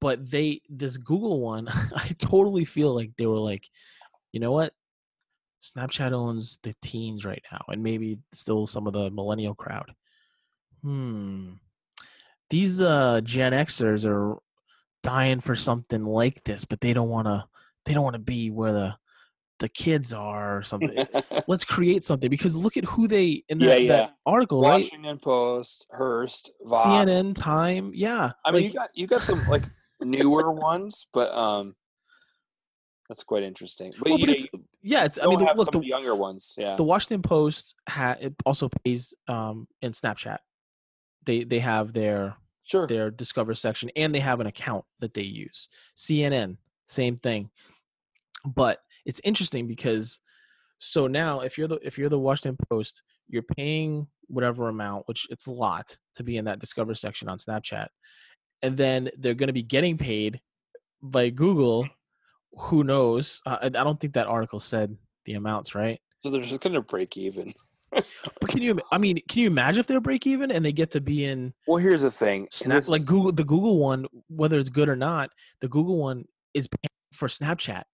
but 0.00 0.28
they 0.30 0.62
this 0.68 0.96
Google 0.96 1.40
one, 1.40 1.68
I 1.94 2.08
totally 2.18 2.64
feel 2.64 2.94
like 2.94 3.12
they 3.16 3.26
were 3.26 3.38
like, 3.38 3.68
you 4.32 4.40
know 4.40 4.52
what? 4.52 4.72
Snapchat 5.64 6.12
owns 6.12 6.58
the 6.62 6.74
teens 6.82 7.24
right 7.24 7.42
now, 7.50 7.64
and 7.68 7.82
maybe 7.82 8.18
still 8.32 8.66
some 8.66 8.86
of 8.86 8.92
the 8.92 9.10
millennial 9.10 9.54
crowd. 9.54 9.92
Hmm. 10.82 11.52
These 12.50 12.82
uh 12.82 13.20
Gen 13.24 13.52
Xers 13.52 14.04
are 14.04 14.36
dying 15.02 15.40
for 15.40 15.54
something 15.56 16.04
like 16.04 16.44
this, 16.44 16.64
but 16.64 16.80
they 16.80 16.92
don't 16.92 17.08
want 17.08 17.26
to. 17.26 17.44
They 17.86 17.94
don't 17.94 18.04
want 18.04 18.14
to 18.14 18.20
be 18.20 18.50
where 18.50 18.72
the 18.72 18.94
the 19.60 19.68
kids 19.68 20.12
are 20.12 20.58
or 20.58 20.62
something. 20.62 21.06
Let's 21.48 21.64
create 21.64 22.04
something 22.04 22.28
because 22.28 22.56
look 22.56 22.76
at 22.76 22.84
who 22.84 23.06
they 23.08 23.44
in 23.48 23.58
that, 23.60 23.66
Yeah, 23.66 23.74
yeah. 23.76 23.88
that 23.96 24.14
article, 24.26 24.60
right? 24.60 24.82
Washington 24.82 25.18
Post, 25.18 25.86
Hearst, 25.90 26.50
Vox. 26.62 26.86
CNN, 26.86 27.34
Time, 27.34 27.92
yeah. 27.94 28.32
I 28.44 28.50
mean, 28.50 28.64
like, 28.64 28.72
you 28.72 28.78
got 28.78 28.90
you 28.94 29.06
got 29.06 29.20
some 29.22 29.46
like 29.48 29.62
newer 30.00 30.50
ones, 30.52 31.06
but 31.12 31.32
um, 31.32 31.74
that's 33.08 33.24
quite 33.24 33.42
interesting. 33.42 33.92
But, 33.98 34.08
well, 34.08 34.18
but 34.18 34.30
it's 34.30 34.46
yeah, 34.82 35.04
it's. 35.04 35.18
I 35.22 35.26
mean, 35.26 35.38
the, 35.38 35.52
look, 35.56 35.70
the, 35.70 35.80
the 35.80 35.86
younger 35.86 36.14
ones. 36.14 36.54
Yeah, 36.58 36.76
the 36.76 36.84
Washington 36.84 37.22
Post 37.22 37.74
ha- 37.88 38.16
it 38.20 38.34
also 38.46 38.68
pays 38.84 39.14
um 39.28 39.68
in 39.82 39.92
Snapchat. 39.92 40.38
They 41.24 41.44
they 41.44 41.60
have 41.60 41.92
their 41.92 42.36
sure. 42.64 42.86
their 42.86 43.10
Discover 43.10 43.54
section, 43.54 43.90
and 43.96 44.14
they 44.14 44.20
have 44.20 44.40
an 44.40 44.46
account 44.46 44.84
that 45.00 45.14
they 45.14 45.22
use. 45.22 45.68
CNN, 45.96 46.56
same 46.86 47.16
thing. 47.16 47.50
But 48.44 48.80
it's 49.04 49.20
interesting 49.24 49.66
because 49.66 50.20
so 50.78 51.06
now 51.06 51.40
if 51.40 51.56
you're 51.58 51.68
the 51.68 51.78
if 51.82 51.98
you're 51.98 52.08
the 52.08 52.18
Washington 52.18 52.56
Post, 52.68 53.02
you're 53.28 53.42
paying 53.42 54.06
whatever 54.26 54.68
amount, 54.68 55.06
which 55.06 55.26
it's 55.30 55.46
a 55.46 55.52
lot 55.52 55.96
to 56.16 56.22
be 56.22 56.36
in 56.36 56.46
that 56.46 56.58
Discover 56.58 56.94
section 56.94 57.28
on 57.28 57.38
Snapchat, 57.38 57.88
and 58.62 58.76
then 58.76 59.10
they're 59.18 59.34
going 59.34 59.48
to 59.48 59.52
be 59.52 59.62
getting 59.62 59.98
paid 59.98 60.40
by 61.02 61.30
Google. 61.30 61.88
Who 62.56 62.84
knows? 62.84 63.40
Uh, 63.46 63.58
I 63.62 63.66
I 63.66 63.70
don't 63.70 63.98
think 63.98 64.14
that 64.14 64.26
article 64.26 64.60
said 64.60 64.96
the 65.24 65.34
amounts, 65.34 65.74
right? 65.74 66.00
So 66.22 66.30
they're 66.30 66.42
just 66.42 66.60
gonna 66.60 66.80
break 66.80 67.16
even. 67.16 67.52
But 68.40 68.50
can 68.50 68.62
you? 68.62 68.80
I 68.90 68.98
mean, 68.98 69.20
can 69.28 69.42
you 69.42 69.46
imagine 69.46 69.80
if 69.80 69.86
they're 69.86 70.00
break 70.00 70.26
even 70.26 70.50
and 70.50 70.64
they 70.64 70.72
get 70.72 70.90
to 70.92 71.00
be 71.00 71.24
in 71.24 71.54
Well, 71.66 71.76
here's 71.76 72.02
the 72.02 72.10
thing. 72.10 72.48
Snap, 72.50 72.76
this 72.76 72.88
like 72.88 73.04
Google, 73.04 73.32
the 73.32 73.44
Google 73.44 73.78
one, 73.78 74.06
whether 74.28 74.58
it's 74.58 74.68
good 74.68 74.88
or 74.88 74.96
not, 74.96 75.30
the 75.60 75.68
Google 75.68 75.98
one 75.98 76.24
is 76.54 76.66
paying 76.66 76.88
for 77.12 77.28
Snapchat 77.28 77.84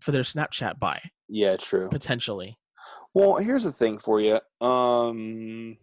for 0.00 0.12
their 0.12 0.22
Snapchat 0.22 0.78
buy 0.78 1.00
Yeah, 1.28 1.56
true. 1.56 1.88
potentially. 1.88 2.58
Well, 3.14 3.36
here's 3.36 3.64
the 3.64 3.72
thing 3.72 3.98
for 3.98 4.20
you. 4.20 4.40
Um, 4.66 5.78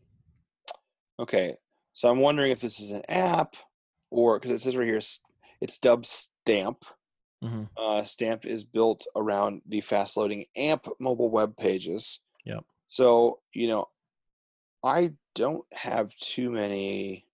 okay, 1.19 1.55
so 1.93 2.09
I'm 2.09 2.19
wondering 2.19 2.51
if 2.51 2.61
this 2.61 2.79
is 2.79 2.91
an 2.91 3.03
app 3.09 3.55
or 4.11 4.39
because 4.39 4.51
it 4.51 4.59
says 4.59 4.77
right 4.77 4.87
here, 4.87 5.01
it's 5.61 5.79
dubbed 5.79 6.05
Stamp. 6.05 6.85
Mhm. 7.43 7.69
Uh, 7.77 8.03
Stamp 8.03 8.45
is 8.45 8.63
built 8.63 9.05
around 9.15 9.61
the 9.65 9.81
fast 9.81 10.17
loading 10.17 10.45
AMP 10.55 10.87
mobile 10.99 11.29
web 11.29 11.57
pages. 11.57 12.19
Yep. 12.45 12.63
So 12.87 13.39
you 13.53 13.67
know, 13.67 13.89
I 14.83 15.13
don't 15.35 15.65
have 15.73 16.15
too 16.15 16.49
many. 16.49 17.25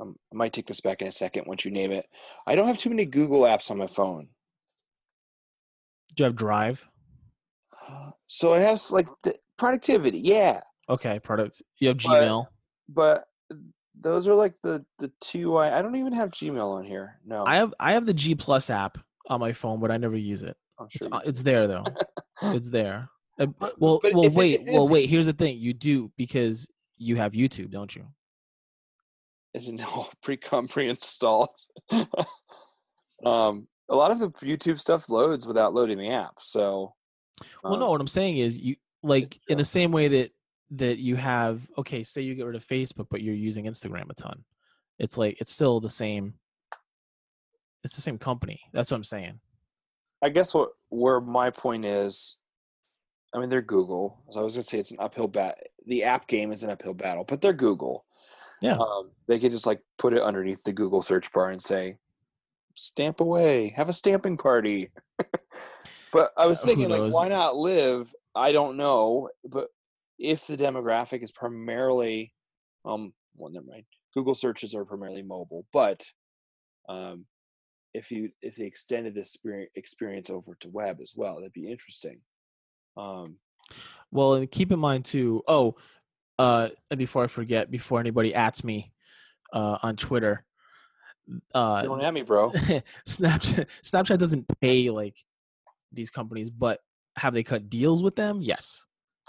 Um, 0.00 0.18
I 0.32 0.36
might 0.36 0.52
take 0.54 0.66
this 0.66 0.80
back 0.80 1.02
in 1.02 1.08
a 1.08 1.12
second 1.12 1.46
once 1.46 1.64
you 1.64 1.70
name 1.70 1.92
it. 1.92 2.06
I 2.46 2.54
don't 2.54 2.66
have 2.66 2.78
too 2.78 2.88
many 2.90 3.04
Google 3.04 3.42
apps 3.42 3.70
on 3.70 3.76
my 3.78 3.86
phone. 3.86 4.28
Do 6.16 6.22
you 6.22 6.24
have 6.24 6.36
Drive? 6.36 6.88
So 8.32 8.52
I 8.54 8.60
have 8.60 8.80
like 8.90 9.08
the 9.24 9.36
productivity, 9.56 10.18
yeah, 10.20 10.60
Okay, 10.88 11.18
product. 11.18 11.62
You 11.78 11.88
have 11.88 11.98
But- 11.98 12.04
Gmail. 12.24 12.46
but 12.88 13.24
those 13.94 14.26
are 14.28 14.34
like 14.34 14.54
the 14.62 14.86
the 14.98 15.08
two. 15.20 15.56
I 15.56 15.78
I 15.78 15.82
don't 15.82 15.96
even 15.96 16.12
have 16.12 16.30
Gmail 16.30 16.72
on 16.78 16.84
here. 16.84 17.18
No, 17.24 17.44
I 17.44 17.56
have 17.56 17.74
I 17.80 17.92
have 17.92 18.06
the 18.06 18.14
G 18.14 18.34
Plus 18.36 18.70
app 18.70 18.98
on 19.30 19.40
my 19.40 19.52
phone, 19.54 19.80
but 19.80 19.90
I 19.90 19.96
never 19.96 20.16
use 20.16 20.42
it. 20.42 20.56
I'm 20.78 20.86
It's, 20.86 20.96
sure. 20.96 21.08
uh, 21.14 21.20
it's 21.24 21.42
there 21.42 21.66
though. 21.66 21.84
it's 22.42 22.68
there. 22.68 23.08
Uh, 23.38 23.46
But- 23.46 23.80
well, 23.80 23.98
but 24.02 24.12
well, 24.12 24.24
it- 24.26 24.32
wait, 24.34 24.60
it 24.66 24.72
well, 24.72 24.88
wait. 24.88 25.08
Here's 25.08 25.26
the 25.26 25.32
thing: 25.32 25.56
you 25.58 25.72
do 25.72 26.12
because 26.18 26.68
you 26.98 27.16
have 27.16 27.32
YouTube, 27.32 27.70
don't 27.70 27.94
you? 27.96 28.06
isn't 29.52 29.82
all 29.82 30.08
pre-com 30.22 30.68
pre-installed. 30.68 31.48
um, 33.24 33.66
a 33.88 33.96
lot 33.96 34.10
of 34.12 34.18
the 34.20 34.30
YouTube 34.30 34.78
stuff 34.78 35.08
loads 35.08 35.46
without 35.46 35.74
loading 35.74 35.98
the 35.98 36.08
app. 36.10 36.34
So, 36.38 36.94
Well, 37.64 37.76
no. 37.76 37.84
um, 37.86 37.90
What 37.90 38.00
I'm 38.00 38.06
saying 38.06 38.38
is, 38.38 38.58
you 38.58 38.76
like 39.02 39.40
in 39.48 39.58
the 39.58 39.64
same 39.64 39.90
way 39.92 40.08
that 40.08 40.30
that 40.72 40.98
you 40.98 41.16
have. 41.16 41.68
Okay, 41.78 42.04
say 42.04 42.22
you 42.22 42.34
get 42.34 42.46
rid 42.46 42.56
of 42.56 42.64
Facebook, 42.66 43.06
but 43.10 43.22
you're 43.22 43.34
using 43.34 43.64
Instagram 43.64 44.08
a 44.10 44.14
ton. 44.14 44.44
It's 44.98 45.16
like 45.18 45.36
it's 45.40 45.52
still 45.52 45.80
the 45.80 45.90
same. 45.90 46.34
It's 47.84 47.94
the 47.94 48.02
same 48.02 48.18
company. 48.18 48.60
That's 48.72 48.90
what 48.90 48.98
I'm 48.98 49.04
saying. 49.04 49.40
I 50.22 50.28
guess 50.28 50.54
what 50.54 50.70
where 50.90 51.20
my 51.20 51.50
point 51.50 51.84
is, 51.84 52.36
I 53.34 53.38
mean 53.38 53.48
they're 53.48 53.62
Google. 53.62 54.22
So 54.30 54.40
I 54.40 54.42
was 54.42 54.54
gonna 54.54 54.64
say 54.64 54.78
it's 54.78 54.92
an 54.92 54.98
uphill 55.00 55.28
bat. 55.28 55.58
The 55.86 56.04
app 56.04 56.26
game 56.26 56.52
is 56.52 56.62
an 56.62 56.70
uphill 56.70 56.94
battle, 56.94 57.24
but 57.24 57.40
they're 57.40 57.52
Google. 57.52 58.04
Yeah. 58.60 58.76
Um, 58.76 59.10
they 59.26 59.38
could 59.38 59.52
just 59.52 59.66
like 59.66 59.80
put 59.98 60.12
it 60.12 60.22
underneath 60.22 60.62
the 60.62 60.72
Google 60.72 61.02
search 61.02 61.32
bar 61.32 61.50
and 61.50 61.62
say, 61.62 61.96
"Stamp 62.74 63.20
away, 63.20 63.72
have 63.76 63.88
a 63.88 63.94
stamping 63.94 64.36
party." 64.36 64.90
but 66.12 66.32
I 66.36 66.46
was 66.46 66.60
thinking, 66.60 66.90
like, 66.90 67.12
why 67.12 67.28
not 67.28 67.56
live? 67.56 68.12
I 68.34 68.52
don't 68.52 68.76
know, 68.76 69.30
but 69.48 69.68
if 70.18 70.46
the 70.46 70.56
demographic 70.56 71.22
is 71.22 71.32
primarily, 71.32 72.34
um, 72.84 73.14
well, 73.34 73.50
never 73.50 73.66
mind. 73.66 73.84
Google 74.14 74.34
searches 74.34 74.74
are 74.74 74.84
primarily 74.84 75.22
mobile, 75.22 75.64
but 75.72 76.04
um, 76.88 77.24
if 77.94 78.10
you 78.10 78.30
if 78.42 78.56
they 78.56 78.64
extended 78.64 79.14
this 79.14 79.36
experience 79.74 80.30
over 80.30 80.54
to 80.60 80.68
web 80.68 81.00
as 81.00 81.12
well, 81.16 81.36
that'd 81.36 81.52
be 81.52 81.70
interesting. 81.70 82.20
Um, 82.96 83.36
Well, 84.10 84.34
and 84.34 84.50
keep 84.50 84.72
in 84.72 84.78
mind 84.78 85.04
too. 85.04 85.42
Oh, 85.46 85.76
uh, 86.38 86.70
and 86.90 86.98
before 86.98 87.24
I 87.24 87.26
forget, 87.26 87.70
before 87.70 88.00
anybody 88.00 88.34
ats 88.34 88.64
me 88.64 88.92
uh, 89.52 89.78
on 89.82 89.96
Twitter, 89.96 90.44
uh, 91.54 91.82
don't 91.82 92.02
at 92.02 92.14
me, 92.14 92.22
bro. 92.22 92.50
Snapchat 93.08 93.66
Snapchat 93.84 94.18
doesn't 94.18 94.46
pay 94.60 94.90
like 94.90 95.16
these 95.92 96.10
companies, 96.10 96.50
but 96.50 96.80
have 97.16 97.34
they 97.34 97.42
cut 97.42 97.68
deals 97.68 98.02
with 98.02 98.16
them? 98.16 98.40
Yes. 98.40 98.84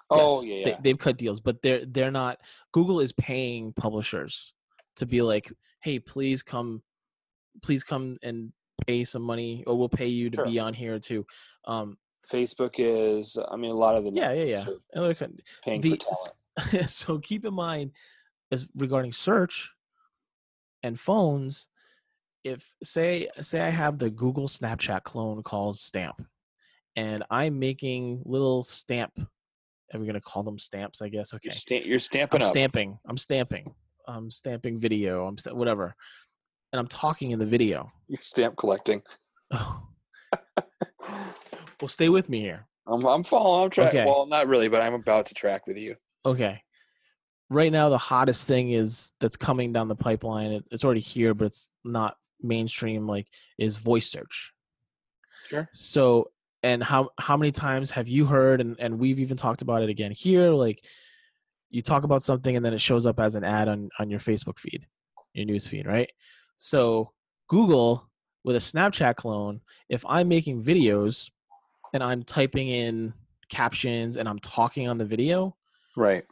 Oh 0.09 0.41
Yes, 0.41 0.49
yeah, 0.49 0.64
They, 0.64 0.70
yeah. 0.72 0.78
they've 0.84 0.97
cut 0.97 1.18
deals, 1.18 1.39
but 1.39 1.62
they're 1.62 1.86
they're 1.86 2.12
not. 2.12 2.39
Google 2.72 2.99
is 2.99 3.12
paying 3.14 3.74
publishers 3.74 4.53
to 4.97 5.05
be 5.05 5.22
like, 5.22 5.51
hey, 5.82 5.99
please 5.99 6.43
come, 6.43 6.82
please 7.62 7.84
come 7.84 8.18
and 8.24 8.52
pay 8.88 9.04
some 9.04 9.22
money, 9.22 9.64
or 9.68 9.78
we'll 9.78 9.89
pay 9.89 10.08
you 10.08 10.30
to 10.30 10.38
Sure. 10.38 10.45
be 10.45 10.60
on 10.60 10.74
here 10.74 10.99
too. 10.99 11.26
Um, 11.66 11.97
Facebook 12.30 12.76
is. 12.78 13.38
I 13.52 13.56
mean, 13.58 13.72
a 13.72 13.76
lot 13.76 13.95
of 13.95 14.04
the 14.04 14.12
yeah, 14.12 14.32
yeah, 14.32 14.43
yeah. 14.43 14.64
networks 14.64 14.72
are 14.72 14.76
And 14.93 15.04
they're 15.04 15.14
cut- 15.16 15.32
paying 15.64 15.82
the- 15.82 15.89
for 15.91 15.97
talent. 15.97 16.89
so 16.89 17.18
keep 17.20 17.45
in 17.45 17.54
mind 17.54 17.91
as 18.52 18.68
regarding 18.76 19.12
search 19.14 19.72
and 20.84 20.99
phones 20.99 21.68
if 22.43 22.74
say 22.84 23.30
say 23.39 23.62
i 23.62 23.70
have 23.70 23.97
the 23.99 24.10
google 24.10 24.47
snapchat 24.49 25.04
clone 25.04 25.41
calls 25.43 25.80
stamp 25.80 26.22
and 26.97 27.24
i'm 27.30 27.58
making 27.60 28.22
little 28.26 28.64
stamp 28.64 29.14
are 29.93 29.99
we 29.99 30.06
going 30.06 30.14
to 30.16 30.20
call 30.20 30.43
them 30.43 30.58
stamps 30.60 31.02
i 31.02 31.08
guess 31.08 31.34
okay 31.34 31.41
You're, 31.45 31.52
sta- 31.54 31.84
you're 31.86 31.99
stamping 31.99 32.41
i'm 32.41 32.47
up. 32.47 32.52
stamping 32.52 32.97
i'm 33.08 33.18
stamping 33.18 33.74
i'm 34.08 34.30
stamping 34.30 34.78
video 34.80 35.28
i'm 35.28 35.38
sta- 35.38 35.54
whatever 35.56 35.95
and 36.72 36.80
i'm 36.80 36.88
talking 36.88 37.32
in 37.32 37.39
the 37.39 37.45
video 37.45 37.91
You're 38.07 38.19
stamp 38.22 38.57
collecting. 38.57 39.01
oh, 39.51 39.84
well 41.82 41.88
stay 41.88 42.09
with 42.09 42.30
me 42.30 42.41
here 42.41 42.67
I'm, 42.88 43.05
I'm 43.05 43.24
following. 43.24 43.65
I'm 43.65 43.69
tracking. 43.69 44.01
Okay. 44.01 44.09
Well, 44.09 44.26
not 44.26 44.47
really, 44.47 44.67
but 44.67 44.82
I'm 44.82 44.93
about 44.93 45.28
to 45.28 45.34
track 45.34 45.67
with 45.67 45.78
you. 45.78 45.95
Okay. 46.26 46.61
Right 47.49 47.72
now, 47.72 47.89
the 47.89 47.97
hottest 47.97 48.47
thing 48.47 48.72
is 48.72 49.11
that's 49.19 49.36
coming 49.36 49.74
down 49.74 49.88
the 49.88 49.95
pipeline. 49.95 50.51
It, 50.51 50.67
it's 50.72 50.84
already 50.84 51.01
here, 51.01 51.34
but 51.34 51.45
it's 51.45 51.69
not 51.84 52.15
mainstream. 52.41 53.07
Like, 53.07 53.28
is 53.57 53.78
voice 53.78 54.09
search. 54.09 54.51
Sure. 55.49 55.69
So, 55.74 56.32
and 56.63 56.84
how 56.84 57.09
how 57.19 57.36
many 57.38 57.51
times 57.51 57.91
have 57.91 58.07
you 58.07 58.26
heard, 58.26 58.61
and 58.61 58.78
and 58.80 58.99
we've 58.99 59.19
even 59.19 59.38
talked 59.38 59.61
about 59.61 59.84
it 59.84 59.89
again 59.89 60.11
here? 60.11 60.51
Like, 60.51 60.84
you 61.69 61.82
talk 61.82 62.03
about 62.03 62.24
something, 62.24 62.55
and 62.55 62.65
then 62.65 62.74
it 62.74 62.82
shows 62.82 63.05
up 63.05 63.19
as 63.19 63.36
an 63.36 63.43
ad 63.43 63.67
on 63.67 63.89
on 63.99 64.09
your 64.09 64.19
Facebook 64.19 64.57
feed, 64.57 64.88
your 65.34 65.45
news 65.45 65.67
feed, 65.67 65.88
right? 65.88 66.09
So, 66.72 67.12
Google 67.47 68.07
with 68.43 68.55
a 68.55 68.59
Snapchat 68.59 69.16
clone, 69.16 69.62
if 69.89 70.05
I'm 70.07 70.28
making 70.28 70.62
videos 70.64 71.32
and 71.91 72.03
I'm 72.03 72.22
typing 72.22 72.68
in 72.68 73.14
captions 73.49 74.16
and 74.16 74.30
I'm 74.30 74.38
talking 74.38 74.88
on 74.88 74.99
the 74.99 75.05
video, 75.05 75.55
Right. 75.97 76.24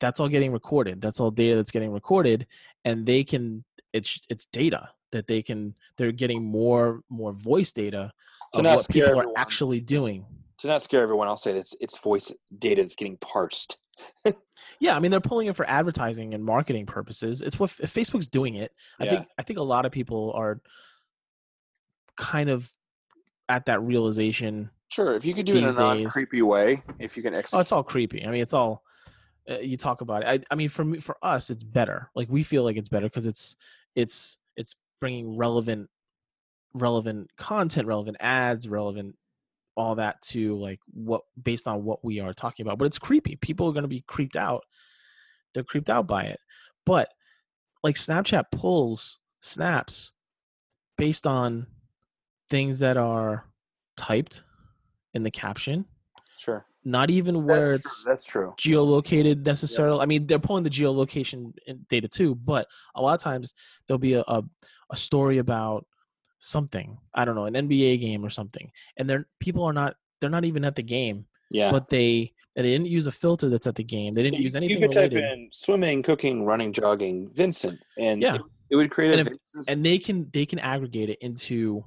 that's 0.00 0.18
all 0.20 0.28
getting 0.28 0.50
recorded 0.52 1.00
that's 1.00 1.18
all 1.20 1.30
data 1.30 1.54
that's 1.56 1.70
getting 1.70 1.90
recorded 1.92 2.46
and 2.84 3.06
they 3.06 3.22
can 3.24 3.64
it's 3.92 4.20
it's 4.28 4.46
data 4.52 4.90
that 5.12 5.26
they 5.28 5.40
can 5.42 5.74
they're 5.96 6.12
getting 6.12 6.44
more 6.44 7.00
more 7.08 7.32
voice 7.32 7.72
data 7.72 8.12
To 8.52 8.58
of 8.60 8.66
what 8.66 8.84
scare 8.84 9.04
people 9.06 9.20
are 9.20 9.22
everyone. 9.22 9.34
actually 9.38 9.80
doing 9.80 10.26
To 10.58 10.66
not 10.66 10.82
scare 10.82 11.02
everyone, 11.02 11.26
I'll 11.28 11.36
say 11.38 11.52
it's 11.56 11.74
it's 11.80 11.96
voice 11.98 12.32
data 12.58 12.82
that's 12.82 12.96
getting 12.96 13.16
parsed. 13.16 13.78
Yeah 14.80 14.96
i 14.96 14.98
mean 14.98 15.10
they're 15.10 15.20
pulling 15.20 15.46
it 15.46 15.56
for 15.56 15.68
advertising 15.68 16.34
and 16.34 16.44
marketing 16.44 16.86
purposes 16.86 17.42
it's 17.42 17.58
what 17.58 17.74
if 17.80 17.92
facebook's 17.92 18.26
doing 18.28 18.54
it 18.56 18.72
i 19.00 19.04
Yeah. 19.04 19.10
think 19.10 19.26
i 19.38 19.42
think 19.42 19.58
a 19.58 19.62
lot 19.62 19.86
of 19.86 19.92
people 19.92 20.32
are 20.34 20.60
kind 22.16 22.50
of 22.50 22.70
at 23.48 23.66
that 23.66 23.80
realization 23.82 24.70
Sure, 24.90 25.14
if 25.14 25.24
you 25.24 25.34
could 25.34 25.44
do 25.44 25.54
it 25.54 25.58
in 25.58 25.64
a 25.64 25.72
non 25.74 26.06
creepy 26.06 26.40
way, 26.40 26.82
if 26.98 27.16
you 27.16 27.22
can 27.22 27.34
oh 27.34 27.58
it's 27.60 27.72
all 27.72 27.82
creepy 27.82 28.24
i 28.24 28.30
mean 28.30 28.40
it's 28.40 28.54
all 28.54 28.82
uh, 29.50 29.58
you 29.58 29.76
talk 29.76 30.00
about 30.00 30.22
it 30.22 30.28
I, 30.28 30.52
I 30.52 30.54
mean 30.56 30.68
for 30.68 30.84
me 30.84 30.98
for 30.98 31.16
us 31.22 31.50
it's 31.50 31.62
better 31.64 32.10
like 32.14 32.28
we 32.30 32.42
feel 32.42 32.64
like 32.64 32.76
it's 32.76 32.88
better 32.88 33.06
because 33.06 33.26
it's 33.26 33.56
it's 33.94 34.38
it's 34.56 34.74
bringing 35.00 35.36
relevant 35.36 35.88
relevant 36.74 37.30
content 37.36 37.86
relevant 37.86 38.16
ads 38.20 38.68
relevant 38.68 39.16
all 39.78 39.94
that 39.94 40.20
to 40.20 40.58
like 40.58 40.80
what 40.92 41.22
based 41.40 41.68
on 41.68 41.84
what 41.84 42.04
we 42.04 42.20
are 42.20 42.32
talking 42.32 42.66
about 42.66 42.78
but 42.78 42.84
it's 42.84 42.98
creepy 42.98 43.36
people 43.36 43.68
are 43.68 43.72
going 43.72 43.82
to 43.82 43.88
be 43.88 44.04
creeped 44.06 44.36
out 44.36 44.64
they're 45.54 45.62
creeped 45.62 45.88
out 45.88 46.06
by 46.06 46.24
it 46.24 46.40
but 46.84 47.08
like 47.84 47.94
snapchat 47.94 48.44
pulls 48.50 49.18
snaps 49.40 50.12
based 50.96 51.26
on 51.26 51.66
things 52.50 52.80
that 52.80 52.96
are 52.96 53.44
typed 53.96 54.42
in 55.14 55.22
the 55.22 55.30
caption 55.30 55.84
sure, 56.36 56.66
not 56.84 57.10
even 57.10 57.44
where 57.44 57.72
that's 57.72 57.86
it's 57.86 58.02
true. 58.02 58.10
That's 58.10 58.26
true. 58.26 58.54
geolocated 58.58 59.44
necessarily. 59.44 60.00
I 60.00 60.06
mean, 60.06 60.26
they're 60.26 60.38
pulling 60.38 60.64
the 60.64 60.70
geolocation 60.70 61.52
uh, 61.68 61.74
data 61.88 62.08
too, 62.08 62.34
but 62.34 62.66
a 62.94 63.02
lot 63.02 63.14
of 63.14 63.20
times 63.20 63.54
there'll 63.86 63.98
be 63.98 64.14
a, 64.14 64.22
a, 64.22 64.42
a 64.90 64.96
story 64.96 65.38
about 65.38 65.86
something. 66.38 66.98
I 67.14 67.24
don't 67.24 67.34
know, 67.34 67.46
an 67.46 67.54
NBA 67.54 68.00
game 68.00 68.24
or 68.24 68.30
something, 68.30 68.70
and 68.96 69.08
they're 69.08 69.26
people 69.40 69.64
are 69.64 69.72
not 69.72 69.96
they're 70.20 70.30
not 70.30 70.44
even 70.44 70.64
at 70.64 70.74
the 70.76 70.82
game, 70.82 71.26
Yeah. 71.50 71.70
but 71.70 71.88
they 71.88 72.32
they 72.56 72.62
didn't 72.62 72.86
use 72.86 73.06
a 73.06 73.12
filter 73.12 73.48
that's 73.48 73.66
at 73.68 73.76
the 73.76 73.84
game. 73.84 74.12
They 74.14 74.22
didn't 74.22 74.38
you, 74.38 74.42
use 74.44 74.56
anything. 74.56 74.76
you 74.80 74.88
could 74.88 74.92
type 74.92 75.12
in 75.12 75.48
swimming, 75.52 76.02
cooking, 76.02 76.44
running, 76.44 76.72
jogging, 76.72 77.30
Vincent, 77.32 77.78
and 77.98 78.20
Yeah. 78.20 78.34
it, 78.36 78.42
it 78.70 78.76
would 78.76 78.90
create 78.90 79.18
And 79.18 79.28
a 79.28 79.32
if- 79.32 79.68
and 79.68 79.84
they 79.84 79.98
can 79.98 80.28
they 80.32 80.44
can 80.46 80.58
aggregate 80.58 81.08
it 81.10 81.18
into 81.20 81.84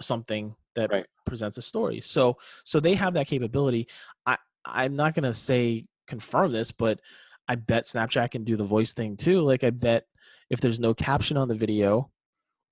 something 0.00 0.54
that 0.74 0.90
Right. 0.92 1.06
presents 1.26 1.58
a 1.58 1.62
story. 1.62 2.00
So 2.00 2.38
so 2.64 2.78
they 2.80 2.94
have 2.94 3.14
that 3.14 3.26
capability. 3.26 3.88
I 4.26 4.36
I'm 4.64 4.94
not 4.96 5.14
gonna 5.14 5.34
say 5.34 5.86
confirm 6.06 6.52
this, 6.52 6.70
but 6.70 7.00
I 7.48 7.54
bet 7.56 7.84
Snapchat 7.84 8.30
can 8.30 8.44
do 8.44 8.56
the 8.56 8.64
voice 8.64 8.92
thing 8.92 9.16
too. 9.16 9.40
Like 9.40 9.64
I 9.64 9.70
bet 9.70 10.06
if 10.50 10.60
there's 10.60 10.78
no 10.80 10.94
caption 10.94 11.36
on 11.36 11.48
the 11.48 11.54
video, 11.54 12.10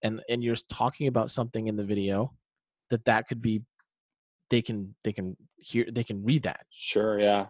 and 0.03 0.21
and 0.29 0.43
you're 0.43 0.57
talking 0.73 1.07
about 1.09 1.31
something 1.31 1.67
in 1.67 1.77
the 1.77 1.85
video, 1.85 2.33
that 2.91 3.05
that 3.05 3.29
could 3.29 3.43
be 3.43 3.63
they 4.51 4.63
can 4.63 4.95
they 5.05 5.13
can 5.13 5.37
hear 5.57 5.87
they 5.91 6.05
can 6.05 6.25
read 6.25 6.43
that. 6.45 6.67
Sure, 6.71 7.19
yeah. 7.19 7.47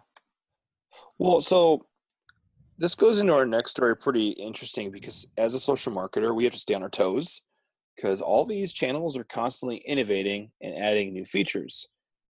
Well, 1.17 1.41
so 1.41 1.85
this 2.77 2.95
goes 2.95 3.19
into 3.19 3.33
our 3.33 3.45
next 3.45 3.71
story 3.71 3.95
pretty 3.95 4.29
interesting 4.29 4.91
because 4.91 5.25
as 5.37 5.53
a 5.53 5.59
social 5.59 5.91
marketer, 5.91 6.33
we 6.35 6.43
have 6.43 6.53
to 6.53 6.59
stay 6.59 6.75
on 6.75 6.83
our 6.83 6.89
toes 6.89 7.41
because 7.95 8.21
all 8.21 8.45
these 8.45 8.71
channels 8.71 9.17
are 9.17 9.23
constantly 9.23 9.77
innovating 9.77 10.51
and 10.61 10.75
adding 10.75 11.13
new 11.13 11.25
features. 11.25 11.87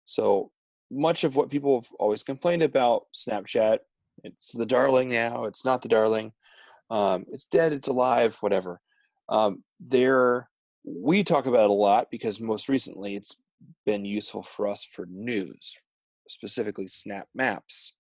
So 0.07 0.51
much 0.91 1.23
of 1.23 1.37
what 1.37 1.51
people 1.51 1.81
have 1.81 1.89
always 1.99 2.25
complained 2.25 2.63
about 2.63 3.05
Snapchat, 3.15 3.79
it's 4.25 4.51
the 4.51 4.67
darling 4.67 5.09
now, 5.09 5.45
it's 5.45 5.65
not 5.65 5.81
the 5.83 5.89
darling. 5.89 6.33
Um, 6.91 7.25
it's 7.31 7.47
dead, 7.47 7.73
it's 7.73 7.89
alive, 7.89 8.37
whatever. 8.41 8.81
Um, 9.33 9.65
there 9.81 10.51
we 10.85 11.25
talk 11.25 11.47
about 11.47 11.65
it 11.65 11.71
a 11.71 11.75
lot 11.75 12.11
because 12.11 12.41
most 12.41 12.69
recently 12.69 13.17
it's 13.17 13.37
been 13.87 14.05
useful 14.05 14.43
for 14.43 14.69
us 14.69 14.85
for 14.85 15.07
news, 15.07 15.77
specifically 16.29 16.87
Snap 16.87 17.29
Maps. 17.35 17.95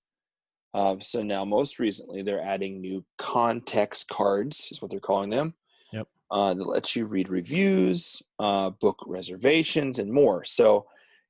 Um, 0.74 1.00
so 1.00 1.22
now, 1.22 1.44
most 1.44 1.78
recently, 1.78 2.22
they're 2.22 2.42
adding 2.42 2.80
new 2.80 3.04
context 3.18 4.08
cards, 4.08 4.68
is 4.70 4.80
what 4.80 4.90
they're 4.90 5.00
calling 5.00 5.30
them. 5.30 5.54
Yep. 5.92 6.08
Uh, 6.30 6.54
that 6.54 6.66
lets 6.66 6.96
you 6.96 7.04
read 7.06 7.28
reviews, 7.28 8.22
uh, 8.38 8.70
book 8.70 8.98
reservations, 9.06 9.98
and 9.98 10.10
more. 10.10 10.44
So, 10.44 10.86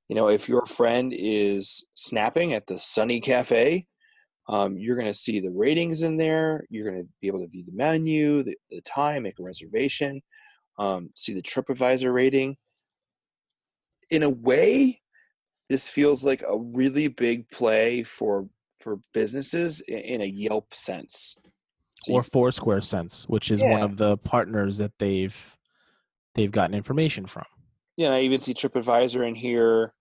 you 0.09 0.15
know, 0.15 0.29
if 0.29 0.49
your 0.49 0.65
friend 0.65 1.13
is 1.15 1.85
snapping 1.95 2.53
at 2.53 2.67
the 2.69 2.79
Sunny 2.79 3.21
Cafe, 3.21 3.87
um, 4.49 4.77
you're 4.77 4.97
going 4.97 5.07
to 5.07 5.15
see 5.15 5.41
the 5.41 5.51
ratings 5.51 6.03
in 6.03 6.17
there. 6.17 6.65
You're 6.69 6.91
going 6.91 7.03
to 7.03 7.09
be 7.21 7.29
able 7.29 7.41
to 7.41 7.49
view 7.49 7.65
the 7.65 7.73
menu, 7.73 8.43
the, 8.43 8.57
the 8.71 8.81
time, 8.83 9.23
make 9.23 9.39
a 9.39 9.43
reservation, 9.43 10.21
um, 10.79 11.11
see 11.15 11.33
the 11.33 11.43
TripAdvisor 11.43 12.13
rating. 12.13 12.57
In 14.11 14.23
a 14.23 14.31
way, 14.31 15.01
this 15.69 15.89
feels 15.89 16.25
like 16.25 16.43
a 16.43 16.59
really 16.59 17.09
big 17.09 17.49
play 17.51 18.03
for 18.03 18.49
for 18.79 18.99
businesses 19.15 19.81
in, 19.81 19.99
in 19.99 20.21
a 20.23 20.27
Yelp 20.27 20.75
sense. 20.75 21.37
So 22.03 22.15
or 22.15 22.23
Foursquare 22.25 22.81
Sense, 22.81 23.29
which 23.29 23.53
is 23.53 23.61
one 23.61 23.81
of 23.81 23.97
the 23.97 24.17
partners 24.19 24.79
that 24.79 24.93
they've 24.99 25.57
they've 26.35 26.51
gotten 26.51 26.75
information 26.75 27.27
from. 27.27 27.45
yeah, 27.97 28.09
I 28.09 28.21
even 28.21 28.41
see 28.41 28.55
TripAdvisor 28.55 29.27
in 29.27 29.35
here. 29.35 29.95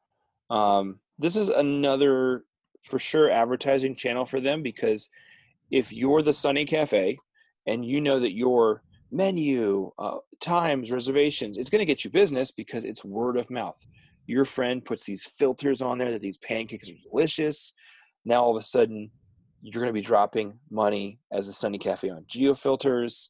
Um, 0.50 1.00
this 1.20 1.36
is 1.36 1.50
another 1.50 2.44
for 2.84 3.00
sure 3.00 3.30
advertising 3.30 3.96
channel 3.96 4.26
for 4.26 4.40
them 4.40 4.62
because 4.62 5.10
if 5.70 5.92
you're 5.92 6.22
the 6.22 6.34
Sunny 6.34 6.66
Cafe 6.66 7.18
and 7.66 7.86
you 7.86 8.02
know 8.02 8.20
that 8.20 8.34
your 8.34 8.84
menu, 9.12 9.92
uh, 10.00 10.18
times, 10.40 10.92
reservations, 10.92 11.58
it's 11.58 11.70
going 11.70 11.80
to 11.80 11.86
get 11.86 12.04
you 12.04 12.12
business 12.12 12.52
because 12.52 12.84
it's 12.84 13.06
word 13.06 13.38
of 13.38 13.50
mouth. 13.50 13.78
Your 14.26 14.46
friend 14.46 14.84
puts 14.84 15.06
these 15.06 15.26
filters 15.26 15.82
on 15.82 15.98
there 15.98 16.12
that 16.12 16.22
these 16.22 16.38
pancakes 16.38 16.90
are 16.90 17.10
delicious. 17.10 17.74
Now 18.26 18.44
all 18.44 18.56
of 18.56 18.62
a 18.62 18.66
sudden, 18.66 19.12
you're 19.62 19.82
going 19.82 19.94
to 19.94 19.94
be 19.94 20.02
dropping 20.02 20.60
money 20.70 21.20
as 21.32 21.48
a 21.48 21.54
Sunny 21.54 21.78
Cafe 21.78 22.10
on 22.10 22.26
GeoFilters. 22.26 23.30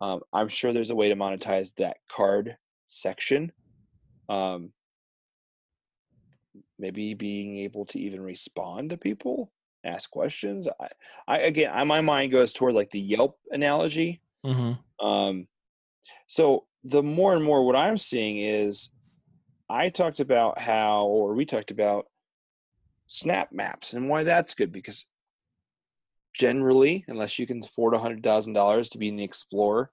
Um, 0.00 0.20
I'm 0.32 0.48
sure 0.48 0.72
there's 0.72 0.90
a 0.90 0.96
way 0.96 1.08
to 1.08 1.16
monetize 1.16 1.74
that 1.76 1.98
card 2.08 2.56
section. 2.86 3.52
Um, 4.28 4.72
maybe 6.80 7.14
being 7.14 7.58
able 7.58 7.84
to 7.86 8.00
even 8.00 8.20
respond 8.20 8.90
to 8.90 8.96
people, 8.96 9.52
ask 9.84 10.10
questions. 10.10 10.68
I, 10.80 10.88
I 11.28 11.38
again, 11.38 11.70
I, 11.72 11.84
my 11.84 12.00
mind 12.00 12.32
goes 12.32 12.52
toward 12.52 12.74
like 12.74 12.90
the 12.90 13.00
Yelp 13.00 13.38
analogy. 13.50 14.22
Mm-hmm. 14.44 15.06
Um, 15.06 15.46
so 16.26 16.66
the 16.84 17.02
more 17.02 17.34
and 17.34 17.44
more 17.44 17.64
what 17.64 17.76
I'm 17.76 17.98
seeing 17.98 18.38
is, 18.38 18.90
I 19.68 19.88
talked 19.90 20.20
about 20.20 20.58
how, 20.58 21.04
or 21.04 21.34
we 21.34 21.44
talked 21.44 21.70
about 21.70 22.06
Snap 23.06 23.52
Maps 23.52 23.94
and 23.94 24.08
why 24.08 24.24
that's 24.24 24.54
good 24.54 24.72
because 24.72 25.06
generally, 26.34 27.04
unless 27.08 27.38
you 27.38 27.46
can 27.46 27.62
afford 27.62 27.94
a 27.94 27.98
hundred 27.98 28.22
thousand 28.22 28.54
dollars 28.54 28.88
to 28.90 28.98
be 28.98 29.08
in 29.08 29.16
the 29.16 29.24
Explorer, 29.24 29.90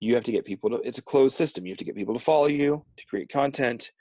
you 0.00 0.14
have 0.14 0.24
to 0.24 0.32
get 0.32 0.44
people 0.44 0.70
to. 0.70 0.76
It's 0.76 0.98
a 0.98 1.02
closed 1.02 1.36
system. 1.36 1.66
You 1.66 1.72
have 1.72 1.78
to 1.78 1.84
get 1.84 1.96
people 1.96 2.14
to 2.14 2.24
follow 2.24 2.46
you 2.46 2.84
to 2.96 3.06
create 3.06 3.28
content. 3.28 3.92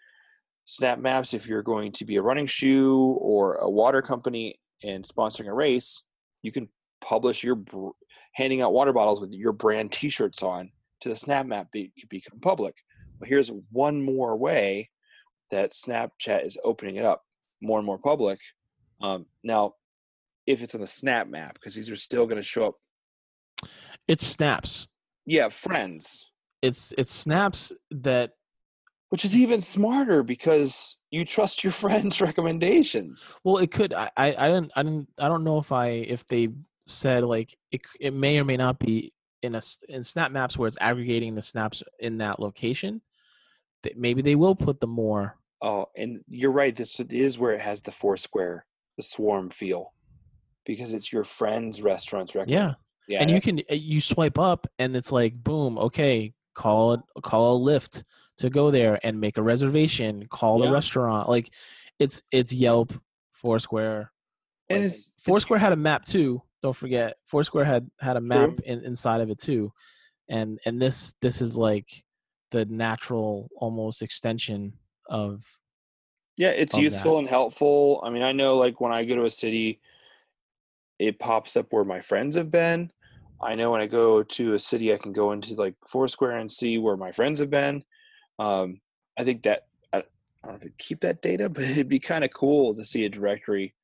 Snap 0.69 0.99
Maps, 0.99 1.33
if 1.33 1.47
you're 1.47 1.63
going 1.63 1.91
to 1.93 2.05
be 2.05 2.17
a 2.17 2.21
running 2.21 2.45
shoe 2.45 3.17
or 3.19 3.55
a 3.55 3.67
water 3.67 4.03
company 4.03 4.59
and 4.83 5.03
sponsoring 5.03 5.47
a 5.47 5.53
race, 5.53 6.03
you 6.43 6.51
can 6.51 6.69
publish 7.01 7.43
your 7.43 7.55
br- 7.55 7.89
handing 8.33 8.61
out 8.61 8.71
water 8.71 8.93
bottles 8.93 9.19
with 9.19 9.31
your 9.31 9.51
brand 9.51 9.91
T-shirts 9.91 10.43
on 10.43 10.71
to 11.01 11.09
the 11.09 11.15
Snap 11.15 11.47
Map 11.47 11.71
be, 11.71 11.91
could 11.99 12.07
become 12.09 12.39
public. 12.39 12.75
But 13.19 13.29
here's 13.29 13.51
one 13.71 13.99
more 13.99 14.37
way 14.37 14.91
that 15.49 15.71
Snapchat 15.71 16.45
is 16.45 16.55
opening 16.63 16.97
it 16.97 17.03
up 17.03 17.23
more 17.63 17.79
and 17.79 17.85
more 17.85 17.97
public. 17.97 18.39
Um, 19.01 19.25
now, 19.43 19.73
if 20.45 20.61
it's 20.61 20.75
on 20.75 20.81
the 20.81 20.87
Snap 20.87 21.27
Map, 21.27 21.55
because 21.55 21.73
these 21.73 21.89
are 21.89 21.95
still 21.95 22.27
going 22.27 22.37
to 22.37 22.43
show 22.43 22.67
up. 22.67 22.75
It's 24.07 24.25
snaps. 24.25 24.87
Yeah, 25.25 25.49
friends, 25.49 26.31
It's 26.61 26.93
it's 26.95 27.11
snaps 27.11 27.71
that 27.89 28.33
which 29.09 29.25
is 29.25 29.37
even 29.37 29.59
smarter 29.61 30.23
because 30.23 30.97
you 31.11 31.25
trust 31.25 31.63
your 31.63 31.73
friends' 31.83 32.21
recommendations. 32.21 33.37
well 33.43 33.57
it 33.57 33.71
could 33.71 33.93
I, 33.93 34.09
I 34.17 34.35
I 34.35 34.47
didn't 34.47 34.71
I 34.75 34.83
didn't 34.83 35.09
I 35.19 35.27
don't 35.27 35.43
know 35.43 35.57
if 35.57 35.71
I 35.71 35.87
if 35.89 36.25
they 36.27 36.49
said 36.87 37.23
like 37.23 37.55
it 37.71 37.81
it 37.99 38.13
may 38.13 38.39
or 38.39 38.45
may 38.45 38.57
not 38.57 38.79
be 38.79 39.13
in 39.41 39.55
a 39.55 39.61
in 39.87 40.03
snap 40.03 40.31
maps 40.31 40.57
where 40.57 40.67
it's 40.67 40.77
aggregating 40.81 41.35
the 41.35 41.41
snaps 41.41 41.83
in 41.99 42.17
that 42.17 42.39
location 42.39 43.01
that 43.83 43.97
maybe 43.97 44.21
they 44.21 44.35
will 44.35 44.55
put 44.55 44.79
the 44.79 44.87
more 44.87 45.35
Oh, 45.61 45.87
and 45.97 46.21
you're 46.29 46.51
right. 46.51 46.73
This 46.73 46.97
is 46.99 47.37
where 47.37 47.51
it 47.51 47.59
has 47.59 47.81
the 47.81 47.91
Foursquare, 47.91 48.65
the 48.95 49.03
swarm 49.03 49.49
feel, 49.49 49.93
because 50.65 50.93
it's 50.93 51.11
your 51.11 51.25
friend's 51.25 51.81
restaurants. 51.81 52.33
Recommend. 52.33 52.49
yeah 52.49 52.73
yeah, 53.09 53.21
and 53.21 53.31
you 53.31 53.41
can 53.41 53.59
uh, 53.69 53.73
you 53.73 53.99
swipe 54.01 54.37
up 54.39 54.67
and 54.77 54.95
it's 54.95 55.11
like 55.11 55.33
boom 55.43 55.77
okay 55.79 56.33
call 56.53 56.93
it 56.93 56.99
call 57.23 57.57
a 57.57 57.59
Lyft 57.59 58.03
to 58.39 58.49
go 58.49 58.71
there 58.71 58.99
and 59.03 59.19
make 59.19 59.37
a 59.37 59.41
reservation 59.43 60.25
call 60.29 60.59
Yeah. 60.59 60.65
the 60.67 60.71
restaurant 60.73 61.29
like 61.29 61.53
it's 61.99 62.21
it's 62.31 62.51
yelp 62.53 62.93
foursquare 63.31 64.11
and 64.69 64.79
like, 64.79 64.85
it's 64.87 64.99
it's- 65.07 65.11
foursquare 65.25 65.59
had 65.59 65.73
a 65.73 65.77
map 65.77 66.05
too 66.05 66.41
don't 66.61 66.75
forget 66.75 67.17
foursquare 67.25 67.63
had 67.65 67.89
had 67.99 68.17
a 68.17 68.21
map 68.21 68.59
in, 68.65 68.83
inside 68.83 69.21
of 69.21 69.29
it 69.29 69.37
too 69.39 69.71
and 70.29 70.59
and 70.65 70.81
this 70.81 71.13
this 71.21 71.41
is 71.41 71.57
like 71.57 72.03
the 72.51 72.65
natural 72.65 73.49
almost 73.57 74.01
extension 74.01 74.73
of 75.07 75.45
Yeah, 76.37 76.49
it's 76.49 76.75
of 76.75 76.81
useful 76.83 77.13
that. 77.13 77.19
and 77.19 77.27
helpful. 77.29 78.01
I 78.03 78.09
mean, 78.09 78.23
I 78.23 78.31
know 78.31 78.57
like 78.57 78.79
when 78.81 78.91
I 78.91 79.05
go 79.05 79.15
to 79.15 79.25
a 79.25 79.29
city, 79.29 79.81
it 80.97 81.19
pops 81.19 81.55
up 81.57 81.71
where 81.71 81.83
my 81.83 82.01
friends 82.01 82.35
have 82.35 82.49
been. 82.51 82.91
I 83.41 83.55
know 83.55 83.71
when 83.71 83.81
I 83.81 83.87
go 83.87 84.23
to 84.23 84.53
a 84.53 84.59
city, 84.59 84.93
I 84.93 84.97
can 84.97 85.13
go 85.13 85.31
into 85.31 85.53
like 85.53 85.75
Foursquare 85.87 86.37
and 86.37 86.51
see 86.51 86.77
where 86.77 86.97
my 86.97 87.11
friends 87.11 87.39
have 87.39 87.49
been. 87.49 87.83
Um, 88.39 88.79
I 89.17 89.23
think 89.23 89.43
that 89.43 89.67
I, 89.93 89.97
I 89.97 90.01
don't 90.43 90.51
know 90.51 90.55
if 90.55 90.61
it'd 90.61 90.77
keep 90.77 91.01
that 91.01 91.21
data, 91.21 91.49
but 91.53 91.63
it'd 91.65 91.89
be 91.89 91.99
kind 91.99 92.23
of 92.23 92.31
cool 92.31 92.73
to 92.75 92.83
see 92.85 93.05
a 93.05 93.09
directory 93.09 93.75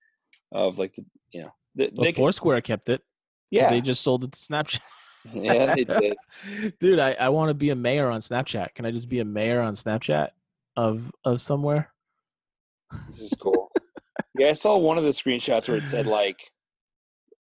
of 0.52 0.80
like 0.80 0.94
the 0.96 1.06
you 1.32 1.42
know 1.42 1.50
the, 1.76 1.92
well, 1.96 2.12
foursquare 2.14 2.62
kept 2.62 2.88
it. 2.90 3.02
yeah 3.52 3.70
they 3.70 3.82
just 3.82 4.02
sold 4.02 4.24
it 4.24 4.32
to 4.32 4.40
snapchat 4.40 4.80
yeah 5.34 5.74
they 5.76 5.84
did. 5.84 6.16
dude 6.80 7.00
i, 7.00 7.12
I 7.14 7.30
want 7.30 7.50
to 7.50 7.54
be 7.56 7.72
a 7.72 7.76
mayor 7.76 8.10
on 8.10 8.22
snapchat 8.22 8.74
can 8.76 8.86
i 8.86 8.92
just 8.92 9.10
be 9.10 9.20
a 9.20 9.26
mayor 9.26 9.60
on 9.60 9.74
snapchat 9.76 10.30
of 10.78 11.12
of 11.26 11.42
somewhere 11.42 11.92
This 13.08 13.22
is 13.24 13.34
cool. 13.40 13.72
yeah, 14.38 14.50
I 14.50 14.54
saw 14.54 14.78
one 14.78 14.98
of 14.98 15.04
the 15.04 15.10
screenshots 15.10 15.68
where 15.68 15.78
it 15.78 15.90
said 15.90 16.06
like 16.08 16.40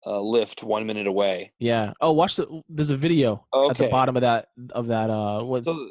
uh, 0.05 0.19
Lyft 0.19 0.63
one 0.63 0.85
minute 0.85 1.07
away. 1.07 1.53
yeah 1.59 1.93
oh 2.01 2.11
watch 2.11 2.35
the 2.35 2.61
there's 2.67 2.89
a 2.89 2.97
video 2.97 3.45
at 3.69 3.77
the 3.77 3.87
bottom 3.87 4.17
of 4.17 4.21
that 4.21 4.47
of 4.71 4.87
that 4.87 5.09
uh 5.09 5.41
what's 5.43 5.69
So 5.69 5.89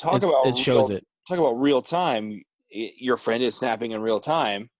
talk 0.00 0.16
it's- 0.16 0.30
about 0.32 0.46
it 0.46 0.56
shows 0.56 0.88
real- 0.88 0.98
it 0.98 1.06
talk 1.28 1.38
about 1.38 1.60
real 1.60 1.82
time. 1.82 2.42
y- 2.74 2.92
Your 2.96 3.16
friend 3.16 3.42
is 3.42 3.56
snapping 3.56 3.92
in 3.92 4.00
real 4.00 4.20
time, 4.20 4.70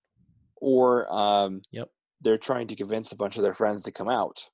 or 0.57 1.13
um, 1.13 1.63
Yep. 1.71 1.89
they're 2.21 2.39
trying 2.39 2.67
to 2.69 2.77
convince 2.77 3.13
a 3.13 3.17
bunch 3.17 3.37
of 3.37 3.43
their 3.43 3.55
friends 3.55 3.83
to 3.85 3.93
come 3.93 4.09
out. 4.09 4.49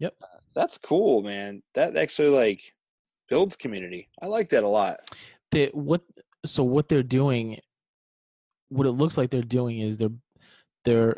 Yep. 0.00 0.14
Uh, 0.22 0.26
that's 0.54 0.78
cool, 0.78 1.22
man. 1.22 1.62
That 1.74 1.96
actually 1.96 2.28
like 2.28 2.60
builds 3.28 3.56
community. 3.56 4.08
I 4.20 4.26
like 4.26 4.50
that 4.50 4.62
a 4.64 4.68
lot. 4.68 5.00
they 5.50 5.66
what 5.68 6.02
so 6.44 6.62
what 6.64 6.88
they're 6.88 7.02
doing 7.02 7.58
what 8.70 8.86
it 8.86 8.92
looks 8.92 9.16
like 9.16 9.30
they're 9.30 9.42
doing 9.42 9.78
is 9.78 9.98
they're 9.98 10.10
they're 10.84 11.16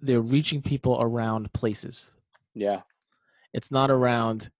they're 0.00 0.20
reaching 0.20 0.60
people 0.60 0.98
around 1.00 1.50
places 1.52 2.12
Yeah, 2.54 2.82
it's 3.54 3.70
not 3.70 3.90
around 3.90 4.50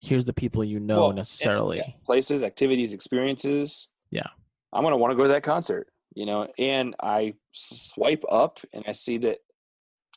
here's 0.00 0.24
the 0.24 0.32
people 0.32 0.64
you 0.64 0.80
know 0.80 0.96
Well, 0.98 1.06
and- 1.10 1.16
necessarily 1.16 1.96
places, 2.04 2.42
activities, 2.42 2.92
experiences. 2.92 3.88
Yeah. 4.10 4.28
I'm 4.72 4.82
gonna 4.84 4.96
want 4.96 5.12
to 5.12 5.16
go 5.16 5.22
to 5.24 5.28
that 5.30 5.42
concert. 5.42 5.88
You 6.14 6.26
know, 6.26 6.48
and 6.58 6.96
I 7.02 7.34
swipe 7.52 8.24
up 8.30 8.60
and 8.72 8.84
I 8.88 8.92
see 8.92 9.18
that 9.18 9.38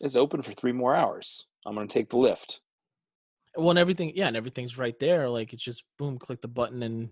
it's 0.01 0.15
open 0.15 0.41
for 0.41 0.51
three 0.53 0.71
more 0.71 0.95
hours. 0.95 1.45
I'm 1.65 1.75
gonna 1.75 1.87
take 1.87 2.09
the 2.09 2.17
Lyft. 2.17 2.57
well 3.57 3.69
and 3.71 3.77
everything 3.79 4.13
yeah 4.15 4.27
and 4.27 4.37
everything's 4.37 4.77
right 4.77 4.97
there 4.99 5.29
like 5.29 5.51
it's 5.53 5.63
just 5.63 5.83
boom 5.99 6.17
click 6.17 6.41
the 6.41 6.47
button 6.47 6.81
and 6.83 7.09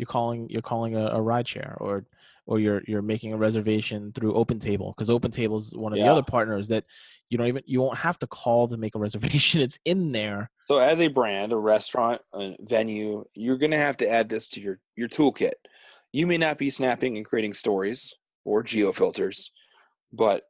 you're 0.00 0.06
calling 0.06 0.48
you're 0.48 0.62
calling 0.62 0.96
a, 0.96 1.06
a 1.08 1.20
ride 1.20 1.46
share 1.46 1.76
or 1.78 2.06
or 2.46 2.58
you're 2.58 2.80
you're 2.88 3.02
making 3.02 3.34
a 3.34 3.36
reservation 3.36 4.12
through 4.12 4.34
open 4.34 4.58
table 4.58 4.94
because 4.96 5.10
open 5.10 5.30
table 5.30 5.58
is 5.58 5.74
one 5.76 5.92
of 5.92 5.98
the 5.98 6.08
other 6.08 6.22
partners 6.22 6.68
that 6.68 6.84
you 7.28 7.36
don't 7.36 7.48
even 7.48 7.62
you 7.66 7.82
won't 7.82 7.98
have 7.98 8.18
to 8.18 8.26
call 8.26 8.66
to 8.66 8.78
make 8.78 8.94
a 8.94 8.98
reservation 9.06 9.60
it's 9.60 9.78
in 9.84 10.10
there 10.12 10.50
So 10.66 10.78
as 10.78 11.00
a 11.00 11.08
brand, 11.08 11.52
a 11.52 11.56
restaurant, 11.56 12.22
a 12.32 12.56
venue, 12.60 13.24
you're 13.34 13.58
going 13.58 13.72
to 13.72 13.84
have 13.88 13.98
to 13.98 14.08
add 14.08 14.30
this 14.30 14.48
to 14.52 14.60
your 14.60 14.78
your 14.96 15.08
toolkit. 15.08 15.58
You 16.12 16.26
may 16.26 16.38
not 16.38 16.56
be 16.56 16.70
snapping 16.70 17.16
and 17.18 17.26
creating 17.26 17.54
stories 17.54 18.14
or 18.44 18.62
geo 18.62 18.90
filters, 18.92 19.50
but 20.12 20.44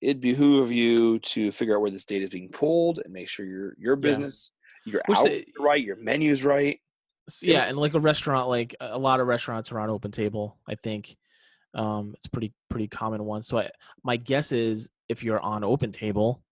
it 0.00 0.20
behoove 0.20 0.72
you 0.72 1.18
to 1.34 1.52
figure 1.52 1.74
out 1.76 1.82
where 1.82 1.90
this 1.90 2.04
data 2.06 2.24
is 2.24 2.30
being 2.30 2.48
pulled 2.48 3.00
and 3.04 3.12
make 3.12 3.28
sure 3.28 3.44
your 3.44 3.74
your 3.78 3.96
business, 3.96 4.52
your 4.86 5.02
Which 5.06 5.22
they- 5.22 5.46
right, 5.58 5.84
your 5.84 5.96
menus 5.96 6.44
right. 6.44 6.80
S- 7.28 7.42
yeah 7.42 7.64
and 7.64 7.76
like 7.78 7.94
a 7.94 8.00
restaurant 8.00 8.48
like 8.48 8.74
a 8.80 8.98
lot 8.98 9.20
of 9.20 9.26
restaurants 9.26 9.72
are 9.72 9.80
on 9.80 9.90
open 9.90 10.10
table 10.12 10.58
i 10.68 10.74
think 10.76 11.16
Um, 11.74 12.12
it's 12.16 12.26
pretty 12.26 12.52
pretty 12.70 12.88
common 12.88 13.22
one. 13.24 13.42
So 13.42 13.58
I, 13.58 13.68
my 14.02 14.16
guess 14.16 14.50
is 14.52 14.88
if 15.10 15.22
you're 15.22 15.40
on 15.40 15.62
Open 15.62 15.92
Table, 15.92 16.42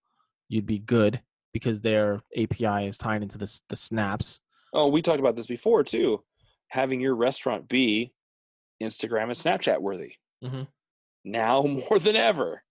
you'd 0.51 0.67
be 0.67 0.79
good 0.79 1.23
because 1.55 1.81
their 1.81 2.21
API 2.37 2.87
is 2.89 2.99
tied 2.99 3.23
into 3.23 3.39
the 3.39 3.49
the 3.71 3.77
snaps. 3.77 4.41
Oh, 4.75 4.89
we 4.89 5.01
talked 5.01 5.21
about 5.21 5.35
this 5.37 5.47
before 5.47 5.83
too. 5.83 6.23
Having 6.69 7.01
your 7.01 7.15
restaurant 7.17 7.69
be 7.69 8.13
Instagram 8.83 9.31
and 9.33 9.41
Snapchat 9.45 9.81
worthy 9.81 10.13
Mhm. 10.43 10.67
now 11.25 11.63
more 11.89 11.99
than 11.99 12.17
ever. 12.17 12.63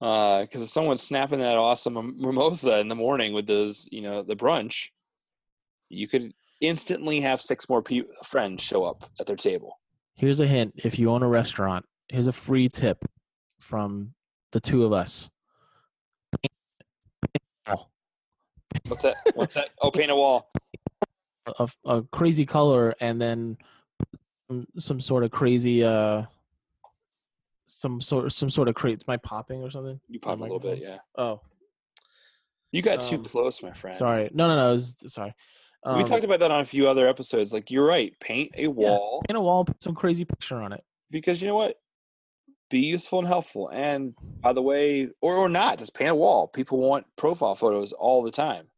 Because 0.00 0.62
if 0.62 0.70
someone's 0.70 1.02
snapping 1.02 1.38
that 1.40 1.56
awesome 1.56 1.94
mimosa 2.18 2.80
in 2.80 2.88
the 2.88 2.96
morning 2.96 3.32
with 3.34 3.46
those, 3.46 3.86
you 3.92 4.00
know, 4.02 4.22
the 4.24 4.34
brunch, 4.36 4.90
you 5.88 6.08
could 6.08 6.32
instantly 6.60 7.20
have 7.20 7.40
six 7.40 7.68
more 7.68 7.82
pe- 7.82 8.02
friends 8.24 8.62
show 8.62 8.84
up 8.84 9.04
at 9.20 9.26
their 9.26 9.36
table. 9.36 9.78
Here's 10.14 10.40
a 10.40 10.46
hint: 10.46 10.74
if 10.76 10.98
you 10.98 11.10
own 11.10 11.22
a 11.22 11.28
restaurant, 11.28 11.84
here's 12.08 12.26
a 12.26 12.32
free 12.32 12.68
tip 12.68 13.04
from 13.60 14.14
the 14.52 14.60
two 14.60 14.84
of 14.84 14.92
us. 14.92 15.30
What's 18.86 19.02
that? 19.02 19.16
What's 19.34 19.54
that? 19.54 19.70
Oh, 19.80 19.90
paint 19.90 20.10
a 20.10 20.16
wall. 20.16 20.50
a, 21.58 21.68
a 21.86 22.02
crazy 22.12 22.44
color 22.46 22.94
and 23.00 23.20
then 23.20 23.56
some, 24.50 24.66
some 24.78 25.00
sort 25.00 25.24
of 25.24 25.30
crazy 25.30 25.82
uh 25.82 26.22
some 27.66 28.00
sort 28.00 28.30
some 28.32 28.48
sort 28.50 28.68
of 28.68 28.74
crate 28.74 29.02
am 29.06 29.12
i 29.12 29.16
popping 29.18 29.62
or 29.62 29.70
something 29.70 29.98
You 30.08 30.20
pop 30.20 30.38
a 30.38 30.42
little 30.42 30.58
bit, 30.58 30.78
yeah. 30.78 30.98
oh 31.16 31.40
You 32.72 32.80
got 32.82 33.00
too 33.00 33.16
Um, 33.16 33.24
close, 33.24 33.62
my 33.62 33.72
friend. 33.72 33.96
sorry 33.96 34.30
no 34.34 34.46
no 34.48 34.56
no 34.56 34.72
was, 34.72 34.94
sorry 35.06 35.34
we 35.86 36.00
Um, 36.02 36.04
talked 36.06 36.24
about 36.24 36.40
that 36.40 36.50
on 36.50 36.60
a 36.60 36.64
few 36.66 36.88
other 36.88 37.08
episodes. 37.08 37.52
Like 37.52 37.70
you're 37.70 37.86
right, 37.86 38.12
paint 38.20 38.52
a 38.56 38.68
wall 38.68 39.22
paint 39.28 39.36
a 39.36 39.40
wall 39.40 39.64
put 39.64 39.82
some 39.82 39.94
crazy 39.94 40.24
picture 40.24 40.60
on 40.60 40.72
it 40.72 40.84
because 41.10 41.40
you 41.40 41.48
know 41.48 41.54
what? 41.54 41.76
Be 42.70 42.80
useful 42.80 43.20
and 43.20 43.28
helpful. 43.28 43.68
And 43.72 44.14
by 44.42 44.52
the 44.52 44.62
way, 44.62 45.08
or 45.20 45.36
or 45.36 45.48
not, 45.48 45.78
just 45.78 45.94
paint 45.94 46.10
a 46.10 46.14
wall. 46.14 46.48
People 46.48 46.78
want 46.78 47.06
profile 47.16 47.54
photos 47.54 47.92
all 47.92 48.22
the 48.22 48.30
time. 48.30 48.68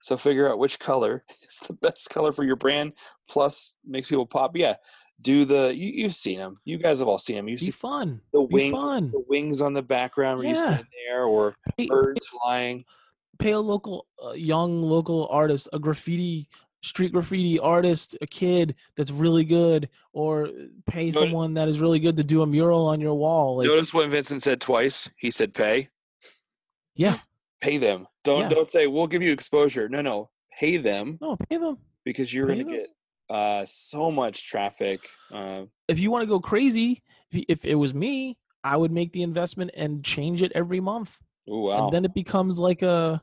So 0.00 0.16
figure 0.16 0.50
out 0.50 0.58
which 0.58 0.80
color 0.80 1.24
is 1.48 1.58
the 1.68 1.74
best 1.74 2.10
color 2.10 2.32
for 2.32 2.42
your 2.44 2.56
brand. 2.56 2.94
Plus, 3.28 3.76
makes 3.86 4.08
people 4.08 4.26
pop. 4.26 4.56
Yeah, 4.56 4.74
do 5.20 5.44
the. 5.44 5.72
You, 5.76 5.90
you've 6.02 6.14
seen 6.14 6.38
them. 6.40 6.56
You 6.64 6.78
guys 6.78 6.98
have 6.98 7.06
all 7.06 7.18
seen 7.18 7.36
them. 7.36 7.48
You 7.48 7.58
see 7.58 7.70
fun 7.70 8.20
the 8.32 8.42
be 8.42 8.72
wings, 8.72 9.12
the 9.12 9.24
wings 9.28 9.60
on 9.60 9.74
the 9.74 9.82
background 9.82 10.38
where 10.38 10.48
you 10.48 10.54
Yeah. 10.54 10.64
stand 10.64 10.86
there, 11.06 11.24
or 11.24 11.54
birds 11.86 12.26
flying. 12.26 12.84
Pay 13.42 13.52
a 13.52 13.60
local 13.60 14.06
uh, 14.24 14.32
young 14.32 14.80
local 14.82 15.26
artist 15.30 15.68
a 15.72 15.78
graffiti 15.78 16.48
street 16.82 17.12
graffiti 17.12 17.58
artist 17.58 18.16
a 18.20 18.26
kid 18.26 18.74
that's 18.96 19.10
really 19.10 19.44
good 19.44 19.88
or 20.12 20.48
pay 20.86 21.06
Notice- 21.06 21.20
someone 21.20 21.54
that 21.54 21.68
is 21.68 21.80
really 21.80 21.98
good 22.00 22.16
to 22.16 22.24
do 22.24 22.42
a 22.42 22.46
mural 22.46 22.86
on 22.86 23.00
your 23.00 23.14
wall 23.14 23.56
like 23.58 23.66
Notice 23.66 23.92
what 23.94 24.08
Vincent 24.10 24.42
said 24.42 24.60
twice. 24.60 25.08
He 25.16 25.30
said 25.30 25.54
pay. 25.54 25.88
yeah 26.94 27.18
Pay 27.60 27.78
them. 27.78 28.08
Don't 28.24 28.42
Yeah. 28.42 28.48
don't 28.48 28.68
say 28.68 28.86
we'll 28.88 29.06
give 29.06 29.22
you 29.22 29.32
exposure. 29.32 29.88
No, 29.88 30.02
no. 30.02 30.30
Pay 30.58 30.76
them 30.78 31.18
no 31.20 31.36
pay 31.48 31.56
them 31.58 31.78
because 32.04 32.32
you're 32.34 32.46
going 32.46 32.66
to 32.66 32.72
get 32.78 32.88
uh, 33.30 33.64
so 33.64 34.10
much 34.10 34.46
traffic. 34.50 35.00
Uh, 35.32 35.62
if 35.88 35.98
you 36.00 36.10
want 36.10 36.22
to 36.22 36.26
go 36.26 36.40
crazy, 36.40 37.02
if, 37.30 37.44
if 37.48 37.64
it 37.64 37.76
was 37.76 37.94
me, 37.94 38.36
I 38.64 38.76
would 38.76 38.90
make 38.92 39.12
the 39.12 39.22
investment 39.22 39.70
and 39.74 40.04
change 40.04 40.42
it 40.42 40.52
every 40.54 40.80
month. 40.80 41.18
ooh, 41.48 41.62
wow. 41.68 41.84
And 41.84 41.92
then 41.92 42.04
it 42.04 42.12
becomes 42.14 42.58
like 42.58 42.82
a, 42.82 43.22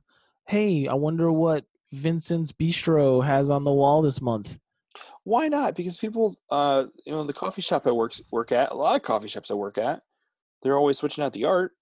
hey, 0.49 0.87
I 0.87 0.95
wonder 0.95 1.31
what 1.31 1.65
Vincent's 1.91 2.51
Bistro 2.51 3.23
has 3.23 3.51
on 3.51 3.63
the 3.63 3.71
wall 3.71 4.01
this 4.01 4.19
month. 4.19 4.57
Why 5.23 5.47
not? 5.47 5.75
Because 5.75 5.95
people, 5.95 6.37
uh, 6.49 6.85
you 7.05 7.11
know, 7.11 7.23
the 7.23 7.33
coffee 7.33 7.61
shop 7.61 7.85
I 7.85 7.91
work 7.91 8.13
work 8.31 8.51
at, 8.51 8.71
a 8.71 8.73
lot 8.73 8.95
of 8.95 9.03
coffee 9.03 9.27
shops 9.27 9.51
I 9.51 9.53
work 9.53 9.77
at, 9.77 10.01
they're 10.63 10.75
always 10.77 10.97
switching 10.97 11.23
out 11.23 11.33
the 11.33 11.45
art. 11.45 11.73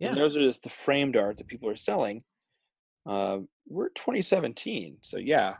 Yeah. 0.00 0.08
And 0.08 0.16
those 0.16 0.36
are 0.36 0.40
just 0.40 0.64
the 0.64 0.70
framed 0.70 1.16
art 1.16 1.36
that 1.36 1.46
people 1.46 1.68
are 1.68 1.76
selling. 1.76 2.24
Uh, 3.06 3.40
we're 3.68 3.90
2017, 3.90 4.98
so 5.02 5.16
yeah. 5.16 5.56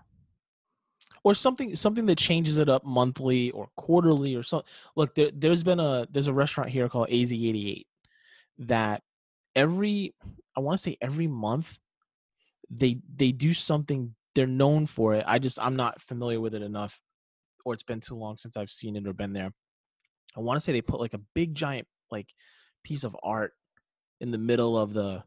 Or 1.23 1.37
something 1.37 1.77
something 1.77 2.07
that 2.07 2.19
changes 2.19 2.59
it 2.59 2.69
up 2.69 2.85
monthly 2.85 3.53
or 3.53 3.69
quarterly 3.77 4.35
or 4.35 4.43
something. 4.43 4.69
Look, 4.97 5.15
there, 5.15 5.31
there's 5.33 5.63
been 5.63 5.79
a 5.79 6.09
there's 6.11 6.27
a 6.27 6.33
restaurant 6.33 6.71
here 6.71 6.89
called 6.89 7.11
AZ88 7.11 7.85
that 8.59 9.03
every 9.55 10.17
I 10.57 10.61
want 10.61 10.79
to 10.79 10.83
say 10.83 10.99
every 11.01 11.29
month 11.29 11.79
they 12.71 12.99
they 13.17 13.33
do 13.33 13.53
something 13.53 14.15
they're 14.35 14.47
known 14.47 14.87
for 14.87 15.15
it. 15.15 15.25
I 15.27 15.39
just 15.39 15.59
I'm 15.61 15.77
not 15.77 16.01
familiar 16.01 16.41
with 16.41 16.55
it 16.55 16.63
enough 16.63 17.01
or 17.65 17.75
it's 17.75 17.83
been 17.83 18.01
too 18.01 18.15
long 18.15 18.37
since 18.37 18.57
I've 18.57 18.71
seen 18.71 18.97
it 18.97 19.07
or 19.07 19.13
been 19.13 19.33
there. 19.33 19.53
I 20.37 20.41
want 20.41 20.57
to 20.57 20.61
say 20.61 20.73
they 20.73 20.81
put 20.83 21.01
like 21.01 21.15
a 21.15 21.21
big 21.35 21.55
giant 21.55 21.87
like 22.11 22.29
piece 22.85 23.05
of 23.05 23.17
art 23.23 23.53
in 24.21 24.31
the 24.31 24.39
middle 24.39 24.79
of 24.79 24.93
the 24.93 25.25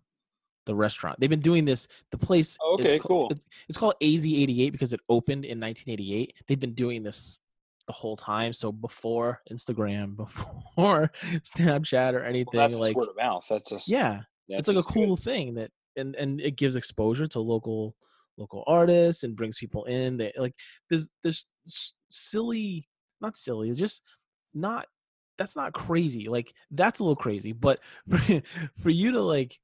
the 0.65 0.73
restaurant. 0.75 1.19
They've 1.19 1.29
been 1.29 1.41
doing 1.41 1.65
this. 1.65 1.87
The 2.11 2.17
place. 2.17 2.57
It's 2.79 2.81
okay, 2.87 2.99
ca- 2.99 3.07
cool. 3.07 3.27
It's, 3.31 3.45
it's 3.67 3.77
called 3.77 3.95
AZ88 4.01 4.71
because 4.71 4.93
it 4.93 5.01
opened 5.09 5.43
in 5.43 5.59
1988. 5.59 6.33
They've 6.47 6.59
been 6.59 6.73
doing 6.73 7.03
this 7.03 7.41
the 7.87 7.93
whole 7.93 8.15
time. 8.15 8.53
So 8.53 8.71
before 8.71 9.41
Instagram, 9.51 10.15
before 10.15 11.11
Snapchat 11.57 12.13
or 12.13 12.19
Well, 12.19 12.29
anything, 12.29 12.57
that's 12.57 12.75
like 12.75 12.95
word 12.95 13.09
of 13.09 13.17
mouth. 13.17 13.45
That's 13.49 13.69
just 13.69 13.89
yeah, 13.89 14.21
that's 14.47 14.59
it's 14.59 14.67
like 14.69 14.77
a 14.77 14.79
just 14.79 14.87
good. 14.87 14.93
cool 14.93 15.17
thing 15.17 15.55
that 15.55 15.71
and 15.95 16.15
and 16.15 16.41
it 16.41 16.55
gives 16.55 16.75
exposure 16.75 17.27
to 17.27 17.39
local 17.39 17.95
local 18.37 18.63
artists 18.65 19.23
and 19.23 19.35
brings 19.35 19.57
people 19.57 19.83
in 19.85 20.17
they 20.17 20.31
like 20.37 20.55
there's 20.89 21.09
there's 21.21 21.47
silly 22.09 22.87
not 23.21 23.37
silly 23.37 23.71
just 23.73 24.01
not 24.53 24.87
that's 25.37 25.55
not 25.55 25.73
crazy 25.73 26.27
like 26.27 26.53
that's 26.71 26.99
a 26.99 27.03
little 27.03 27.15
crazy 27.15 27.51
but 27.51 27.79
for, 28.09 28.41
for 28.77 28.89
you 28.89 29.11
to 29.11 29.21
like 29.21 29.59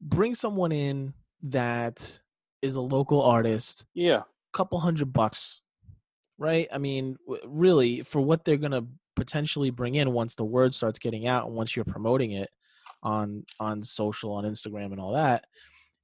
bring 0.00 0.34
someone 0.34 0.72
in 0.72 1.14
that 1.42 2.18
is 2.62 2.74
a 2.74 2.80
local 2.80 3.22
artist 3.22 3.84
Yeah, 3.94 4.18
a 4.18 4.24
couple 4.52 4.78
hundred 4.80 5.12
bucks 5.12 5.60
right? 6.38 6.68
I 6.72 6.78
mean 6.78 7.16
really 7.46 8.02
for 8.02 8.20
what 8.20 8.44
they're 8.44 8.56
gonna 8.56 8.86
potentially 9.16 9.70
bring 9.70 9.96
in 9.96 10.12
once 10.12 10.34
the 10.36 10.44
word 10.44 10.74
starts 10.74 10.98
getting 10.98 11.26
out 11.26 11.46
and 11.46 11.56
once 11.56 11.74
you're 11.74 11.84
promoting 11.84 12.32
it 12.32 12.50
on 13.02 13.44
on 13.60 13.82
social 13.82 14.32
on 14.32 14.44
instagram 14.44 14.92
and 14.92 15.00
all 15.00 15.12
that 15.12 15.44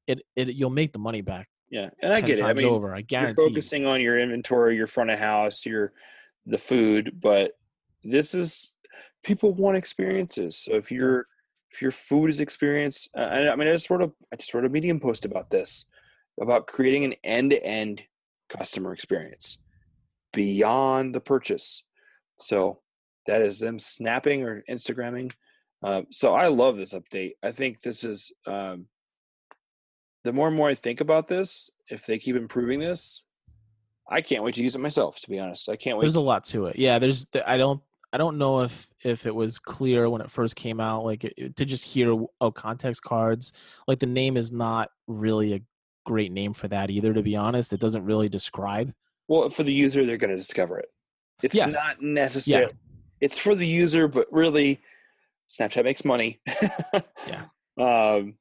it, 0.07 0.23
it 0.37 0.49
you'll 0.55 0.71
make 0.71 0.93
the 0.93 0.99
money 0.99 1.21
back 1.21 1.49
yeah, 1.71 1.91
and 2.01 2.13
I 2.13 2.21
get 2.21 2.39
it. 2.39 2.45
I 2.45 2.53
mean, 2.53 2.67
over 2.67 2.95
i 2.95 3.01
guarantee 3.01 3.41
you're 3.41 3.49
you. 3.49 3.55
focusing 3.55 3.85
on 3.85 4.01
your 4.01 4.17
inventory, 4.17 4.77
your 4.77 4.87
front 4.87 5.11
of 5.11 5.19
house, 5.19 5.67
your 5.67 5.93
the 6.47 6.59
food, 6.59 7.19
but 7.21 7.53
this 8.05 8.33
is 8.33 8.73
people 9.25 9.53
want 9.53 9.77
experiences. 9.77 10.57
So 10.57 10.75
if 10.75 10.93
your 10.93 11.27
if 11.73 11.83
your 11.83 11.91
food 11.91 12.31
is 12.31 12.41
experience, 12.41 13.09
uh, 13.17 13.23
I, 13.23 13.53
I 13.53 13.57
mean, 13.57 13.67
I 13.67 13.73
just 13.73 13.91
wrote 13.91 14.03
a 14.03 14.13
I 14.33 14.37
just 14.37 14.55
wrote 14.55 14.65
a 14.65 14.69
Medium 14.69 15.01
post 15.01 15.25
about 15.25 15.51
this 15.51 15.87
about 16.41 16.67
creating 16.67 17.05
an 17.05 17.15
end 17.25 17.51
to 17.51 17.65
end 17.65 18.03
customer 18.49 18.93
experience 18.93 19.59
beyond 20.33 21.15
the 21.15 21.21
purchase. 21.21 21.83
So 22.39 22.81
that 23.27 23.41
is 23.43 23.59
them 23.59 23.79
snapping 23.79 24.43
or 24.43 24.63
Instagramming. 24.71 25.33
Uh, 25.85 26.03
so 26.11 26.35
I 26.35 26.47
love 26.49 26.77
this 26.77 26.95
update. 26.95 27.33
I 27.43 27.53
think 27.53 27.83
this 27.83 28.05
is 28.05 28.33
um, 28.47 28.87
the 30.25 30.33
more 30.33 30.49
and 30.49 30.57
more 30.57 30.69
I 30.69 30.75
think 30.75 31.01
about 31.01 31.29
this, 31.29 31.69
if 31.89 32.07
they 32.07 32.19
keep 32.19 32.37
improving 32.37 32.81
this, 32.81 33.23
I 34.09 34.23
can't 34.23 34.43
wait 34.43 34.55
to 34.55 34.63
use 34.63 34.75
it 34.75 34.81
myself. 34.81 35.21
To 35.21 35.31
be 35.31 35.39
honest, 35.39 35.69
I 35.69 35.77
can't 35.77 35.99
wait. 35.99 36.03
there's 36.03 36.15
a 36.15 36.23
lot 36.23 36.45
to 36.45 36.67
it 36.67 36.77
yeah 36.77 36.99
there's 36.99 37.25
th- 37.27 37.45
i 37.47 37.57
don't 37.57 37.81
i 38.13 38.19
don't 38.19 38.37
know 38.39 38.61
if 38.61 38.87
if 39.03 39.27
it 39.27 39.35
was 39.35 39.59
clear 39.59 40.09
when 40.11 40.21
it 40.21 40.31
first 40.31 40.57
came 40.57 40.79
out 40.81 41.05
like 41.05 41.25
it, 41.25 41.35
it- 41.37 41.57
to 41.57 41.65
just 41.65 41.85
hear 41.85 42.15
oh 42.41 42.51
context 42.51 43.03
cards 43.03 43.53
like 43.89 43.99
the 43.99 44.07
name 44.07 44.37
is 44.37 44.53
not 44.53 44.91
really 45.07 45.55
a 45.55 45.61
great 46.07 46.33
name 46.33 46.53
for 46.53 46.69
that 46.69 46.91
either 46.91 47.13
to 47.15 47.23
be 47.23 47.35
honest 47.37 47.73
it 47.73 47.81
doesn't 47.81 48.05
really 48.05 48.29
describe 48.29 48.93
well, 49.27 49.49
for 49.49 49.63
the 49.63 49.73
user, 49.73 50.05
they're 50.05 50.19
going 50.19 50.29
to 50.33 50.37
discover 50.37 50.79
it. 50.79 50.91
It's 51.43 51.55
Yes. 51.55 51.73
not 51.73 52.03
necessary. 52.03 52.73
It's 53.23 53.39
for 53.39 53.55
the 53.55 53.67
user, 53.67 54.07
but 54.07 54.27
really, 54.31 54.83
Snapchat 55.59 55.85
makes 55.85 56.05
money. 56.05 56.41
Yeah. 57.29 57.45
Um, 57.79 58.35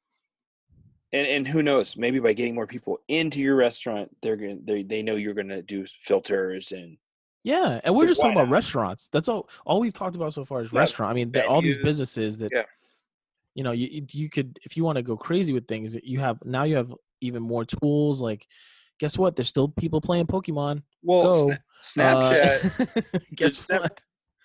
and 1.12 1.26
and 1.26 1.46
who 1.48 1.62
knows? 1.62 1.96
Maybe 1.96 2.18
by 2.18 2.32
getting 2.32 2.54
more 2.54 2.66
people 2.66 2.98
into 3.08 3.40
your 3.40 3.56
restaurant, 3.56 4.14
they're 4.22 4.36
going 4.36 4.58
to 4.58 4.64
they 4.64 4.82
they 4.82 5.02
know 5.02 5.14
you're 5.16 5.34
going 5.34 5.48
to 5.48 5.62
do 5.62 5.86
filters 5.86 6.72
and 6.72 6.98
Yeah, 7.44 7.80
and 7.84 7.94
we're 7.94 8.06
just 8.06 8.20
talking 8.20 8.34
why 8.34 8.42
about 8.42 8.50
restaurants. 8.52 9.08
That's 9.12 9.28
all. 9.28 9.48
All 9.64 9.80
we've 9.80 9.92
talked 9.92 10.16
about 10.16 10.34
so 10.34 10.44
far 10.44 10.60
is 10.62 10.72
Yeah, 10.72 10.80
restaurant. 10.80 11.10
I 11.10 11.14
mean, 11.14 11.30
there- 11.32 11.46
all 11.46 11.62
these 11.62 11.76
businesses 11.78 12.38
that, 12.38 12.50
yeah. 12.52 12.64
you 13.54 13.62
know, 13.64 13.72
you 13.72 14.04
you- 14.12 14.28
could 14.28 14.58
if 14.64 14.76
you 14.76 14.84
want 14.84 14.96
to 14.96 15.02
go 15.02 15.16
crazy 15.16 15.52
with 15.52 15.66
things, 15.68 15.96
you 16.02 16.20
have 16.20 16.38
now 16.44 16.64
you 16.64 16.76
have 16.76 16.92
even 17.20 17.42
more 17.42 17.64
tools. 17.64 18.20
Like, 18.20 18.46
guess 18.98 19.16
what? 19.16 19.34
There's 19.36 19.48
still 19.48 19.68
people 19.68 20.00
playing 20.00 20.26
Pokemon. 20.26 20.82
well, 21.02 21.46
Go. 21.46 21.54
Sna- 21.82 21.98
Snapchat. 21.98 23.14
Uh, 23.14 23.18
guess 23.34 23.54
Snap- 23.58 23.80
what? 23.82 24.00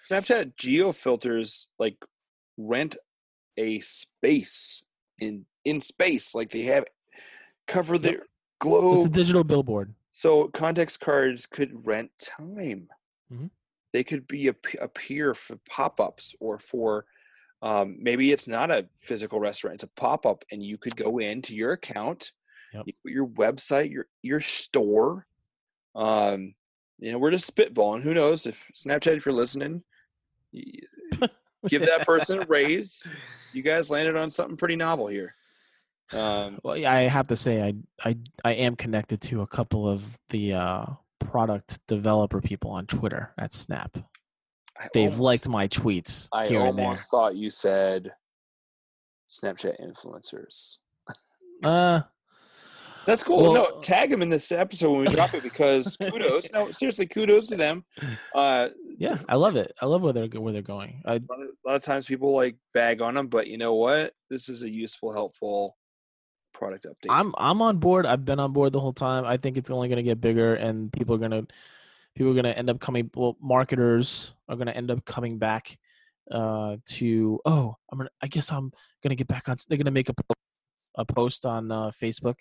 Snapchat 0.09 0.55
geo 0.55 0.91
filters 0.91 1.67
like 1.79 1.97
rent 2.59 2.97
a 3.57 3.79
space 3.79 4.83
in 5.19 5.45
in 5.65 5.81
space, 5.81 6.35
like 6.35 6.51
they 6.51 6.63
have 6.63 6.85
cover 7.67 7.97
their 7.97 8.25
globe 8.59 8.97
It's 8.97 9.05
a 9.05 9.09
digital 9.09 9.43
billboard. 9.43 9.93
so 10.11 10.47
context 10.49 10.99
cards 10.99 11.45
could 11.45 11.85
rent 11.85 12.11
time. 12.17 12.89
Mhm. 13.31 13.49
they 13.93 14.03
could 14.03 14.27
be 14.27 14.47
a, 14.49 14.55
appear 14.81 15.33
for 15.33 15.57
pop-ups 15.67 16.35
or 16.39 16.57
for 16.59 17.05
um, 17.61 17.97
maybe 17.99 18.31
it's 18.31 18.47
not 18.47 18.71
a 18.71 18.87
physical 18.97 19.39
restaurant 19.39 19.75
it's 19.75 19.83
a 19.83 19.87
pop-up 20.01 20.43
and 20.51 20.63
you 20.63 20.77
could 20.77 20.95
go 20.95 21.19
into 21.19 21.55
your 21.55 21.73
account 21.73 22.31
Yep. 22.73 22.85
you 22.87 22.93
your 23.05 23.27
website 23.27 23.91
your 23.91 24.07
your 24.21 24.39
store 24.41 25.25
um 25.95 26.53
you 26.99 27.11
know 27.11 27.17
we're 27.19 27.31
just 27.31 27.53
spitballing 27.53 28.01
who 28.03 28.13
knows 28.13 28.45
if 28.45 28.69
snapchat 28.75 29.17
if 29.17 29.25
you're 29.25 29.33
listening 29.33 29.83
give 31.67 31.81
that 31.85 32.05
person 32.05 32.41
a 32.41 32.45
raise 32.45 33.05
you 33.53 33.61
guys 33.61 33.89
landed 33.91 34.15
on 34.15 34.29
something 34.29 34.55
pretty 34.57 34.75
novel 34.75 35.07
here 35.07 35.33
um 36.13 36.59
Well, 36.63 36.75
yeah, 36.77 36.91
I 36.91 37.01
have 37.01 37.27
to 37.27 37.35
say, 37.35 37.61
I 37.61 37.73
I 38.03 38.17
I 38.43 38.53
am 38.53 38.75
connected 38.75 39.21
to 39.29 39.41
a 39.41 39.47
couple 39.47 39.87
of 39.87 40.17
the 40.29 40.53
uh, 40.53 40.85
product 41.19 41.79
developer 41.87 42.41
people 42.41 42.71
on 42.71 42.87
Twitter 42.87 43.31
at 43.37 43.53
Snap. 43.53 43.95
I 44.75 44.87
They've 44.93 45.03
almost- 45.11 45.19
liked 45.21 45.47
my 45.49 45.67
tweets 45.67 46.27
i 46.31 46.47
here 46.47 46.61
and 46.61 46.77
there. 46.79 46.85
almost 46.85 47.11
thought 47.11 47.35
you 47.35 47.51
said 47.51 48.11
snapchat 49.29 49.79
influencers 49.79 50.77
Uh, 51.63 52.01
That's 53.09 53.23
cool. 53.23 53.53
no, 53.53 53.61
Well- 53.61 53.79
tag 53.79 54.09
them 54.11 54.21
in 54.21 54.29
this 54.29 54.51
episode 54.51 54.91
when 54.91 55.01
we 55.05 55.07
drop 55.13 55.33
it 55.33 55.43
because 55.43 55.97
kudos. 56.01 56.51
No, 56.51 56.69
seriously, 56.71 57.07
kudos 57.07 57.47
to 57.47 57.55
them. 57.57 57.83
Uh, 58.35 58.69
yeah, 58.97 59.17
I 59.27 59.35
love 59.35 59.55
it. 59.55 59.73
I 59.81 59.85
love 59.85 60.01
where 60.01 60.13
they're 60.13 60.27
where 60.27 60.53
they're 60.53 60.61
going. 60.61 61.01
I 61.05 61.15
a 61.15 61.19
lot 61.29 61.41
of- 61.41 61.49
a 61.65 61.67
lot 61.69 61.75
of 61.75 61.83
times 61.83 62.05
people 62.05 62.33
like 62.33 62.55
bag 62.73 63.01
on 63.01 63.13
them, 63.15 63.27
but 63.27 63.47
you 63.47 63.57
know 63.57 63.73
what? 63.75 64.13
This 64.29 64.47
is 64.49 64.63
a 64.63 64.69
useful, 64.69 65.11
helpful 65.11 65.75
product 66.53 66.85
update. 66.85 67.09
I'm 67.09 67.33
I'm 67.37 67.61
on 67.61 67.77
board. 67.77 68.05
I've 68.05 68.25
been 68.25 68.39
on 68.39 68.53
board 68.53 68.73
the 68.73 68.79
whole 68.79 68.93
time. 68.93 69.25
I 69.25 69.37
think 69.37 69.57
it's 69.57 69.69
only 69.69 69.87
going 69.87 69.97
to 69.97 70.03
get 70.03 70.19
bigger, 70.21 70.55
and 70.55 70.91
people 70.91 71.15
are 71.15 71.19
gonna 71.19 71.43
people 72.15 72.31
are 72.31 72.35
gonna 72.35 72.51
end 72.51 72.69
up 72.69 72.79
coming. 72.79 73.09
Well, 73.15 73.37
marketers 73.41 74.33
are 74.47 74.55
gonna 74.55 74.71
end 74.71 74.89
up 74.91 75.03
coming 75.05 75.37
back 75.37 75.77
uh, 76.31 76.77
to. 76.87 77.39
Oh, 77.45 77.75
I'm 77.91 77.97
gonna. 77.97 78.09
I 78.21 78.27
guess 78.27 78.51
I'm 78.51 78.71
gonna 79.03 79.15
get 79.15 79.27
back 79.27 79.47
on. 79.49 79.57
They're 79.67 79.77
gonna 79.77 79.91
make 79.91 80.09
a 80.09 80.13
a 80.95 81.05
post 81.05 81.45
on 81.45 81.71
uh, 81.71 81.91
Facebook 81.91 82.35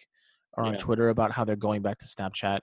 or 0.58 0.64
on 0.64 0.72
Yeah. 0.72 0.78
Twitter 0.78 1.08
about 1.08 1.30
how 1.32 1.44
they're 1.44 1.56
going 1.56 1.82
back 1.82 1.98
to 1.98 2.04
Snapchat, 2.04 2.60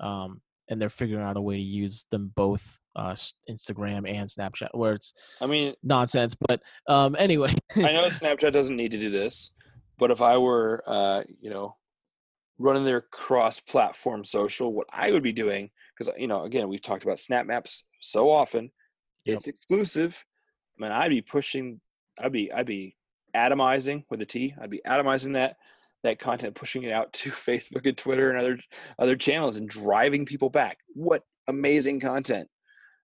um, 0.00 0.40
and 0.68 0.80
they're 0.80 0.90
figuring 0.90 1.24
out 1.24 1.36
a 1.36 1.40
way 1.40 1.56
to 1.56 1.62
use 1.62 2.06
them 2.10 2.30
both, 2.34 2.78
uh, 2.94 3.16
Instagram 3.50 4.08
and 4.08 4.28
Snapchat, 4.28 4.68
where 4.72 4.92
it's 4.92 5.14
I 5.40 5.46
mean, 5.46 5.74
nonsense. 5.82 6.36
But 6.46 6.60
um, 6.86 7.16
anyway, 7.18 7.54
I 7.76 7.92
know 7.92 8.06
Snapchat 8.08 8.52
doesn't 8.52 8.76
need 8.76 8.90
to 8.90 8.98
do 8.98 9.08
this, 9.10 9.52
but 9.98 10.10
if 10.10 10.20
I 10.20 10.36
were, 10.36 10.82
uh, 10.86 11.22
you 11.40 11.48
know, 11.50 11.76
running 12.58 12.84
their 12.84 13.00
cross-platform 13.00 14.24
social, 14.24 14.72
what 14.72 14.88
I 14.92 15.12
would 15.12 15.22
be 15.22 15.32
doing, 15.32 15.70
because 15.96 16.12
you 16.18 16.26
know, 16.26 16.42
again, 16.42 16.68
we've 16.68 16.82
talked 16.82 17.04
about 17.04 17.18
Snap 17.18 17.46
Maps 17.46 17.84
so 18.00 18.30
often, 18.30 18.70
Yep. 19.24 19.36
it's 19.38 19.48
exclusive. 19.48 20.24
I 20.78 20.82
mean, 20.82 20.92
I'd 20.92 21.10
be 21.10 21.22
pushing, 21.22 21.80
I'd 22.18 22.32
be, 22.32 22.52
I'd 22.52 22.66
be 22.66 22.96
atomizing 23.34 24.04
with 24.10 24.20
a 24.22 24.26
T. 24.26 24.54
I'd 24.60 24.70
be 24.70 24.80
atomizing 24.86 25.34
that 25.34 25.56
that 26.04 26.18
content, 26.20 26.54
pushing 26.54 26.82
it 26.84 26.92
out 26.92 27.12
to 27.14 27.30
Facebook 27.30 27.86
and 27.86 27.96
Twitter 27.96 28.30
and 28.30 28.38
other 28.38 28.58
other 28.98 29.16
channels, 29.16 29.56
and 29.56 29.68
driving 29.68 30.24
people 30.26 30.50
back. 30.50 30.78
What 30.94 31.22
amazing 31.48 32.00
content! 32.00 32.48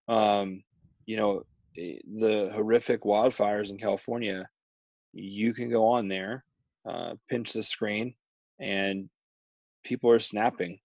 Um, 0.09 0.63
you 1.07 1.17
know, 1.17 1.43
eh, 1.79 1.97
the 2.19 2.51
horrific 2.55 3.03
wildfires 3.03 3.71
in 3.71 3.79
California. 3.79 4.49
You 5.13 5.55
can 5.55 5.71
go 5.71 5.87
on 5.89 6.09
there, 6.09 6.45
uh, 6.89 7.15
pinch 7.31 7.53
the 7.53 7.63
screen, 7.63 8.15
and 8.59 9.09
people 9.85 10.11
are 10.11 10.19
snapping. 10.19 10.81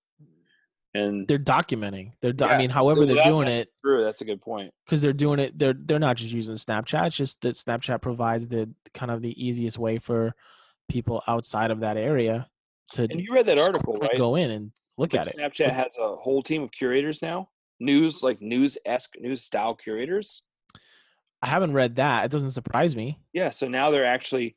And 0.95 1.27
they're 1.27 1.37
documenting. 1.37 2.13
They're. 2.21 2.33
Do- 2.33 2.45
Yeah, 2.45 2.51
I 2.51 2.57
mean, 2.57 2.69
however 2.71 3.05
they're 3.05 3.23
doing 3.23 3.47
it. 3.47 3.69
true. 3.85 4.03
That's 4.03 4.21
a 4.21 4.25
good 4.25 4.41
point. 4.41 4.73
because 4.85 5.01
they're 5.03 5.13
doing 5.13 5.39
it 5.39 5.57
they're 5.57 5.73
they're 5.77 5.99
not 5.99 6.17
just 6.17 6.33
using 6.33 6.55
snapchat 6.55 7.07
it's 7.07 7.15
just 7.15 7.41
that 7.41 7.53
snapchat 7.55 8.01
provides 8.01 8.47
the 8.49 8.67
kind 8.93 9.11
of 9.11 9.21
the 9.21 9.33
easiest 9.43 9.77
way 9.77 9.99
for 9.99 10.33
people 10.89 11.23
outside 11.27 11.71
of 11.71 11.79
that 11.81 11.95
area 11.97 12.47
to 12.93 13.03
And 13.03 13.21
you 13.21 13.33
read 13.33 13.45
that 13.45 13.59
article, 13.59 13.93
right? 13.93 14.17
go 14.17 14.35
in 14.35 14.49
and 14.51 14.71
look 14.97 15.13
Like 15.13 15.21
at 15.21 15.27
it 15.27 15.37
Snapchat 15.37 15.69
has 15.71 15.95
a 15.99 16.15
whole 16.15 16.41
team 16.43 16.63
of 16.63 16.71
curators 16.71 17.21
now. 17.21 17.49
News 17.79 18.23
like 18.23 18.41
news 18.41 18.77
esque 18.85 19.13
news 19.19 19.41
style 19.43 19.73
curators. 19.75 20.43
i 21.41 21.47
haven't 21.47 21.71
read 21.73 21.95
that 21.95 22.25
it 22.25 22.31
doesn't 22.31 22.51
surprise 22.51 22.95
me 22.95 23.17
Yeah, 23.31 23.51
so 23.51 23.67
now 23.69 23.89
they're 23.89 24.05
actually 24.05 24.55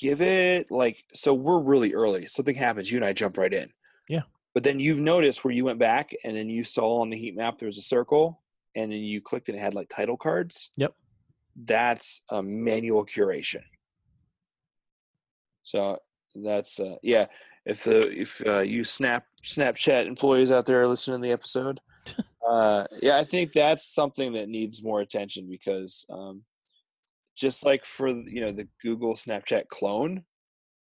give 0.00 0.20
it 0.20 0.70
like 0.70 1.04
so 1.14 1.32
we're 1.34 1.60
really 1.60 1.94
early. 1.94 2.26
Something 2.26 2.56
happens, 2.56 2.90
you 2.90 2.98
and 2.98 3.04
I 3.04 3.12
jump 3.12 3.38
right 3.38 3.52
in. 3.54 3.70
Yeah. 4.08 4.22
But 4.54 4.64
then 4.64 4.80
you've 4.80 4.98
noticed 4.98 5.44
where 5.44 5.54
you 5.54 5.64
went 5.64 5.78
back 5.78 6.10
and 6.24 6.36
then 6.36 6.48
you 6.48 6.64
saw 6.64 7.00
on 7.02 7.10
the 7.10 7.16
heat 7.16 7.36
map 7.36 7.58
there 7.58 7.66
was 7.66 7.78
a 7.78 7.82
circle 7.82 8.42
and 8.74 8.90
then 8.90 8.98
you 9.00 9.20
clicked 9.20 9.48
and 9.48 9.56
it 9.58 9.60
had 9.60 9.74
like 9.74 9.88
title 9.88 10.16
cards. 10.16 10.70
Yep. 10.76 10.94
That's 11.64 12.22
a 12.30 12.42
manual 12.42 13.06
curation. 13.06 13.62
So 15.64 15.98
that's 16.34 16.78
uh 16.80 16.96
yeah, 17.02 17.26
if 17.66 17.86
uh, 17.86 18.02
if 18.06 18.46
uh, 18.46 18.60
you 18.60 18.84
snap 18.84 19.24
Snapchat 19.44 20.06
employees 20.06 20.50
out 20.50 20.66
there 20.66 20.80
are 20.82 20.88
listening 20.88 21.20
to 21.20 21.26
the 21.26 21.32
episode, 21.32 21.80
uh 22.48 22.84
yeah, 23.00 23.16
I 23.18 23.24
think 23.24 23.52
that's 23.52 23.86
something 23.94 24.32
that 24.34 24.48
needs 24.48 24.82
more 24.82 25.00
attention 25.00 25.48
because 25.50 26.06
um 26.10 26.42
just 27.36 27.64
like 27.64 27.84
for 27.84 28.08
you 28.08 28.40
know 28.44 28.52
the 28.52 28.68
Google 28.82 29.14
Snapchat 29.14 29.68
clone, 29.68 30.24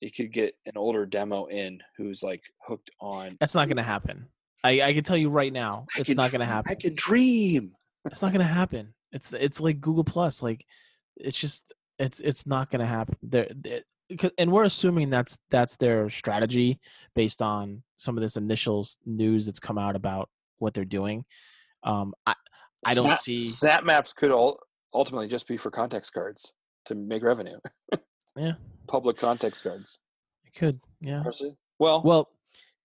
you 0.00 0.10
could 0.10 0.32
get 0.32 0.54
an 0.66 0.72
older 0.76 1.06
demo 1.06 1.46
in 1.46 1.80
who's 1.96 2.22
like 2.22 2.42
hooked 2.66 2.90
on. 3.00 3.36
that's 3.40 3.54
not 3.54 3.68
going 3.68 3.76
to 3.78 3.82
happen 3.82 4.26
i 4.62 4.82
i 4.82 4.92
can 4.92 5.02
tell 5.04 5.16
you 5.16 5.30
right 5.30 5.52
now 5.52 5.86
I 5.96 6.00
it's 6.00 6.10
not 6.14 6.30
going 6.30 6.40
to 6.40 6.46
happen. 6.46 6.70
I 6.70 6.74
can 6.74 6.94
dream. 6.94 7.72
it's 8.06 8.20
not 8.20 8.32
going 8.32 8.46
to 8.46 8.52
happen 8.52 8.92
it's 9.12 9.32
it's 9.32 9.60
like 9.60 9.80
google 9.80 10.04
plus 10.04 10.42
like 10.42 10.64
it's 11.16 11.38
just 11.38 11.72
it's 11.98 12.20
it's 12.20 12.46
not 12.46 12.70
going 12.70 12.80
to 12.80 12.86
happen 12.86 13.16
there 13.22 13.46
it- 13.64 13.86
and 14.38 14.52
we're 14.52 14.64
assuming 14.64 15.10
that's 15.10 15.38
that's 15.50 15.76
their 15.76 16.10
strategy 16.10 16.78
based 17.14 17.40
on 17.40 17.82
some 17.96 18.16
of 18.16 18.22
this 18.22 18.36
initial 18.36 18.86
news 19.06 19.46
that's 19.46 19.60
come 19.60 19.78
out 19.78 19.96
about 19.96 20.28
what 20.58 20.74
they're 20.74 20.84
doing 20.84 21.24
um 21.84 22.12
i 22.26 22.34
i 22.86 22.94
don't 22.94 23.06
Snap, 23.06 23.20
see 23.20 23.44
Snap 23.44 23.84
Maps 23.84 24.12
could 24.12 24.30
all 24.30 24.58
ultimately 24.94 25.26
just 25.26 25.48
be 25.48 25.56
for 25.56 25.70
context 25.70 26.12
cards 26.12 26.52
to 26.86 26.94
make 26.94 27.22
revenue. 27.22 27.58
Yeah. 28.36 28.52
Public 28.86 29.16
context 29.16 29.62
cards. 29.62 29.98
it 30.44 30.54
could 30.54 30.80
yeah 31.00 31.22
Well, 31.78 32.02
Well, 32.04 32.28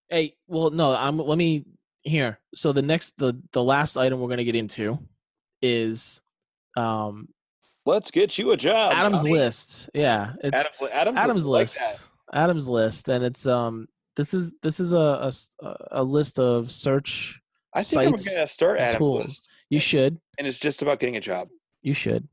hey, 0.08 0.34
well, 0.48 0.70
no, 0.70 0.94
I'm. 0.94 1.18
Let 1.18 1.38
me 1.38 1.64
here. 2.02 2.40
So 2.54 2.72
the 2.72 2.82
next, 2.82 3.16
the 3.18 3.40
the 3.52 3.62
last 3.62 3.96
item 3.96 4.20
we're 4.20 4.28
gonna 4.28 4.44
get 4.44 4.56
into 4.56 4.98
is 5.62 6.20
um 6.76 7.28
let's 7.86 8.10
get 8.10 8.38
you 8.38 8.52
a 8.52 8.56
job. 8.56 8.92
Adam's 8.92 9.20
Johnny. 9.22 9.32
list. 9.32 9.90
Yeah, 9.94 10.32
it's 10.42 10.56
Adam's, 10.56 10.90
Adam's, 10.92 11.18
Adam's 11.18 11.46
list. 11.46 11.80
Like. 11.80 12.00
Adam's 12.32 12.68
list, 12.68 13.08
and 13.08 13.24
it's 13.24 13.46
um 13.46 13.86
this 14.16 14.34
is 14.34 14.52
this 14.62 14.80
is 14.80 14.92
a 14.92 15.32
a 15.90 16.02
list 16.02 16.38
of 16.38 16.70
search. 16.70 17.40
I 17.74 17.82
think 17.82 18.02
I'm 18.08 18.14
to 18.14 18.48
start 18.48 18.78
Adam's 18.80 18.98
tools. 18.98 19.24
list. 19.24 19.48
You 19.68 19.78
should. 19.78 20.18
And 20.38 20.46
it's 20.46 20.58
just 20.58 20.82
about 20.82 20.98
getting 21.00 21.16
a 21.16 21.20
job. 21.20 21.48
You 21.82 21.94
should. 21.94 22.28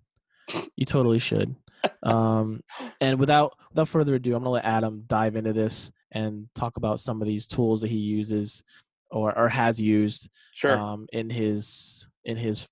You 0.75 0.85
totally 0.85 1.19
should. 1.19 1.55
Um, 2.03 2.61
and 2.99 3.19
without 3.19 3.53
without 3.69 3.87
further 3.87 4.15
ado, 4.15 4.35
I'm 4.35 4.41
gonna 4.41 4.49
let 4.49 4.65
Adam 4.65 5.03
dive 5.07 5.35
into 5.35 5.53
this 5.53 5.91
and 6.11 6.47
talk 6.55 6.75
about 6.77 6.99
some 6.99 7.21
of 7.21 7.27
these 7.27 7.45
tools 7.47 7.81
that 7.81 7.89
he 7.91 7.97
uses 7.97 8.63
or 9.11 9.37
or 9.37 9.47
has 9.47 9.79
used 9.79 10.27
Sure. 10.53 10.75
um, 10.75 11.05
in 11.13 11.29
his 11.29 12.09
in 12.25 12.35
his 12.35 12.67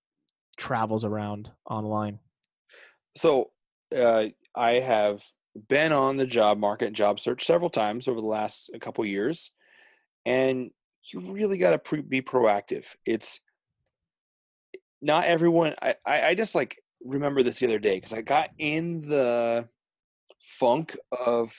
travels 0.58 1.06
around 1.06 1.52
online. 1.70 2.20
So 3.16 3.52
uh, 3.96 4.28
I 4.56 4.74
have 4.74 5.24
been 5.70 5.94
on 5.94 6.18
the 6.18 6.28
job 6.28 6.58
market 6.58 6.94
job 6.94 7.20
search 7.20 7.46
several 7.46 7.70
times 7.70 8.08
over 8.08 8.20
the 8.20 8.28
last 8.28 8.70
couple 8.82 9.06
years, 9.06 9.52
and 10.26 10.72
you 11.14 11.20
really 11.20 11.58
got 11.58 11.72
to 11.72 11.80
pre- 11.80 12.02
be 12.02 12.22
proactive. 12.22 12.86
It's 13.06 13.40
not 15.02 15.26
everyone. 15.26 15.76
I, 15.82 15.96
I 16.06 16.36
just 16.36 16.56
like 16.56 16.78
remember 17.04 17.44
this 17.44 17.60
the 17.60 17.68
other 17.68 17.80
day 17.80 17.96
because 17.96 18.14
I 18.14 18.22
got 18.22 18.50
in 18.58 19.08
the 19.08 19.70
funk 20.42 20.98
of 21.12 21.54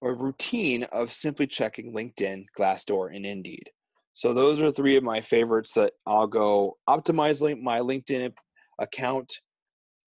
or 0.00 0.14
routine 0.14 0.82
of 0.84 1.12
simply 1.12 1.46
checking 1.46 1.94
LinkedIn, 1.94 2.44
Glassdoor, 2.58 3.14
and 3.14 3.24
Indeed. 3.24 3.70
So 4.14 4.34
those 4.34 4.60
are 4.60 4.70
three 4.70 4.96
of 4.96 5.04
my 5.04 5.20
favorites 5.20 5.74
that 5.74 5.92
I'll 6.06 6.26
go 6.26 6.76
optimize 6.88 7.40
my 7.62 7.80
LinkedIn 7.80 8.32
account. 8.78 9.32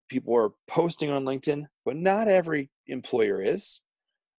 People 0.09 0.35
are 0.35 0.51
posting 0.67 1.09
on 1.11 1.25
LinkedIn, 1.25 1.65
but 1.83 1.95
not 1.95 2.27
every 2.27 2.69
employer 2.87 3.41
is. 3.41 3.81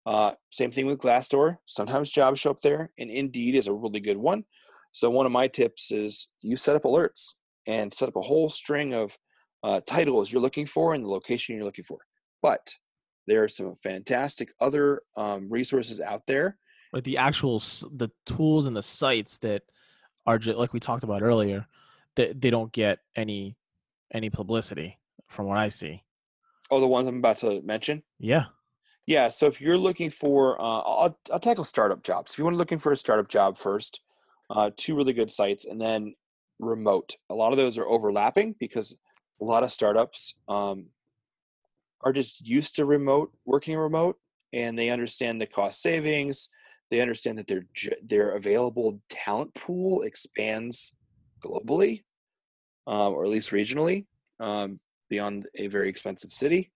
Uh, 0.06 0.34
same 0.52 0.72
thing 0.72 0.86
with 0.86 1.00
Glassdoor. 1.00 1.58
Sometimes 1.66 2.12
jobs 2.12 2.40
show 2.40 2.52
up 2.52 2.62
there, 2.62 2.92
and 3.00 3.10
Indeed 3.10 3.56
is 3.56 3.68
a 3.68 3.74
really 3.74 4.00
good 4.00 4.18
one. 4.18 4.44
So 4.92 5.10
one 5.10 5.26
of 5.26 5.32
my 5.32 5.48
tips 5.48 5.92
is 5.92 6.28
you 6.42 6.56
set 6.56 6.76
up 6.76 6.84
alerts 6.84 7.34
and 7.68 7.92
set 7.92 8.08
up 8.08 8.16
a 8.16 8.22
whole 8.22 8.50
string 8.50 8.94
of 8.94 9.18
uh, 9.64 9.82
titles 9.86 10.32
you're 10.32 10.42
looking 10.42 10.68
for 10.68 10.94
and 10.94 11.04
the 11.04 11.10
location 11.10 11.56
you're 11.56 11.66
looking 11.66 11.84
for. 11.84 11.98
But 12.42 12.76
there 13.28 13.44
are 13.44 13.48
some 13.48 13.76
fantastic 13.76 14.54
other 14.62 15.02
um, 15.18 15.50
resources 15.50 16.00
out 16.00 16.22
there. 16.28 16.58
Like 16.94 17.04
the 17.04 17.18
actual 17.18 17.60
the 17.60 18.10
tools 18.26 18.68
and 18.68 18.76
the 18.76 18.84
sites 18.84 19.40
that 19.40 19.64
are 20.28 20.38
just 20.38 20.58
like 20.58 20.72
we 20.72 20.80
talked 20.80 21.04
about 21.04 21.24
earlier. 21.24 21.66
they, 22.16 22.34
they 22.34 22.50
don't 22.50 22.72
get 22.72 23.00
any 23.16 23.58
any 24.14 24.30
publicity 24.30 24.98
from 25.28 25.48
what 25.48 25.58
I 25.58 25.70
see. 25.70 26.04
Oh, 26.72 26.80
the 26.80 26.88
ones 26.88 27.08
I'm 27.08 27.18
about 27.18 27.38
to 27.40 27.62
mention. 27.62 28.04
Yeah. 28.20 28.46
Yeah. 29.06 29.28
So 29.28 29.46
if 29.48 29.62
you're 29.62 29.78
looking 29.78 30.10
for, 30.10 30.60
uh, 30.60 30.80
I'll, 30.80 31.20
I'll 31.32 31.40
tackle 31.40 31.64
startup 31.64 32.04
jobs. 32.04 32.32
If 32.32 32.38
you 32.38 32.44
want 32.44 32.56
to 32.56 32.60
looking 32.60 32.80
for 32.80 32.92
a 32.92 32.98
startup 32.98 33.28
job 33.28 33.58
first, 33.58 34.02
uh, 34.50 34.72
two 34.76 34.96
really 34.96 35.14
good 35.14 35.32
sites, 35.32 35.66
and 35.66 35.80
then 35.80 36.16
remote. 36.60 37.16
A 37.30 37.36
lot 37.36 37.52
of 37.52 37.58
those 37.58 37.78
are 37.78 37.88
overlapping 37.88 38.56
because 38.60 38.98
a 39.42 39.46
lot 39.46 39.64
of 39.64 39.72
startups 39.72 40.36
um, 40.48 40.88
are 42.02 42.14
just 42.14 42.46
used 42.46 42.76
to 42.76 42.86
remote 42.86 43.32
working 43.46 43.78
remote, 43.78 44.18
and 44.54 44.78
they 44.78 44.90
understand 44.90 45.42
the 45.42 45.48
cost 45.48 45.82
savings. 45.82 46.50
They 46.92 47.02
understand 47.02 47.40
that 47.40 47.48
their 47.48 47.66
their 48.04 48.32
available 48.36 49.02
talent 49.10 49.54
pool 49.56 50.04
expands 50.04 50.96
globally, 51.44 52.04
um, 52.88 53.14
or 53.14 53.26
at 53.26 53.32
least 53.32 53.52
regionally, 53.52 54.06
um, 54.40 54.80
beyond 55.10 55.48
a 55.56 55.68
very 55.68 55.90
expensive 55.90 56.32
city. 56.32 56.72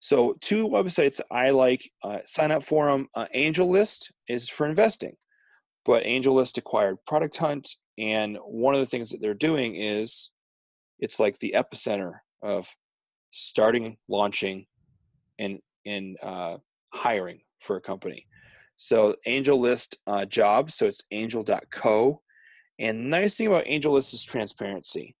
So, 0.00 0.34
two 0.40 0.68
websites 0.68 1.20
I 1.30 1.50
like 1.50 1.88
uh, 2.02 2.18
sign 2.24 2.50
up 2.50 2.64
for 2.64 2.86
them. 2.86 3.08
Uh, 3.14 3.26
AngelList 3.34 4.10
is 4.28 4.48
for 4.48 4.66
investing, 4.66 5.16
but 5.84 6.04
AngelList 6.04 6.58
acquired 6.58 6.96
Product 7.06 7.36
Hunt, 7.36 7.76
and 7.98 8.36
one 8.44 8.74
of 8.74 8.80
the 8.80 8.86
things 8.86 9.10
that 9.10 9.20
they're 9.20 9.34
doing 9.34 9.76
is 9.76 10.30
it's 10.98 11.20
like 11.20 11.38
the 11.38 11.54
epicenter 11.56 12.14
of 12.42 12.68
starting, 13.30 13.96
launching, 14.08 14.66
and 15.38 15.60
and 15.86 16.16
uh, 16.22 16.56
hiring 16.92 17.42
for 17.60 17.76
a 17.76 17.80
company. 17.80 18.26
So 18.76 19.14
AngelList 19.26 19.96
uh, 20.08 20.24
jobs, 20.24 20.74
so 20.74 20.86
it's 20.86 21.02
angel.co. 21.12 22.20
And 22.78 22.98
the 22.98 23.08
nice 23.08 23.36
thing 23.36 23.46
about 23.46 23.66
AngelList 23.66 24.14
is 24.14 24.24
transparency. 24.24 25.14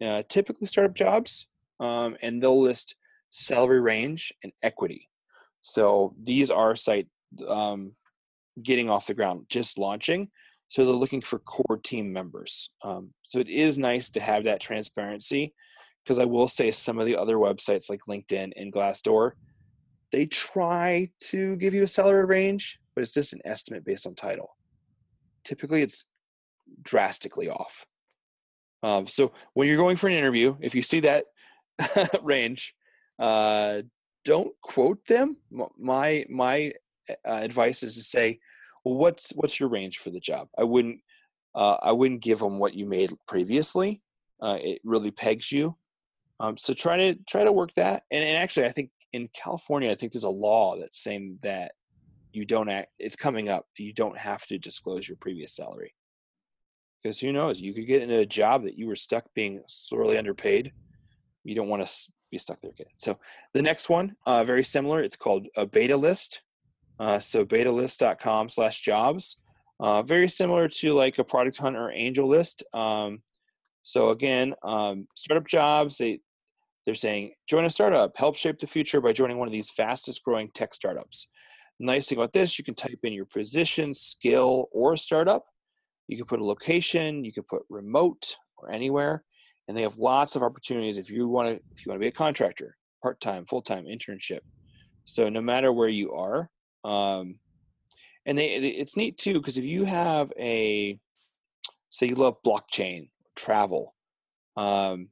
Uh, 0.00 0.22
typically 0.28 0.68
startup 0.68 0.94
jobs, 0.94 1.47
um, 1.80 2.16
and 2.22 2.42
they'll 2.42 2.60
list 2.60 2.96
salary 3.30 3.80
range 3.80 4.32
and 4.42 4.52
equity. 4.62 5.08
So 5.62 6.14
these 6.18 6.50
are 6.50 6.76
site 6.76 7.08
um, 7.46 7.92
getting 8.62 8.88
off 8.90 9.06
the 9.06 9.14
ground, 9.14 9.46
just 9.48 9.78
launching. 9.78 10.30
So 10.68 10.84
they're 10.84 10.94
looking 10.94 11.22
for 11.22 11.38
core 11.38 11.78
team 11.82 12.12
members. 12.12 12.70
Um, 12.82 13.12
so 13.22 13.38
it 13.38 13.48
is 13.48 13.78
nice 13.78 14.10
to 14.10 14.20
have 14.20 14.44
that 14.44 14.60
transparency 14.60 15.54
because 16.04 16.18
I 16.18 16.24
will 16.24 16.48
say 16.48 16.70
some 16.70 16.98
of 16.98 17.06
the 17.06 17.16
other 17.16 17.36
websites 17.36 17.90
like 17.90 18.00
LinkedIn 18.08 18.52
and 18.56 18.72
Glassdoor, 18.72 19.32
they 20.10 20.26
try 20.26 21.10
to 21.24 21.56
give 21.56 21.74
you 21.74 21.82
a 21.82 21.88
salary 21.88 22.24
range, 22.24 22.78
but 22.94 23.02
it's 23.02 23.12
just 23.12 23.34
an 23.34 23.42
estimate 23.44 23.84
based 23.84 24.06
on 24.06 24.14
title. 24.14 24.56
Typically, 25.44 25.82
it's 25.82 26.04
drastically 26.82 27.48
off. 27.48 27.86
Um, 28.82 29.06
so 29.06 29.32
when 29.54 29.68
you're 29.68 29.76
going 29.76 29.96
for 29.96 30.08
an 30.08 30.14
interview, 30.14 30.56
if 30.60 30.74
you 30.74 30.82
see 30.82 31.00
that 31.00 31.26
range, 32.22 32.74
uh, 33.18 33.82
don't 34.24 34.52
quote 34.62 35.04
them. 35.06 35.36
My 35.78 36.24
my 36.28 36.72
uh, 37.08 37.14
advice 37.24 37.82
is 37.82 37.96
to 37.96 38.02
say, 38.02 38.40
well, 38.84 38.96
what's 38.96 39.30
what's 39.30 39.58
your 39.58 39.68
range 39.68 39.98
for 39.98 40.10
the 40.10 40.20
job? 40.20 40.48
I 40.58 40.64
wouldn't 40.64 41.00
uh, 41.54 41.76
I 41.82 41.92
wouldn't 41.92 42.22
give 42.22 42.40
them 42.40 42.58
what 42.58 42.74
you 42.74 42.86
made 42.86 43.12
previously. 43.26 44.02
Uh, 44.40 44.58
it 44.60 44.80
really 44.84 45.10
pegs 45.10 45.50
you. 45.50 45.76
Um, 46.40 46.56
so 46.56 46.72
try 46.72 46.96
to 46.96 47.14
try 47.28 47.44
to 47.44 47.52
work 47.52 47.72
that. 47.74 48.04
And, 48.10 48.24
and 48.24 48.36
actually, 48.42 48.66
I 48.66 48.72
think 48.72 48.90
in 49.12 49.28
California, 49.32 49.90
I 49.90 49.94
think 49.94 50.12
there's 50.12 50.24
a 50.24 50.30
law 50.30 50.78
that's 50.78 51.02
saying 51.02 51.38
that 51.42 51.72
you 52.32 52.44
don't 52.44 52.68
act, 52.68 52.90
it's 52.98 53.16
coming 53.16 53.48
up 53.48 53.66
you 53.76 53.92
don't 53.92 54.16
have 54.16 54.46
to 54.46 54.58
disclose 54.58 55.08
your 55.08 55.16
previous 55.16 55.54
salary 55.54 55.94
because 57.02 57.18
who 57.18 57.32
knows 57.32 57.60
you 57.60 57.72
could 57.72 57.86
get 57.86 58.02
into 58.02 58.18
a 58.18 58.26
job 58.26 58.62
that 58.62 58.78
you 58.78 58.86
were 58.86 58.96
stuck 58.96 59.24
being 59.34 59.62
sorely 59.66 60.18
underpaid 60.18 60.72
you 61.48 61.54
don't 61.54 61.68
want 61.68 61.84
to 61.84 61.92
be 62.30 62.38
stuck 62.38 62.60
there 62.60 62.70
again 62.70 62.86
so 62.98 63.18
the 63.54 63.62
next 63.62 63.88
one 63.88 64.14
uh, 64.26 64.44
very 64.44 64.62
similar 64.62 65.02
it's 65.02 65.16
called 65.16 65.46
a 65.56 65.64
beta 65.66 65.96
list. 65.96 66.42
Uh, 67.00 67.18
so 67.18 67.44
betalist.com 67.44 68.48
slash 68.48 68.80
jobs. 68.80 69.36
Uh, 69.80 70.02
very 70.02 70.28
similar 70.28 70.68
to 70.68 70.92
like 70.92 71.18
a 71.18 71.24
product 71.24 71.56
hunt 71.56 71.76
or 71.76 71.92
angel 71.92 72.28
list. 72.28 72.64
Um, 72.74 73.22
so 73.84 74.10
again 74.10 74.54
um, 74.64 75.06
startup 75.14 75.46
jobs 75.46 75.98
they 75.98 76.20
they're 76.84 76.94
saying 76.94 77.32
join 77.48 77.64
a 77.64 77.70
startup. 77.70 78.16
Help 78.16 78.36
shape 78.36 78.58
the 78.58 78.66
future 78.66 79.00
by 79.00 79.12
joining 79.12 79.38
one 79.38 79.46
of 79.46 79.52
these 79.52 79.70
fastest 79.70 80.24
growing 80.24 80.50
tech 80.52 80.74
startups. 80.74 81.28
Nice 81.78 82.08
thing 82.08 82.18
about 82.18 82.32
this, 82.32 82.58
you 82.58 82.64
can 82.64 82.74
type 82.74 82.98
in 83.04 83.12
your 83.12 83.26
position, 83.26 83.94
skill, 83.94 84.68
or 84.72 84.96
startup. 84.96 85.44
You 86.08 86.16
can 86.16 86.26
put 86.26 86.40
a 86.40 86.44
location, 86.44 87.24
you 87.24 87.32
can 87.32 87.44
put 87.44 87.62
remote 87.70 88.36
or 88.56 88.72
anywhere, 88.72 89.22
and 89.68 89.76
they 89.76 89.82
have 89.82 89.98
lots 89.98 90.34
of 90.34 90.42
opportunities 90.42 90.98
if 90.98 91.10
you 91.10 91.28
want 91.28 91.48
to 91.48 91.54
if 91.72 91.84
you 91.84 91.90
want 91.90 92.00
to 92.00 92.04
be 92.04 92.08
a 92.08 92.12
contractor, 92.12 92.76
part-time, 93.02 93.44
full-time, 93.44 93.84
internship. 93.84 94.40
So 95.04 95.28
no 95.28 95.40
matter 95.40 95.72
where 95.72 95.88
you 95.88 96.12
are, 96.12 96.50
um, 96.84 97.36
and 98.26 98.36
they 98.36 98.48
it's 98.48 98.96
neat 98.96 99.18
too 99.18 99.34
because 99.34 99.58
if 99.58 99.64
you 99.64 99.84
have 99.84 100.32
a 100.38 100.98
say 101.90 102.06
you 102.06 102.14
love 102.14 102.36
blockchain, 102.44 103.10
travel, 103.36 103.94
um, 104.56 105.08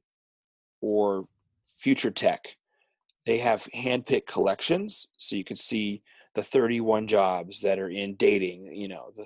or 0.81 1.27
future 1.63 2.11
tech, 2.11 2.57
they 3.25 3.37
have 3.37 3.67
handpicked 3.75 4.27
collections, 4.27 5.07
so 5.17 5.35
you 5.35 5.43
can 5.43 5.55
see 5.55 6.01
the 6.35 6.43
31 6.43 7.07
jobs 7.07 7.61
that 7.61 7.79
are 7.79 7.89
in 7.89 8.15
dating, 8.15 8.71
you 8.73 8.87
know, 8.87 9.11
the 9.15 9.25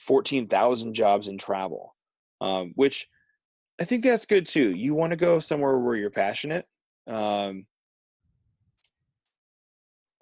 14,000 0.00 0.92
jobs 0.92 1.28
in 1.28 1.38
travel, 1.38 1.96
um, 2.42 2.72
which 2.74 3.08
I 3.78 3.84
think 3.84 4.04
that's 4.04 4.26
good 4.26 4.46
too. 4.46 4.70
You 4.70 4.94
want 4.94 5.10
to 5.10 5.16
go 5.16 5.38
somewhere 5.38 5.78
where 5.78 5.96
you're 5.96 6.10
passionate. 6.10 6.66
Um, 7.06 7.66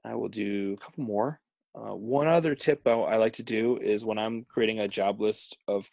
I 0.04 0.14
will 0.14 0.28
do 0.28 0.74
a 0.74 0.76
couple 0.84 1.04
more. 1.04 1.40
Uh, 1.74 1.94
one 1.94 2.26
other 2.26 2.54
tip 2.54 2.86
I, 2.86 2.92
I, 2.92 3.16
like 3.16 3.34
to 3.34 3.42
do 3.42 3.78
is 3.78 4.04
when 4.04 4.18
I'm 4.18 4.44
creating 4.44 4.80
a 4.80 4.88
job 4.88 5.20
list 5.20 5.56
of 5.66 5.88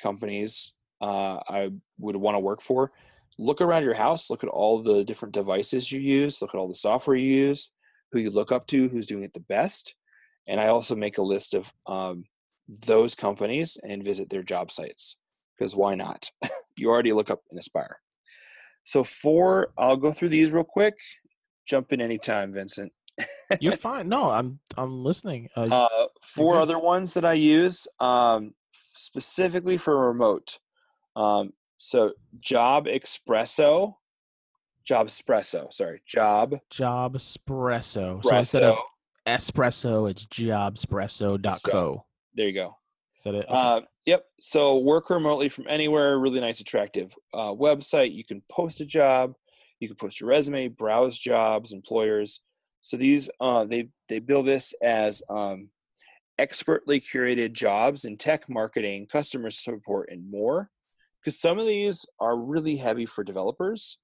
companies 0.00 0.72
uh, 1.00 1.38
I 1.48 1.70
would 1.98 2.16
want 2.16 2.34
to 2.34 2.40
work 2.40 2.60
for, 2.60 2.92
look 3.38 3.60
around 3.60 3.84
your 3.84 3.94
house, 3.94 4.30
look 4.30 4.42
at 4.42 4.50
all 4.50 4.82
the 4.82 5.04
different 5.04 5.34
devices 5.34 5.92
you 5.92 6.00
use, 6.00 6.40
look 6.40 6.54
at 6.54 6.58
all 6.58 6.68
the 6.68 6.74
software 6.74 7.16
you 7.16 7.28
use, 7.28 7.70
who 8.10 8.18
you 8.18 8.30
look 8.30 8.50
up 8.50 8.66
to, 8.68 8.88
who's 8.88 9.06
doing 9.06 9.22
it 9.22 9.34
the 9.34 9.40
best. 9.40 9.94
And 10.46 10.60
I 10.60 10.68
also 10.68 10.96
make 10.96 11.18
a 11.18 11.22
list 11.22 11.54
of 11.54 11.72
um, 11.86 12.24
those 12.68 13.14
companies 13.14 13.76
and 13.86 14.04
visit 14.04 14.30
their 14.30 14.42
job 14.42 14.72
sites 14.72 15.16
because 15.56 15.74
why 15.74 15.94
not? 15.94 16.30
you 16.76 16.88
already 16.88 17.12
look 17.12 17.30
up 17.30 17.42
and 17.50 17.58
aspire. 17.58 17.98
So 18.84 19.02
four, 19.04 19.72
I'll 19.78 19.96
go 19.96 20.12
through 20.12 20.28
these 20.28 20.50
real 20.50 20.64
quick. 20.64 20.94
Jump 21.66 21.92
in 21.92 22.00
anytime, 22.00 22.52
Vincent. 22.52 22.92
You're 23.60 23.72
fine. 23.76 24.08
No, 24.08 24.30
I'm 24.30 24.58
I'm 24.76 25.02
listening. 25.02 25.48
Uh, 25.56 25.68
uh, 25.70 26.06
four 26.22 26.56
other 26.56 26.78
ones 26.78 27.14
that 27.14 27.24
I 27.24 27.34
use 27.34 27.86
um, 28.00 28.54
specifically 28.72 29.78
for 29.78 30.08
remote. 30.08 30.58
Um, 31.16 31.52
so 31.78 32.12
Job 32.40 32.86
Espresso 32.86 33.94
Job 34.84 35.08
Espresso. 35.08 35.72
Sorry, 35.72 36.02
Job. 36.06 36.58
Job 36.70 37.16
Espresso. 37.16 38.22
So 38.22 38.36
instead 38.36 38.62
of 38.62 38.78
espresso, 39.26 40.10
it's 40.10 40.26
jobspresso.co. 40.26 42.04
There 42.34 42.46
you 42.46 42.52
go. 42.52 42.76
Is 43.18 43.24
that 43.24 43.34
it? 43.34 43.46
Okay. 43.48 43.56
Uh, 43.56 43.80
yep. 44.06 44.24
So 44.40 44.78
work 44.78 45.10
remotely 45.10 45.48
from 45.48 45.66
anywhere. 45.68 46.18
Really 46.18 46.40
nice, 46.40 46.60
attractive 46.60 47.14
uh, 47.32 47.52
website. 47.52 48.14
You 48.14 48.24
can 48.24 48.42
post 48.50 48.80
a 48.80 48.86
job. 48.86 49.34
You 49.80 49.88
can 49.88 49.96
post 49.96 50.20
your 50.20 50.30
resume, 50.30 50.68
browse 50.68 51.18
jobs, 51.18 51.72
employers. 51.72 52.40
So 52.80 52.96
these 52.96 53.30
uh, 53.40 53.64
they 53.64 53.88
they 54.08 54.18
build 54.18 54.46
this 54.46 54.74
as 54.82 55.22
um, 55.28 55.68
expertly 56.38 57.00
curated 57.00 57.52
jobs 57.52 58.04
in 58.04 58.16
tech, 58.16 58.48
marketing, 58.48 59.06
customer 59.10 59.50
support, 59.50 60.10
and 60.10 60.30
more. 60.30 60.70
Because 61.20 61.40
some 61.40 61.58
of 61.58 61.66
these 61.66 62.04
are 62.20 62.36
really 62.36 62.76
heavy 62.76 63.06
for 63.06 63.24
developers 63.24 63.98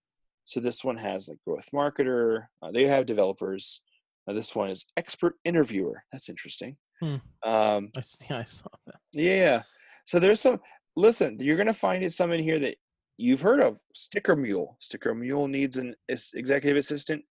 so 0.50 0.58
this 0.58 0.82
one 0.82 0.96
has 0.96 1.28
like 1.28 1.38
growth 1.46 1.68
marketer. 1.72 2.46
Uh, 2.60 2.72
they 2.72 2.84
have 2.84 3.06
developers. 3.06 3.80
Uh, 4.26 4.32
this 4.32 4.52
one 4.52 4.68
is 4.68 4.84
expert 4.96 5.36
interviewer. 5.44 6.02
That's 6.10 6.28
interesting. 6.28 6.76
Hmm. 7.00 7.16
Um, 7.44 7.90
I 7.96 8.00
see. 8.00 8.26
I 8.30 8.42
saw 8.42 8.68
that. 8.86 8.96
Yeah. 9.12 9.62
So 10.06 10.18
there's 10.18 10.40
some. 10.40 10.60
Listen, 10.96 11.38
you're 11.40 11.56
gonna 11.56 11.72
find 11.72 12.02
it 12.02 12.12
some 12.12 12.32
in 12.32 12.42
here 12.42 12.58
that 12.58 12.76
you've 13.16 13.42
heard 13.42 13.60
of. 13.60 13.78
Sticker 13.94 14.36
Mule. 14.36 14.76
Sticker 14.80 15.14
Mule 15.14 15.48
needs 15.48 15.76
an 15.76 15.94
executive 16.08 16.76
assistant 16.76 17.24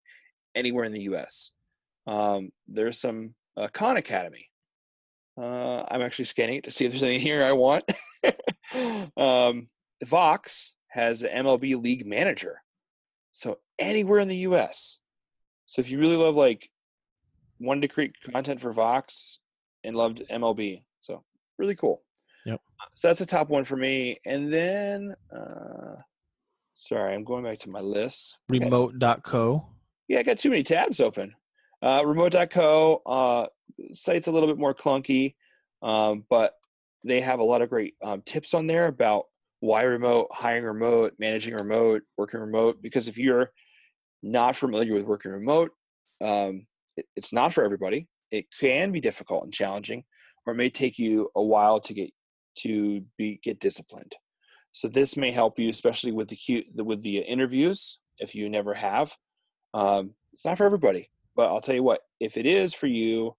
anywhere 0.55 0.85
in 0.85 0.93
the 0.93 1.03
U.S. 1.03 1.53
Um, 2.07 2.51
there's 2.66 3.01
some 3.01 3.35
uh, 3.57 3.69
Khan 3.73 3.97
Academy. 3.97 4.49
Uh, 5.37 5.85
I'm 5.89 6.03
actually 6.03 6.25
scanning 6.25 6.57
it 6.57 6.64
to 6.64 6.71
see 6.71 6.85
if 6.85 6.93
there's 6.93 7.03
anything 7.03 7.21
here 7.21 7.45
I 7.45 7.53
want. 7.53 7.85
um, 9.16 9.69
Vox 10.05 10.75
has 10.89 11.23
MLB 11.23 11.81
league 11.81 12.07
manager. 12.07 12.61
So 13.33 13.59
anywhere 13.79 14.19
in 14.19 14.29
the 14.29 14.37
US. 14.49 14.99
So 15.66 15.81
if 15.81 15.91
you 15.91 15.99
really 15.99 16.16
love 16.16 16.35
like 16.35 16.71
wanted 17.61 17.83
to 17.83 17.89
create 17.89 18.14
content 18.33 18.61
for 18.61 18.73
Vox 18.73 19.41
and 19.85 19.95
loved 19.95 20.23
MLB. 20.31 20.83
So 21.01 21.25
really 21.59 21.77
cool. 21.77 22.03
Yep. 22.47 22.61
So 22.95 23.09
that's 23.09 23.18
the 23.18 23.26
top 23.26 23.49
one 23.49 23.64
for 23.64 23.76
me. 23.76 24.18
And 24.26 24.53
then, 24.53 25.14
uh, 25.34 25.97
sorry, 26.74 27.14
I'm 27.14 27.24
going 27.24 27.45
back 27.45 27.59
to 27.61 27.70
my 27.70 27.80
list. 27.80 28.39
Okay. 28.53 28.64
Remote.co. 28.64 29.66
Yeah, 30.09 30.20
I 30.20 30.22
got 30.22 30.39
too 30.39 30.51
many 30.51 30.62
tabs 30.62 31.01
open. 31.01 31.34
Uh, 31.82 32.03
remote.co 32.05 33.03
uh, 33.07 33.47
site's 33.93 34.26
a 34.26 34.32
little 34.32 34.49
bit 34.49 34.59
more 34.59 34.74
clunky, 34.74 35.34
um, 35.82 36.24
but 36.28 36.55
they 37.05 37.20
have 37.20 37.39
a 37.39 37.45
lot 37.45 37.62
of 37.62 37.68
great 37.68 37.95
um, 38.03 38.22
tips 38.22 38.55
on 38.55 38.66
there 38.66 38.86
about 38.86 39.24
why 39.61 39.82
remote, 39.82 40.28
hiring 40.32 40.64
remote, 40.64 41.14
managing 41.18 41.55
remote, 41.55 42.03
working 42.16 42.41
remote. 42.41 42.82
Because 42.82 43.09
if 43.09 43.18
you're 43.18 43.51
not 44.22 44.57
familiar 44.57 44.95
with 44.95 45.05
working 45.05 45.30
remote, 45.30 45.70
um, 46.20 46.66
it, 46.97 47.07
it's 47.16 47.32
not 47.32 47.53
for 47.53 47.64
everybody. 47.64 48.09
It 48.30 48.47
can 48.59 48.93
be 48.93 49.01
difficult 49.01 49.45
and 49.45 49.53
challenging, 49.53 50.05
or 50.47 50.53
it 50.53 50.57
may 50.57 50.70
take 50.70 50.99
you 50.99 51.30
a 51.36 51.43
while 51.43 51.80
to 51.80 51.95
get 51.95 52.11
to 52.62 53.02
be 53.16 53.40
get 53.42 53.61
disciplined. 53.61 54.14
So 54.72 54.88
this 54.88 55.16
may 55.16 55.30
help 55.30 55.59
you, 55.59 55.70
especially 55.70 56.12
with 56.12 56.28
the 56.28 56.64
with 56.76 57.02
the 57.02 57.18
interviews. 57.18 57.98
If 58.18 58.34
you 58.34 58.48
never 58.48 58.74
have, 58.74 59.14
um, 59.74 60.14
it's 60.32 60.44
not 60.44 60.59
for 60.59 60.64
everybody. 60.64 61.11
But 61.36 61.48
I'll 61.48 61.61
tell 61.61 61.74
you 61.74 61.82
what, 61.82 62.00
if 62.20 62.36
it 62.36 62.46
is 62.46 62.74
for 62.74 62.88
you, 62.88 63.36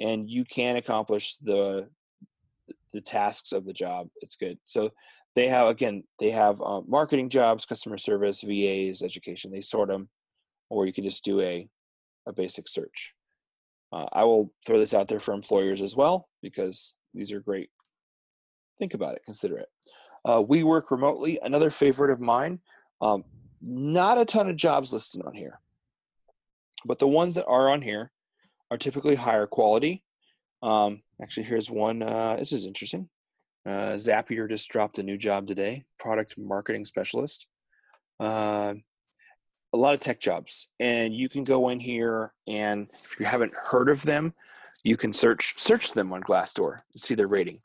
and 0.00 0.28
you 0.30 0.44
can 0.44 0.76
accomplish 0.76 1.36
the 1.36 1.88
the 2.92 3.00
tasks 3.00 3.52
of 3.52 3.64
the 3.64 3.72
job, 3.72 4.08
it's 4.22 4.36
good. 4.36 4.58
So 4.64 4.90
they 5.34 5.48
have 5.48 5.68
again, 5.68 6.04
they 6.18 6.30
have 6.30 6.60
uh, 6.60 6.80
marketing 6.86 7.28
jobs, 7.28 7.66
customer 7.66 7.98
service, 7.98 8.42
VAs, 8.42 9.02
education. 9.02 9.52
They 9.52 9.60
sort 9.60 9.88
them, 9.88 10.08
or 10.70 10.86
you 10.86 10.92
can 10.92 11.04
just 11.04 11.24
do 11.24 11.40
a 11.40 11.68
a 12.26 12.32
basic 12.32 12.68
search. 12.68 13.14
Uh, 13.92 14.06
I 14.12 14.24
will 14.24 14.52
throw 14.66 14.78
this 14.78 14.94
out 14.94 15.08
there 15.08 15.20
for 15.20 15.32
employers 15.32 15.80
as 15.80 15.94
well 15.94 16.28
because 16.42 16.94
these 17.14 17.32
are 17.32 17.40
great. 17.40 17.70
Think 18.78 18.94
about 18.94 19.14
it, 19.14 19.22
consider 19.24 19.58
it. 19.58 19.68
Uh, 20.24 20.42
we 20.46 20.64
work 20.64 20.90
remotely, 20.90 21.38
another 21.42 21.70
favorite 21.70 22.10
of 22.10 22.20
mine. 22.20 22.60
Um, 23.00 23.24
not 23.60 24.18
a 24.18 24.24
ton 24.24 24.48
of 24.48 24.56
jobs 24.56 24.92
listed 24.92 25.22
on 25.24 25.34
here, 25.34 25.60
but 26.84 26.98
the 26.98 27.08
ones 27.08 27.36
that 27.36 27.46
are 27.46 27.70
on 27.70 27.82
here 27.82 28.10
are 28.70 28.78
typically 28.78 29.14
higher 29.14 29.46
quality. 29.46 30.02
Um, 30.62 31.02
actually, 31.22 31.44
here's 31.44 31.70
one. 31.70 32.02
Uh, 32.02 32.36
this 32.38 32.52
is 32.52 32.66
interesting. 32.66 33.08
Uh, 33.64 33.94
Zapier 33.94 34.48
just 34.48 34.68
dropped 34.68 34.98
a 34.98 35.02
new 35.02 35.16
job 35.16 35.46
today, 35.46 35.84
product 35.98 36.36
marketing 36.38 36.84
specialist. 36.84 37.46
Uh, 38.20 38.74
a 39.72 39.76
lot 39.76 39.94
of 39.94 40.00
tech 40.00 40.20
jobs, 40.20 40.68
and 40.80 41.14
you 41.14 41.28
can 41.28 41.44
go 41.44 41.68
in 41.68 41.80
here 41.80 42.32
and 42.46 42.88
if 42.88 43.20
you 43.20 43.26
haven't 43.26 43.52
heard 43.70 43.88
of 43.88 44.02
them, 44.02 44.32
you 44.84 44.96
can 44.96 45.12
search 45.12 45.54
search 45.56 45.92
them 45.92 46.12
on 46.12 46.22
Glassdoor 46.22 46.76
see 46.96 47.14
their 47.14 47.26
rating. 47.26 47.58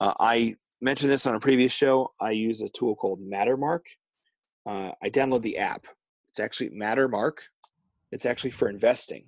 Uh, 0.00 0.12
I 0.20 0.56
mentioned 0.80 1.12
this 1.12 1.26
on 1.26 1.34
a 1.34 1.40
previous 1.40 1.72
show. 1.72 2.12
I 2.20 2.32
use 2.32 2.60
a 2.60 2.68
tool 2.68 2.94
called 2.94 3.20
Mattermark. 3.20 3.80
Uh, 4.66 4.92
I 5.02 5.10
download 5.10 5.42
the 5.42 5.58
app. 5.58 5.86
It's 6.30 6.40
actually 6.40 6.70
Mattermark. 6.70 7.38
It's 8.10 8.26
actually 8.26 8.50
for 8.50 8.68
investing. 8.68 9.26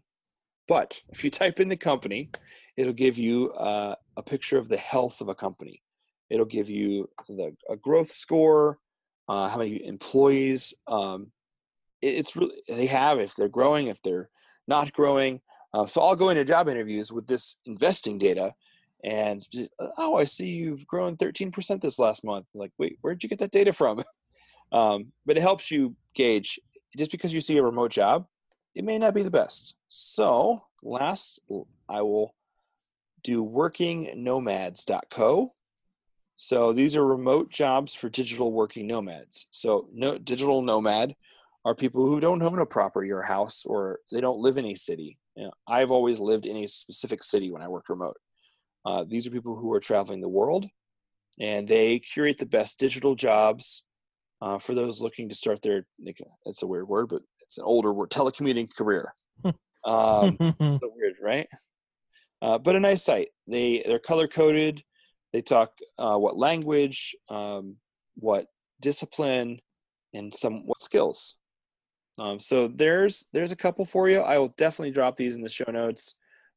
But 0.69 1.01
if 1.11 1.25
you 1.25 1.31
type 1.43 1.61
in 1.61 1.69
the 1.69 1.77
company, 1.77 2.31
it'll 2.77 2.93
give 2.93 3.19
you 3.19 3.53
uh, 3.53 3.95
a 4.17 4.23
picture 4.23 4.59
of 4.59 4.69
the 4.69 4.77
health 4.77 5.21
of 5.21 5.29
a 5.29 5.35
company. 5.35 5.83
It'll 6.31 6.47
give 6.47 6.69
you 6.69 7.09
the 7.29 7.55
a 7.71 7.77
growth 7.77 8.11
score, 8.11 8.79
uh, 9.29 9.49
how 9.49 9.59
many 9.59 9.85
employees 9.87 10.75
um, 10.89 11.31
it's 12.03 12.37
really 12.37 12.63
they 12.69 12.87
have 12.87 13.19
if 13.19 13.35
they're 13.35 13.49
growing, 13.49 13.89
if 13.89 14.01
they're 14.03 14.29
not 14.69 14.93
growing. 14.93 15.41
Uh, 15.73 15.87
so 15.87 16.01
I'll 16.01 16.17
go 16.17 16.31
into 16.31 16.45
job 16.45 16.69
interviews 16.69 17.13
with 17.13 17.27
this 17.27 17.57
investing 17.67 18.19
data, 18.19 18.55
and 19.07 19.47
oh, 19.99 20.17
I 20.17 20.25
see 20.25 20.49
you've 20.49 20.87
grown 20.87 21.17
13% 21.17 21.81
this 21.81 22.01
last 22.01 22.25
month. 22.25 22.47
Like, 22.55 22.73
wait, 22.77 22.99
where'd 23.01 23.23
you 23.23 23.29
get 23.29 23.39
that 23.39 23.53
data 23.53 23.73
from? 23.73 24.03
um, 24.73 25.13
but 25.25 25.37
it 25.37 25.43
helps 25.43 25.71
you 25.71 25.95
gauge. 26.15 26.59
Just 26.97 27.13
because 27.13 27.33
you 27.33 27.41
see 27.41 27.57
a 27.57 27.63
remote 27.63 27.93
job, 27.93 28.27
it 28.75 28.83
may 28.85 28.99
not 28.99 29.15
be 29.15 29.23
the 29.23 29.31
best. 29.31 29.77
So 29.89 30.65
last, 30.83 31.39
I 31.89 32.03
will 32.03 32.35
do 33.23 33.45
workingnomads.co. 33.45 35.55
So 36.35 36.73
these 36.73 36.97
are 36.97 37.07
remote 37.07 37.49
jobs 37.49 37.95
for 37.95 38.09
digital 38.09 38.53
working 38.53 38.89
nomads. 38.89 39.47
So 39.53 39.89
no 39.95 40.19
digital 40.19 40.63
nomad 40.63 41.15
are 41.65 41.77
people 41.77 42.07
who 42.07 42.19
don't 42.19 42.43
own 42.43 42.59
a 42.59 42.67
property 42.67 43.13
or 43.13 43.23
house 43.23 43.65
or 43.65 44.01
they 44.11 44.21
don't 44.21 44.41
live 44.41 44.59
in 44.59 44.67
a 44.67 44.75
city. 44.75 45.17
You 45.37 45.45
know, 45.45 45.53
I've 45.69 45.93
always 45.93 46.19
lived 46.19 46.47
in 46.47 46.57
a 46.57 46.67
specific 46.67 47.23
city 47.23 47.53
when 47.53 47.63
I 47.63 47.69
worked 47.69 47.89
remote. 47.89 48.17
Uh, 48.87 49.05
these 49.07 49.27
are 49.27 49.31
people 49.31 49.57
who 49.57 49.73
are 49.73 49.81
traveling 49.81 50.21
the 50.21 50.29
world 50.29 50.67
and 51.41 51.67
they 51.67 51.99
curate 51.99 52.39
the 52.39 52.47
best 52.47 52.79
digital 52.79 53.15
jobs 53.15 53.83
uh, 54.41 54.59
for 54.59 54.75
those 54.75 55.01
looking 55.01 55.29
to 55.29 55.35
start 55.35 55.61
their, 55.63 55.87
it's 56.45 56.63
a 56.63 56.67
weird 56.67 56.89
word, 56.89 57.09
but 57.09 57.23
it's 57.41 57.59
an 57.59 57.65
older 57.65 57.93
word, 57.93 58.11
telecommuting 58.11 58.69
career. 58.75 59.13
um, 59.85 60.37
weird, 60.61 61.15
right? 61.21 61.49
Uh, 62.43 62.59
but 62.59 62.77
a 62.77 62.81
nice 62.81 63.03
site. 63.03 63.29
They 63.47 63.83
they're 63.87 63.99
color 63.99 64.29
coded. 64.29 64.83
They 65.33 65.41
talk 65.43 65.73
uh, 65.99 66.17
what 66.17 66.37
language, 66.37 67.17
um, 67.29 67.77
what 68.17 68.47
discipline, 68.81 69.59
and 70.13 70.35
some 70.35 70.67
what 70.67 70.83
skills. 70.83 71.37
Um, 72.19 72.39
so 72.41 72.69
there's 72.69 73.27
there's 73.33 73.53
a 73.53 73.57
couple 73.57 73.85
for 73.85 74.09
you. 74.09 74.21
I 74.21 74.39
will 74.39 74.55
definitely 74.59 74.93
drop 74.93 75.17
these 75.17 75.35
in 75.35 75.43
the 75.43 75.49
show 75.49 75.71
notes. 75.71 76.15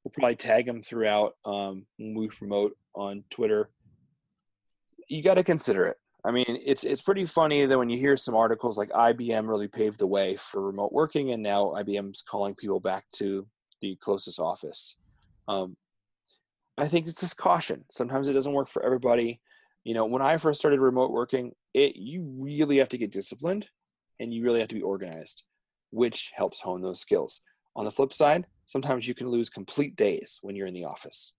We'll 0.10 0.22
probably 0.24 0.38
tag 0.38 0.66
them 0.66 0.82
throughout 0.82 1.36
um, 1.46 1.86
when 2.00 2.16
we 2.16 2.30
promote 2.30 2.76
on 2.96 3.24
Twitter. 3.30 3.70
You 5.08 5.22
got 5.22 5.36
to 5.36 5.44
consider 5.44 5.86
it. 5.86 5.98
I 6.26 6.32
mean, 6.32 6.46
it's 6.48 6.84
it's 6.84 7.04
pretty 7.04 7.26
funny 7.26 7.68
that 7.68 7.78
when 7.78 7.92
you 7.92 7.98
hear 8.00 8.18
some 8.18 8.34
articles 8.34 8.76
like 8.76 8.90
IBM 8.90 9.48
really 9.48 9.68
paved 9.68 10.00
the 10.00 10.08
way 10.08 10.36
for 10.36 10.64
remote 10.64 10.94
working, 10.94 11.32
and 11.32 11.44
now 11.44 11.76
IBM's 11.76 12.24
calling 12.24 12.56
people 12.56 12.80
back 12.80 13.06
to 13.18 13.46
the 13.82 13.98
closest 13.98 14.40
office. 14.40 14.96
Um, 15.48 15.78
I 16.76 16.88
think 16.88 17.06
it's 17.06 17.22
just 17.22 17.38
caution. 17.38 17.86
Sometimes 17.92 18.28
it 18.28 18.34
doesn't 18.34 18.54
work 18.54 18.68
for 18.68 18.84
everybody. 18.84 19.42
You 19.84 19.94
know, 19.94 20.08
when 20.08 20.24
I 20.24 20.38
first 20.38 20.60
started 20.60 20.80
remote 20.80 21.12
working, 21.12 21.52
it 21.76 21.98
you 21.98 22.24
really 22.42 22.78
have 22.78 22.90
to 22.90 22.98
get 22.98 23.12
disciplined, 23.12 23.68
and 24.20 24.34
you 24.34 24.44
really 24.44 24.60
have 24.60 24.70
to 24.70 24.76
be 24.76 24.82
organized, 24.82 25.44
which 25.92 26.32
helps 26.34 26.62
hone 26.62 26.82
those 26.82 27.00
skills. 27.00 27.42
On 27.76 27.86
the 27.86 27.92
flip 27.92 28.12
side, 28.12 28.48
sometimes 28.70 29.08
you 29.08 29.16
can 29.16 29.28
lose 29.28 29.50
complete 29.50 29.96
days 29.96 30.40
when 30.44 30.56
you're 30.56 30.68
in 30.68 30.76
the 30.76 30.86
office. 30.86 31.34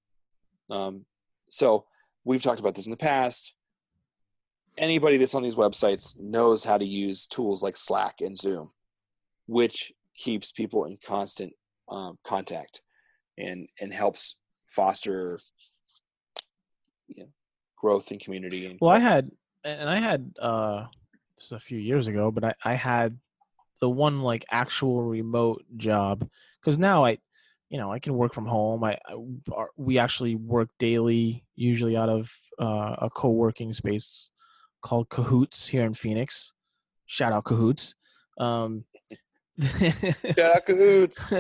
Um, 0.69 1.05
so 1.49 1.87
we've 2.25 2.43
talked 2.43 2.61
about 2.61 2.75
this 2.75 2.87
in 2.87 2.91
the 2.91 2.97
past 2.97 3.55
anybody 4.81 5.17
that's 5.17 5.35
on 5.35 5.43
these 5.43 5.55
websites 5.55 6.19
knows 6.19 6.65
how 6.65 6.79
to 6.79 6.85
use 6.85 7.27
tools 7.27 7.63
like 7.63 7.77
Slack 7.77 8.21
and 8.21 8.37
Zoom, 8.37 8.71
which 9.47 9.93
keeps 10.17 10.51
people 10.51 10.87
in 10.87 10.99
constant 11.05 11.53
um, 11.89 12.19
contact 12.25 12.83
and 13.39 13.69
and 13.81 13.93
helps 13.93 14.37
foster 14.67 15.39
you 17.09 17.25
know, 17.25 17.29
growth 17.77 18.11
in 18.11 18.19
community. 18.19 18.67
And 18.67 18.79
well, 18.81 18.91
I 18.91 18.99
had 18.99 19.31
and 19.65 19.89
I 19.89 20.01
had 20.01 20.33
uh, 20.41 20.87
this 21.37 21.53
a 21.53 21.61
few 21.61 21.79
years 21.79 22.07
ago, 22.07 22.31
but 22.31 22.45
I, 22.45 22.55
I 22.65 22.75
had 22.75 23.19
the 23.81 23.91
one 23.91 24.21
like 24.21 24.45
actual 24.51 25.03
remote 25.03 25.65
job 25.77 26.29
because 26.61 26.79
now 26.79 27.05
I 27.05 27.19
you 27.71 27.79
know, 27.79 27.93
I 27.93 28.01
can 28.01 28.15
work 28.15 28.35
from 28.35 28.47
home. 28.47 28.83
I, 28.83 28.99
I 29.07 29.15
we 29.77 29.99
actually 29.99 30.35
work 30.35 30.71
daily, 30.79 31.45
usually 31.55 31.97
out 31.97 32.09
of 32.09 32.31
uh, 32.61 32.97
a 32.99 33.09
co-working 33.09 33.73
space 33.73 34.29
called 34.83 35.09
CO+HOOTS 35.09 35.69
here 35.69 35.85
in 35.85 35.95
Phoenix. 35.95 36.53
Shout 37.07 37.33
out 37.33 37.45
CO+HOOTS. 37.45 37.95
Um, 38.39 38.85
Shout 39.61 40.57
out 40.57 40.67
CO+HOOTS. 40.67 41.33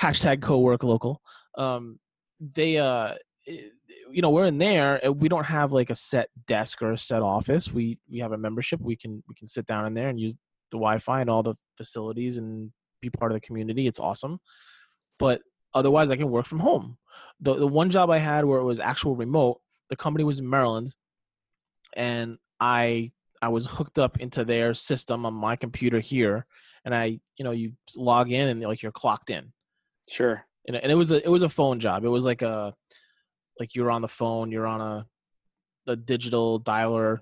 hashtag 0.00 0.42
co-work 0.42 0.84
local. 0.84 1.22
Um, 1.56 1.98
they, 2.38 2.76
uh, 2.76 3.14
you 3.46 4.20
know, 4.20 4.30
we're 4.30 4.44
in 4.44 4.58
there. 4.58 5.00
We 5.10 5.30
don't 5.30 5.46
have 5.46 5.72
like 5.72 5.88
a 5.88 5.94
set 5.94 6.28
desk 6.46 6.82
or 6.82 6.92
a 6.92 6.98
set 6.98 7.22
office. 7.22 7.72
We 7.72 7.98
we 8.10 8.18
have 8.18 8.32
a 8.32 8.38
membership. 8.38 8.80
We 8.80 8.96
can 8.96 9.22
we 9.26 9.34
can 9.34 9.46
sit 9.46 9.66
down 9.66 9.86
in 9.86 9.94
there 9.94 10.10
and 10.10 10.20
use 10.20 10.36
the 10.72 10.78
Wi-Fi 10.78 11.20
and 11.20 11.30
all 11.30 11.44
the 11.44 11.54
facilities 11.76 12.36
and 12.36 12.72
be 13.00 13.10
part 13.10 13.30
of 13.30 13.36
the 13.36 13.46
community. 13.46 13.86
It's 13.86 14.00
awesome. 14.00 14.40
But 15.18 15.42
otherwise, 15.74 16.10
I 16.10 16.16
can 16.16 16.30
work 16.30 16.46
from 16.46 16.58
home. 16.58 16.98
The 17.40 17.54
the 17.54 17.66
one 17.66 17.90
job 17.90 18.10
I 18.10 18.18
had 18.18 18.44
where 18.44 18.58
it 18.58 18.64
was 18.64 18.80
actual 18.80 19.14
remote, 19.14 19.60
the 19.90 19.96
company 19.96 20.24
was 20.24 20.38
in 20.40 20.48
Maryland, 20.48 20.94
and 21.94 22.38
I 22.58 23.12
I 23.40 23.48
was 23.48 23.66
hooked 23.66 23.98
up 23.98 24.18
into 24.18 24.44
their 24.44 24.74
system 24.74 25.26
on 25.26 25.34
my 25.34 25.56
computer 25.56 26.00
here, 26.00 26.46
and 26.84 26.94
I 26.94 27.20
you 27.36 27.44
know 27.44 27.50
you 27.52 27.72
log 27.96 28.32
in 28.32 28.48
and 28.48 28.62
like 28.62 28.82
you're 28.82 28.92
clocked 28.92 29.30
in. 29.30 29.52
Sure. 30.08 30.44
And, 30.66 30.76
and 30.76 30.90
it 30.90 30.94
was 30.94 31.12
a 31.12 31.22
it 31.24 31.30
was 31.30 31.42
a 31.42 31.48
phone 31.48 31.80
job. 31.80 32.04
It 32.04 32.08
was 32.08 32.24
like 32.24 32.42
a 32.42 32.74
like 33.60 33.74
you're 33.74 33.90
on 33.90 34.02
the 34.02 34.08
phone, 34.08 34.50
you're 34.50 34.66
on 34.66 34.80
a 34.80 35.06
the 35.84 35.96
digital 35.96 36.60
dialer 36.60 37.18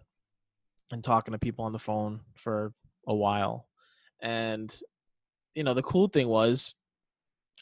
and 0.92 1.02
talking 1.02 1.32
to 1.32 1.38
people 1.38 1.64
on 1.64 1.72
the 1.72 1.78
phone 1.78 2.20
for 2.36 2.72
a 3.10 3.14
while. 3.14 3.66
And 4.22 4.74
you 5.54 5.64
know, 5.64 5.74
the 5.74 5.82
cool 5.82 6.08
thing 6.08 6.28
was 6.28 6.74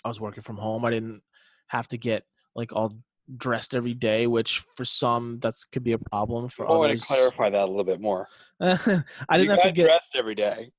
I 0.04 0.08
was 0.08 0.20
working 0.20 0.42
from 0.42 0.56
home. 0.56 0.84
I 0.84 0.90
didn't 0.90 1.22
have 1.68 1.88
to 1.88 1.98
get 1.98 2.24
like 2.54 2.72
all 2.72 2.92
dressed 3.36 3.74
every 3.74 3.94
day, 3.94 4.26
which 4.26 4.60
for 4.76 4.84
some 4.84 5.38
that's 5.40 5.64
could 5.64 5.84
be 5.84 5.92
a 5.92 5.98
problem. 5.98 6.48
For 6.48 6.70
I 6.70 6.76
want 6.76 6.98
to 6.98 7.04
clarify 7.06 7.50
that 7.50 7.64
a 7.64 7.66
little 7.66 7.84
bit 7.84 8.00
more. 8.00 8.28
I 8.60 8.76
didn't 8.76 9.44
you 9.44 9.50
have 9.50 9.62
to 9.62 9.72
get. 9.72 9.84
dressed 9.86 10.14
every 10.16 10.34
day. 10.34 10.70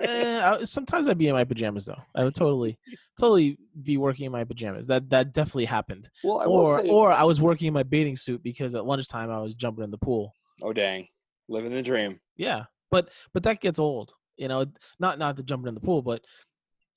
I- 0.00 0.64
sometimes 0.64 1.08
I'd 1.08 1.18
be 1.18 1.28
in 1.28 1.34
my 1.34 1.44
pajamas 1.44 1.86
though. 1.86 2.00
I 2.14 2.24
would 2.24 2.34
totally, 2.34 2.78
totally 3.20 3.58
be 3.82 3.96
working 3.98 4.24
in 4.26 4.32
my 4.32 4.44
pajamas. 4.44 4.86
That 4.86 5.08
that 5.10 5.32
definitely 5.32 5.66
happened. 5.66 6.08
Well, 6.24 6.40
I 6.40 6.44
Or 6.46 6.78
say, 6.80 6.88
or 6.88 7.12
I 7.12 7.24
was 7.24 7.40
working 7.40 7.68
in 7.68 7.74
my 7.74 7.82
bathing 7.82 8.16
suit 8.16 8.42
because 8.42 8.74
at 8.74 8.86
lunchtime 8.86 9.30
I 9.30 9.40
was 9.40 9.54
jumping 9.54 9.84
in 9.84 9.90
the 9.90 9.98
pool. 9.98 10.32
oh 10.62 10.72
dang, 10.72 11.06
living 11.48 11.72
the 11.72 11.82
dream. 11.82 12.18
Yeah, 12.36 12.64
but 12.90 13.10
but 13.34 13.42
that 13.44 13.60
gets 13.60 13.78
old. 13.78 14.12
You 14.36 14.48
know, 14.48 14.66
not 15.00 15.18
not 15.18 15.36
the 15.36 15.42
jumping 15.42 15.68
in 15.68 15.74
the 15.74 15.80
pool, 15.80 16.02
but 16.02 16.22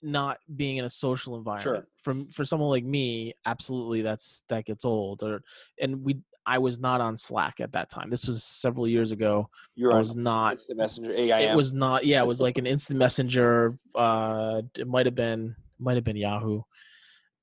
not 0.02 0.40
being 0.56 0.78
in 0.78 0.86
a 0.86 0.90
social 0.90 1.36
environment. 1.36 1.64
Sure. 1.64 1.88
From 1.98 2.28
for 2.30 2.46
someone 2.46 2.70
like 2.70 2.84
me, 2.84 3.34
absolutely, 3.46 4.02
that's 4.02 4.44
that 4.50 4.66
gets 4.66 4.86
old. 4.86 5.24
Or 5.24 5.42
and 5.80 6.04
we, 6.04 6.20
I 6.46 6.58
was 6.58 6.80
not 6.80 7.02
on 7.02 7.18
Slack 7.18 7.60
at 7.60 7.74
that 7.74 7.90
time. 7.90 8.10
This 8.10 8.28
was 8.28 8.44
several 8.44 8.88
years 8.88 9.12
ago. 9.12 9.50
You're 9.76 9.92
I 9.92 9.96
on 9.96 10.02
was 10.02 10.16
not. 10.16 10.54
instant 10.54 10.78
messenger. 10.78 11.14
AIM. 11.14 11.52
It 11.52 11.56
was 11.56 11.74
not. 11.74 12.06
Yeah, 12.06 12.22
it 12.22 12.28
was 12.28 12.42
like 12.42 12.58
an 12.58 12.66
instant 12.68 13.00
messenger. 13.00 13.76
Uh, 13.94 14.62
it 14.78 14.88
might 14.88 15.06
have 15.06 15.16
been 15.16 15.56
might 15.80 15.96
have 15.96 16.04
been 16.04 16.18
Yahoo. 16.18 16.62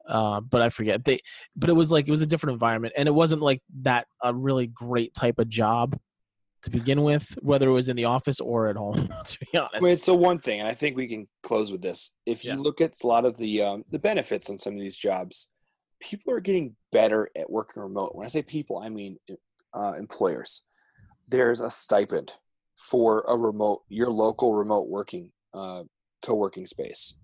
Uh, 0.09 0.41
but 0.41 0.63
I 0.63 0.71
forget 0.71 1.05
they, 1.05 1.19
but 1.55 1.69
it 1.69 1.75
was 1.75 1.93
like 1.93 2.09
it 2.09 2.11
was 2.11 2.23
a 2.23 2.27
different 2.27 2.55
environment, 2.55 2.95
and 2.97 3.07
it 3.07 3.13
wasn't 3.13 3.43
like 3.43 3.63
that 3.83 4.07
a 4.23 4.35
really 4.35 4.67
great 4.67 5.15
type 5.15 5.39
of 5.39 5.49
job 5.49 5.99
to 6.63 6.71
begin 6.71 7.03
with, 7.03 7.39
whether 7.43 7.69
it 7.69 7.73
was 7.73 7.89
in 7.89 7.97
the 7.97 8.05
office 8.05 8.41
or 8.41 8.69
at 8.69 8.77
home. 8.77 9.09
To 9.27 9.39
be 9.41 9.59
honest, 9.59 9.75
I 9.75 9.81
mean, 9.81 9.93
it's 9.93 10.07
the 10.07 10.15
one 10.15 10.39
thing, 10.39 10.61
and 10.61 10.69
I 10.69 10.75
think 10.75 10.97
we 10.97 11.07
can 11.07 11.29
close 11.43 11.71
with 11.71 11.83
this. 11.83 12.13
If 12.27 12.45
you 12.45 12.53
Yeah. 12.53 12.59
look 12.59 12.81
at 12.81 12.95
a 13.03 13.07
lot 13.07 13.25
of 13.25 13.37
the 13.37 13.63
um, 13.63 13.85
the 13.91 13.99
benefits 13.99 14.49
on 14.49 14.57
some 14.59 14.75
of 14.75 14.81
these 14.81 14.97
jobs, 14.97 15.49
people 16.01 16.33
are 16.33 16.41
getting 16.41 16.77
better 16.93 17.29
at 17.37 17.51
working 17.51 17.83
remote. 17.83 18.15
When 18.15 18.25
I 18.25 18.29
say 18.29 18.43
people, 18.43 18.79
I 18.79 18.89
mean 18.89 19.19
uh, 19.75 19.95
employers. 19.99 20.63
There's 21.29 21.61
a 21.61 21.71
stipend 21.71 22.33
for 22.79 23.25
a 23.29 23.37
remote, 23.37 23.83
your 23.89 24.09
local 24.09 24.55
remote 24.55 24.89
working 24.89 25.31
uh, 25.53 25.83
co-working 26.25 26.65
space. 26.67 27.15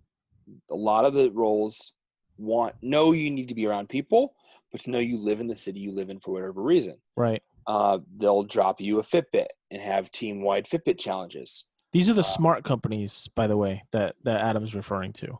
A 0.70 0.74
lot 0.74 1.04
of 1.06 1.14
the 1.14 1.30
roles 1.30 1.92
want 2.36 2.74
know 2.82 3.12
you 3.12 3.30
need 3.30 3.48
to 3.48 3.54
be 3.54 3.66
around 3.66 3.88
people, 3.88 4.34
but 4.70 4.82
to 4.82 4.90
know 4.90 4.98
you 4.98 5.16
live 5.16 5.40
in 5.40 5.46
the 5.46 5.56
city 5.56 5.80
you 5.80 5.92
live 5.92 6.10
in 6.10 6.20
for 6.20 6.32
whatever 6.32 6.60
reason. 6.62 6.96
right. 7.16 7.42
Uh, 7.66 7.98
they'll 8.16 8.42
drop 8.42 8.80
you 8.80 8.98
a 8.98 9.02
Fitbit 9.02 9.46
and 9.70 9.80
have 9.80 10.10
team-wide 10.10 10.66
Fitbit 10.66 10.98
challenges. 10.98 11.64
These 11.92 12.10
are 12.10 12.14
the 12.14 12.20
Uh, 12.20 12.24
smart 12.24 12.64
companies, 12.64 13.28
by 13.34 13.46
the 13.46 13.56
way, 13.56 13.84
that 13.92 14.16
that 14.24 14.40
Adam's 14.40 14.74
referring 14.74 15.12
to. 15.14 15.38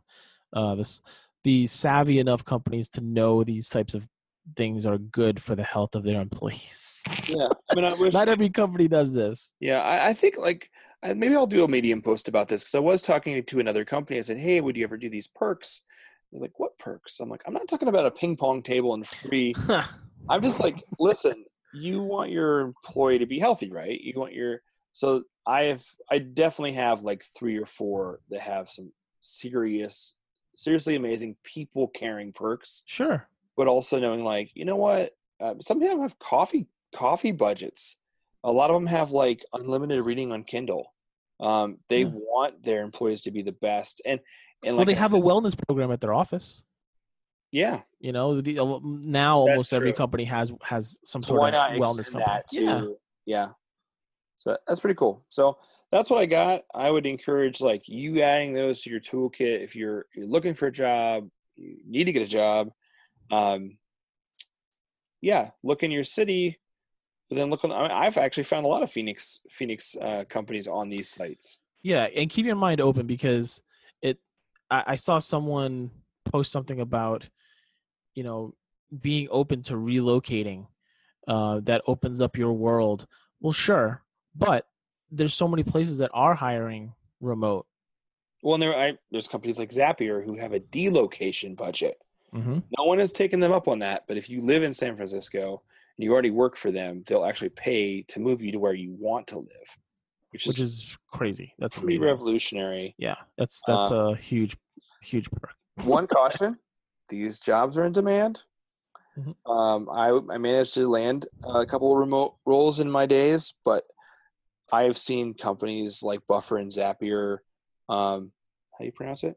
Uh, 0.52 0.74
this 0.76 1.00
the 1.42 1.66
savvy 1.66 2.18
enough 2.18 2.44
companies 2.44 2.88
to 2.90 3.00
know 3.00 3.42
these 3.44 3.68
types 3.68 3.94
of 3.94 4.08
things 4.56 4.86
are 4.86 4.98
good 4.98 5.42
for 5.42 5.54
the 5.54 5.62
health 5.64 5.94
of 5.94 6.04
their 6.04 6.20
employees. 6.28 7.02
Yeah, 7.26 7.48
I 7.70 7.74
mean, 7.74 7.84
I 7.84 7.94
wish 7.98 8.12
Not 8.14 8.28
every 8.28 8.50
company 8.50 8.88
does 8.88 9.12
this. 9.12 9.52
Yeah, 9.60 9.80
I, 9.82 10.08
I 10.08 10.12
think 10.14 10.36
like 10.38 10.70
I, 11.02 11.12
maybe 11.14 11.34
I'll 11.34 11.46
do 11.46 11.64
a 11.64 11.68
Medium 11.68 12.00
post 12.02 12.28
about 12.28 12.48
this 12.48 12.62
because 12.62 12.74
I 12.74 12.78
was 12.80 13.02
talking 13.02 13.42
to 13.42 13.60
another 13.60 13.84
company. 13.84 14.18
I 14.18 14.22
said, 14.22 14.38
"Hey, 14.38 14.60
would 14.60 14.76
you 14.76 14.84
ever 14.84 14.96
do 14.96 15.10
these 15.10 15.28
perks?" 15.28 15.82
They're 16.30 16.40
like, 16.40 16.58
"What 16.58 16.78
perks?" 16.78 17.20
I'm 17.20 17.28
like, 17.28 17.42
"I'm 17.46 17.52
not 17.52 17.68
talking 17.68 17.88
about 17.88 18.06
a 18.06 18.10
ping 18.10 18.36
pong 18.36 18.62
table 18.62 18.94
and 18.94 19.06
free." 19.06 19.54
I'm 20.28 20.40
just 20.42 20.60
like, 20.60 20.82
listen, 20.98 21.44
you 21.74 22.02
want 22.02 22.30
your 22.30 22.60
employee 22.60 23.18
to 23.18 23.26
be 23.26 23.38
healthy, 23.38 23.70
right? 23.70 24.00
You 24.00 24.14
want 24.16 24.32
your 24.32 24.60
so 24.92 25.24
I 25.46 25.62
have 25.64 25.84
I 26.10 26.18
definitely 26.18 26.74
have 26.74 27.02
like 27.02 27.24
three 27.36 27.56
or 27.58 27.66
four 27.66 28.20
that 28.30 28.40
have 28.40 28.68
some 28.70 28.92
serious, 29.20 30.14
seriously 30.56 30.94
amazing 30.94 31.36
people 31.42 31.88
caring 31.88 32.32
perks 32.32 32.82
sure. 32.86 33.26
but 33.56 33.66
also 33.66 33.98
knowing 33.98 34.22
like 34.24 34.50
you 34.54 34.64
know 34.64 34.76
what 34.76 35.12
uh, 35.40 35.54
some 35.60 35.82
of 35.82 35.88
them 35.88 36.00
have 36.00 36.18
coffee 36.18 36.68
coffee 36.94 37.32
budgets 37.32 37.96
a 38.44 38.52
lot 38.52 38.70
of 38.70 38.74
them 38.74 38.86
have 38.86 39.10
like 39.10 39.44
unlimited 39.52 40.04
reading 40.04 40.30
on 40.30 40.44
kindle 40.44 40.92
um, 41.40 41.78
they 41.88 42.02
Yeah. 42.02 42.10
want 42.12 42.62
their 42.64 42.82
employees 42.82 43.22
to 43.22 43.32
be 43.32 43.42
the 43.42 43.52
best 43.52 44.00
and 44.06 44.20
and 44.64 44.76
well, 44.76 44.86
like 44.86 44.86
they 44.86 45.00
have 45.00 45.12
a 45.12 45.18
wellness 45.18 45.54
program 45.66 45.90
at 45.90 46.00
their 46.00 46.14
office. 46.14 46.62
Yeah. 47.54 47.80
You 48.00 48.12
know, 48.12 48.40
the, 48.40 48.54
now 48.82 49.46
That's 49.46 49.50
almost 49.50 49.72
every 49.72 49.92
company 49.92 50.24
has 50.24 50.52
has 50.62 50.98
some 51.04 51.22
so 51.22 51.28
sort 51.28 51.40
why 51.40 51.48
of 51.50 51.80
wellness 51.80 52.00
extend 52.00 52.24
company. 52.24 52.24
that 52.26 52.48
to 52.48 52.62
yeah, 52.62 52.84
yeah 53.24 53.48
so 54.36 54.56
that's 54.66 54.80
pretty 54.80 54.96
cool. 54.96 55.24
So 55.28 55.58
that's 55.90 56.10
what 56.10 56.20
i 56.20 56.26
got. 56.26 56.62
I 56.74 56.90
would 56.90 57.06
encourage 57.06 57.60
like 57.60 57.88
you 57.88 58.20
adding 58.20 58.52
those 58.52 58.82
to 58.82 58.90
your 58.90 59.00
toolkit 59.00 59.62
if 59.62 59.76
you're 59.76 60.06
you're 60.14 60.26
looking 60.26 60.54
for 60.54 60.66
a 60.66 60.72
job 60.72 61.28
you 61.56 61.78
need 61.86 62.04
to 62.04 62.12
get 62.12 62.22
a 62.22 62.26
job 62.26 62.70
um 63.30 63.78
yeah 65.20 65.50
look 65.62 65.84
in 65.84 65.92
your 65.92 66.02
city 66.02 66.58
but 67.30 67.36
then 67.36 67.48
look 67.48 67.64
on 67.64 67.70
I 67.70 67.82
mean, 67.82 67.90
i've 67.92 68.18
actually 68.18 68.42
found 68.42 68.66
a 68.66 68.68
lot 68.68 68.82
of 68.82 68.90
phoenix 68.90 69.38
phoenix 69.50 69.96
uh, 70.00 70.24
companies 70.28 70.68
on 70.68 70.88
these 70.88 71.08
sites. 71.08 71.58
Yeah, 71.82 72.08
and 72.16 72.30
keep 72.30 72.46
your 72.46 72.56
mind 72.56 72.80
open 72.80 73.06
because 73.06 73.60
it. 74.02 74.18
I, 74.70 74.84
I 74.88 74.96
saw 74.96 75.18
someone 75.18 75.90
post 76.24 76.50
something 76.50 76.80
about, 76.80 77.28
you 78.14 78.22
know, 78.24 78.54
being 79.00 79.28
open 79.30 79.62
to 79.62 79.74
relocating. 79.74 80.66
Uh, 81.26 81.60
that 81.64 81.80
opens 81.86 82.20
up 82.20 82.36
your 82.36 82.52
world. 82.52 83.06
Well, 83.40 83.52
sure, 83.54 84.02
but 84.34 84.66
there's 85.10 85.32
so 85.32 85.48
many 85.48 85.62
places 85.62 85.96
that 85.98 86.10
are 86.12 86.34
hiring 86.34 86.92
remote. 87.20 87.66
well 88.42 88.52
and 88.54 88.62
there 88.62 88.76
I, 88.76 88.98
there's 89.10 89.26
companies 89.28 89.58
like 89.58 89.70
zapier 89.70 90.22
who 90.22 90.34
have 90.36 90.52
a 90.52 90.60
delocation 90.60 91.56
budget 91.56 91.96
Mm-hmm. 92.34 92.58
no 92.76 92.84
one 92.84 92.98
has 92.98 93.12
taken 93.12 93.38
them 93.38 93.52
up 93.52 93.68
on 93.68 93.78
that 93.78 94.04
but 94.08 94.16
if 94.16 94.28
you 94.28 94.40
live 94.40 94.64
in 94.64 94.72
san 94.72 94.96
francisco 94.96 95.62
and 95.96 96.04
you 96.04 96.12
already 96.12 96.30
work 96.32 96.56
for 96.56 96.72
them 96.72 97.02
they'll 97.06 97.24
actually 97.24 97.50
pay 97.50 98.02
to 98.02 98.18
move 98.18 98.42
you 98.42 98.50
to 98.52 98.58
where 98.58 98.74
you 98.74 98.90
want 98.98 99.26
to 99.28 99.38
live 99.38 99.68
which, 100.32 100.44
Which 100.46 100.58
is 100.58 100.74
is 100.74 100.98
crazy. 101.12 101.54
That's 101.60 101.78
pretty 101.78 101.94
amazing. 101.96 102.10
revolutionary 102.12 102.94
Yeah, 102.98 103.14
that's 103.38 103.62
that's 103.68 103.92
a 103.92 104.16
huge, 104.16 104.56
huge 105.00 105.30
perk. 105.30 105.54
one 105.84 106.08
caution 106.08 106.58
these 107.08 107.40
jobs 107.40 107.76
are 107.78 107.84
in 107.84 107.92
demand 107.92 108.42
Mhm. 109.18 109.36
um, 109.46 109.88
I, 109.90 110.08
I 110.34 110.38
managed 110.38 110.74
to 110.74 110.88
land 110.88 111.26
a 111.44 111.64
couple 111.64 111.92
of 111.92 111.98
remote 111.98 112.36
roles 112.46 112.80
in 112.80 112.90
my 112.90 113.06
days 113.06 113.54
but 113.64 113.84
i've 114.72 114.98
seen 114.98 115.34
companies 115.34 116.02
like 116.02 116.26
buffer 116.26 116.56
and 116.56 116.70
zapier 116.70 117.38
um, 117.88 118.32
how 118.72 118.78
do 118.80 118.86
you 118.86 118.92
pronounce 118.92 119.22
it 119.24 119.36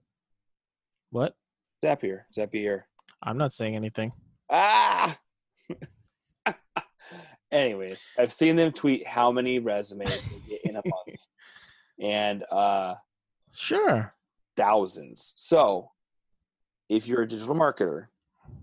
What? 1.11 1.35
zapier 1.83 2.23
zapier 2.35 2.83
I'm 3.21 3.37
not 3.37 3.53
saying 3.53 3.75
anything. 3.75 4.11
ah 4.49 5.17
anyways 7.51 8.07
i've 8.17 8.33
seen 8.33 8.55
them 8.55 8.71
tweet 8.71 9.05
how 9.07 9.31
many 9.31 9.59
resumes 9.59 10.25
they 10.29 10.39
get 10.47 10.61
in 10.63 10.75
a 10.75 10.81
month 10.85 11.21
and 12.01 12.43
uh 12.51 12.95
Sure. 13.53 14.13
thousands. 14.55 15.33
So, 15.35 15.91
if 16.89 17.07
you're 17.07 17.21
a 17.21 17.27
digital 17.27 17.55
marketer, 17.55 18.07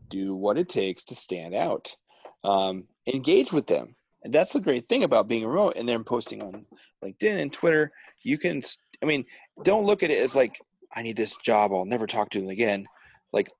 do 0.08 0.34
what 0.34 0.58
it 0.58 0.68
takes 0.68 1.04
to 1.04 1.14
stand 1.14 1.54
out. 1.54 1.96
Um, 2.42 2.84
engage 3.06 3.52
with 3.52 3.66
them, 3.66 3.96
and 4.22 4.32
that's 4.32 4.52
the 4.52 4.60
great 4.60 4.86
thing 4.86 5.04
about 5.04 5.28
being 5.28 5.46
remote. 5.46 5.74
And 5.76 5.88
then 5.88 6.04
posting 6.04 6.42
on 6.42 6.66
LinkedIn 7.02 7.38
and 7.40 7.52
Twitter, 7.52 7.92
you 8.22 8.38
can. 8.38 8.62
I 9.02 9.06
mean, 9.06 9.24
don't 9.62 9.86
look 9.86 10.02
at 10.02 10.10
it 10.10 10.22
as 10.22 10.34
like 10.34 10.60
I 10.94 11.02
need 11.02 11.16
this 11.16 11.36
job. 11.36 11.72
I'll 11.72 11.84
never 11.84 12.06
talk 12.06 12.30
to 12.30 12.40
them 12.40 12.50
again. 12.50 12.86
Like 13.32 13.50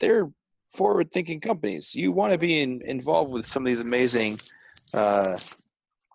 they're 0.00 0.30
forward-thinking 0.72 1.40
companies. 1.40 1.94
You 1.94 2.12
want 2.12 2.32
to 2.32 2.38
be 2.38 2.60
in, 2.60 2.82
involved 2.82 3.32
with 3.32 3.46
some 3.46 3.62
of 3.62 3.66
these 3.66 3.80
amazing 3.80 4.36
uh, 4.94 5.36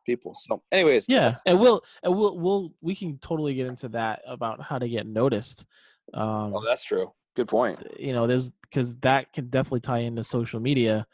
people. 0.06 0.34
So, 0.36 0.61
anyways, 0.72 1.07
Yeah, 1.10 1.32
and 1.45 1.60
we'll 1.60 1.82
and 2.03 2.15
we'll 2.15 2.38
we'll 2.38 2.73
we 2.82 2.95
can 2.95 3.18
totally 3.19 3.53
get 3.56 3.68
into 3.68 3.90
that 3.90 4.22
about 4.27 4.61
how 4.61 4.80
to 4.80 4.88
get 4.88 5.07
noticed. 5.07 5.65
Um, 6.14 6.53
Oh, 6.56 6.64
that's 6.65 6.84
true. 6.84 7.11
Good 7.35 7.47
point. 7.47 7.83
you 7.99 8.13
know, 8.13 8.27
there's 8.27 8.51
because 8.61 8.95
that 8.97 9.31
can 9.33 9.49
definitely 9.49 9.81
tie 9.81 9.99
into 9.99 10.23
social 10.23 10.59
media, 10.59 11.05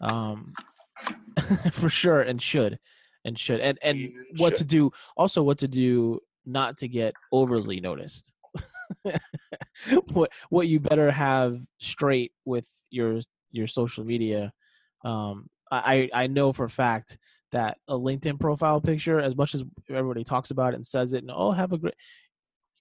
um, 0.00 0.52
for 1.72 1.88
sure, 1.88 2.20
and 2.20 2.42
should, 2.42 2.78
and 3.24 3.38
should, 3.38 3.60
and 3.60 3.78
and 3.82 3.98
Even 3.98 4.24
what 4.36 4.56
to 4.56 4.64
do. 4.64 4.90
Also, 5.16 5.42
what 5.42 5.58
to 5.58 5.68
do 5.68 6.20
not 6.44 6.78
to 6.78 6.88
get 6.88 7.14
overly 7.30 7.80
noticed. 7.80 8.32
what 10.12 10.32
what 10.48 10.66
you 10.66 10.80
better 10.80 11.10
have 11.10 11.60
straight 11.78 12.32
with 12.44 12.68
your 12.90 13.20
your 13.52 13.66
social 13.66 14.04
media. 14.04 14.52
Um, 15.04 15.48
I 15.70 16.10
I 16.12 16.22
I 16.24 16.26
know 16.26 16.52
for 16.52 16.64
a 16.64 16.70
fact 16.70 17.18
that 17.52 17.78
a 17.86 17.94
LinkedIn 17.94 18.40
profile 18.40 18.80
picture, 18.80 19.20
as 19.20 19.36
much 19.36 19.54
as 19.54 19.64
everybody 19.88 20.24
talks 20.24 20.50
about 20.50 20.72
it 20.72 20.76
and 20.76 20.86
says 20.86 21.12
it, 21.12 21.22
and 21.22 21.30
oh, 21.30 21.52
have 21.52 21.72
a 21.72 21.78
great, 21.78 21.94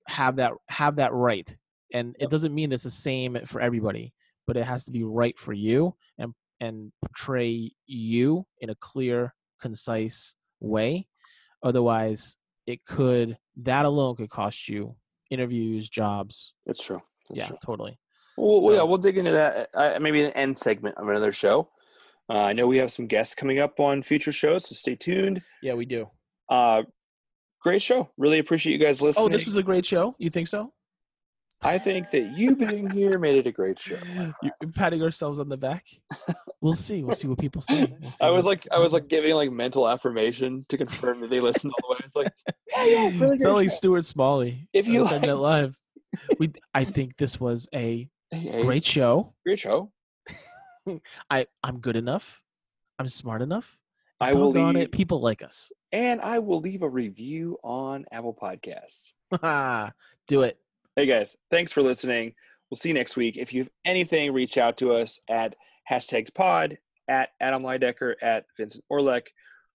have 0.08 0.38
that 0.38 0.54
have 0.68 0.98
that 0.98 1.14
right, 1.14 1.56
and 1.94 2.16
it 2.20 2.30
doesn't 2.30 2.54
mean 2.54 2.72
it's 2.72 2.84
the 2.84 2.92
same 2.92 3.38
for 3.46 3.62
everybody, 3.62 4.14
but 4.46 4.58
it 4.58 4.66
has 4.66 4.86
to 4.86 4.92
be 4.92 5.04
right 5.04 5.38
for 5.38 5.54
you 5.54 5.96
and 6.18 6.34
and 6.60 6.92
portray 7.02 7.72
you 7.86 8.46
in 8.62 8.70
a 8.70 8.76
clear, 8.76 9.34
concise 9.62 10.36
way. 10.60 11.08
Otherwise, 11.64 12.36
it 12.66 12.84
could 12.86 13.38
that 13.58 13.86
alone 13.86 14.16
could 14.16 14.30
cost 14.30 14.68
you 14.68 14.96
interviews, 15.30 15.90
jobs. 15.90 16.54
That's 16.66 16.84
true. 16.84 17.02
That's 17.30 17.40
yeah, 17.40 17.48
true. 17.48 17.58
totally. 17.66 18.00
Well, 18.38 18.62
well, 18.62 18.76
yeah, 18.76 18.84
we'll 18.84 19.00
dig 19.00 19.18
into 19.18 19.32
that. 19.32 19.70
Uh, 19.74 19.98
maybe 20.00 20.24
an 20.24 20.32
end 20.34 20.58
segment 20.58 20.96
of 20.98 21.08
another 21.08 21.32
show. 21.32 21.70
Uh, 22.30 22.44
I 22.44 22.54
know 22.54 22.68
we 22.68 22.78
have 22.78 22.92
some 22.92 23.08
guests 23.08 23.34
coming 23.34 23.60
up 23.60 23.80
on 23.80 24.04
future 24.04 24.32
shows, 24.32 24.68
so 24.68 24.76
stay 24.76 24.96
tuned. 24.96 25.42
Yeah, 25.62 25.74
we 25.74 25.86
do. 25.86 26.10
Uh, 26.50 26.84
great 27.62 27.82
show. 27.82 28.10
Really 28.18 28.40
appreciate 28.40 28.74
you 28.74 28.80
guys 28.80 29.02
listening. 29.02 29.26
Oh, 29.26 29.30
this 29.30 29.46
was 29.46 29.56
a 29.56 29.64
great 29.64 29.86
show. 29.86 30.16
You 30.20 30.30
think 30.30 30.48
so? 30.48 30.74
I 31.64 31.78
think 31.80 32.12
that 32.12 32.38
you 32.38 32.56
being 32.56 32.90
here 32.90 33.18
made 33.18 33.36
it 33.38 33.48
a 33.48 33.52
great 33.52 33.80
show. 33.80 33.98
You, 34.44 34.52
patting 34.76 35.02
ourselves 35.02 35.40
on 35.40 35.50
the 35.50 35.58
back. 35.58 35.84
We'll 36.62 36.76
see. 36.76 37.04
We'll 37.04 37.16
see 37.16 37.28
what 37.28 37.40
people 37.40 37.62
say. 37.62 37.86
We'll 38.00 38.12
I 38.22 38.30
was 38.30 38.46
like, 38.46 38.68
I 38.72 38.78
was 38.78 38.94
like 38.94 39.08
giving 39.08 39.34
like 39.34 39.52
mental 39.52 39.88
affirmation 39.88 40.66
to 40.70 40.78
confirm 40.78 41.22
that 41.22 41.30
they 41.30 41.40
listened 41.40 41.74
all 41.74 41.90
the 41.90 41.94
way. 41.96 42.02
It's 42.06 42.16
like, 42.16 42.32
yeah, 42.76 42.86
yeah, 42.86 43.04
really 43.20 43.40
Sound 43.40 43.40
great 43.40 43.54
like. 43.54 43.70
Stuart 43.72 44.06
Smalley. 44.06 44.68
If 44.74 44.88
you 44.88 45.02
on 45.02 45.08
Saturday 45.08 45.28
Night 45.28 45.38
Live. 45.38 45.78
We, 46.40 46.54
I 46.74 46.86
think 46.86 47.18
this 47.18 47.40
was 47.40 47.68
a 47.76 48.08
great 48.32 48.86
show. 48.86 49.34
great 49.46 49.60
show. 49.60 49.92
I, 51.30 51.48
I'm 51.64 51.80
good 51.80 51.96
enough. 51.98 52.42
I'm 52.98 53.10
smart 53.10 53.42
enough. 53.42 53.78
I 54.20 54.34
will 54.34 54.52
leave, 54.52 54.78
it. 54.78 54.92
People 54.92 55.22
like 55.22 55.44
us. 55.44 55.72
and 55.92 56.22
I 56.22 56.40
will 56.40 56.60
leave 56.60 56.82
a 56.82 56.90
review 56.90 57.58
on 57.62 58.06
Apple 58.12 58.34
Podcasts. 58.34 59.14
Do 60.28 60.42
it. 60.42 60.58
Hey 60.98 61.06
guys, 61.06 61.36
thanks 61.52 61.72
for 61.72 61.84
listening. 61.84 62.34
We'll 62.72 62.76
see 62.76 62.90
you 62.90 62.96
next 62.96 63.16
week. 63.16 63.38
If 63.38 63.54
you 63.54 63.62
have 63.62 63.70
anything, 63.86 64.34
reach 64.34 64.58
out 64.58 64.78
to 64.78 64.94
us 64.94 65.20
at 65.30 65.56
hashtags 65.88 66.34
pod, 66.34 66.80
at 67.08 67.30
Adam 67.40 67.62
Lydecker, 67.62 68.16
at 68.20 68.46
Vincent 68.58 68.84
Orlek. 68.92 69.28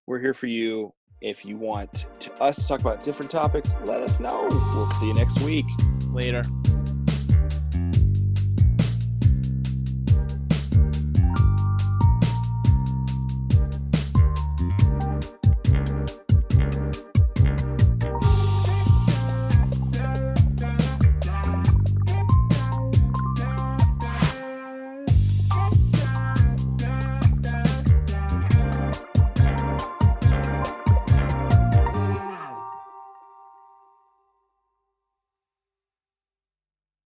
We're 0.08 0.18
here 0.18 0.34
for 0.34 0.48
you. 0.48 0.92
If 1.20 1.44
you 1.44 1.56
want 1.56 2.06
to, 2.18 2.34
us 2.42 2.56
to 2.56 2.66
talk 2.66 2.80
about 2.80 3.04
different 3.04 3.30
topics, 3.30 3.76
let 3.84 4.02
us 4.02 4.18
know. 4.18 4.48
We'll 4.74 4.88
see 4.88 5.06
you 5.06 5.14
next 5.14 5.44
week. 5.44 5.64
Later. 6.12 6.42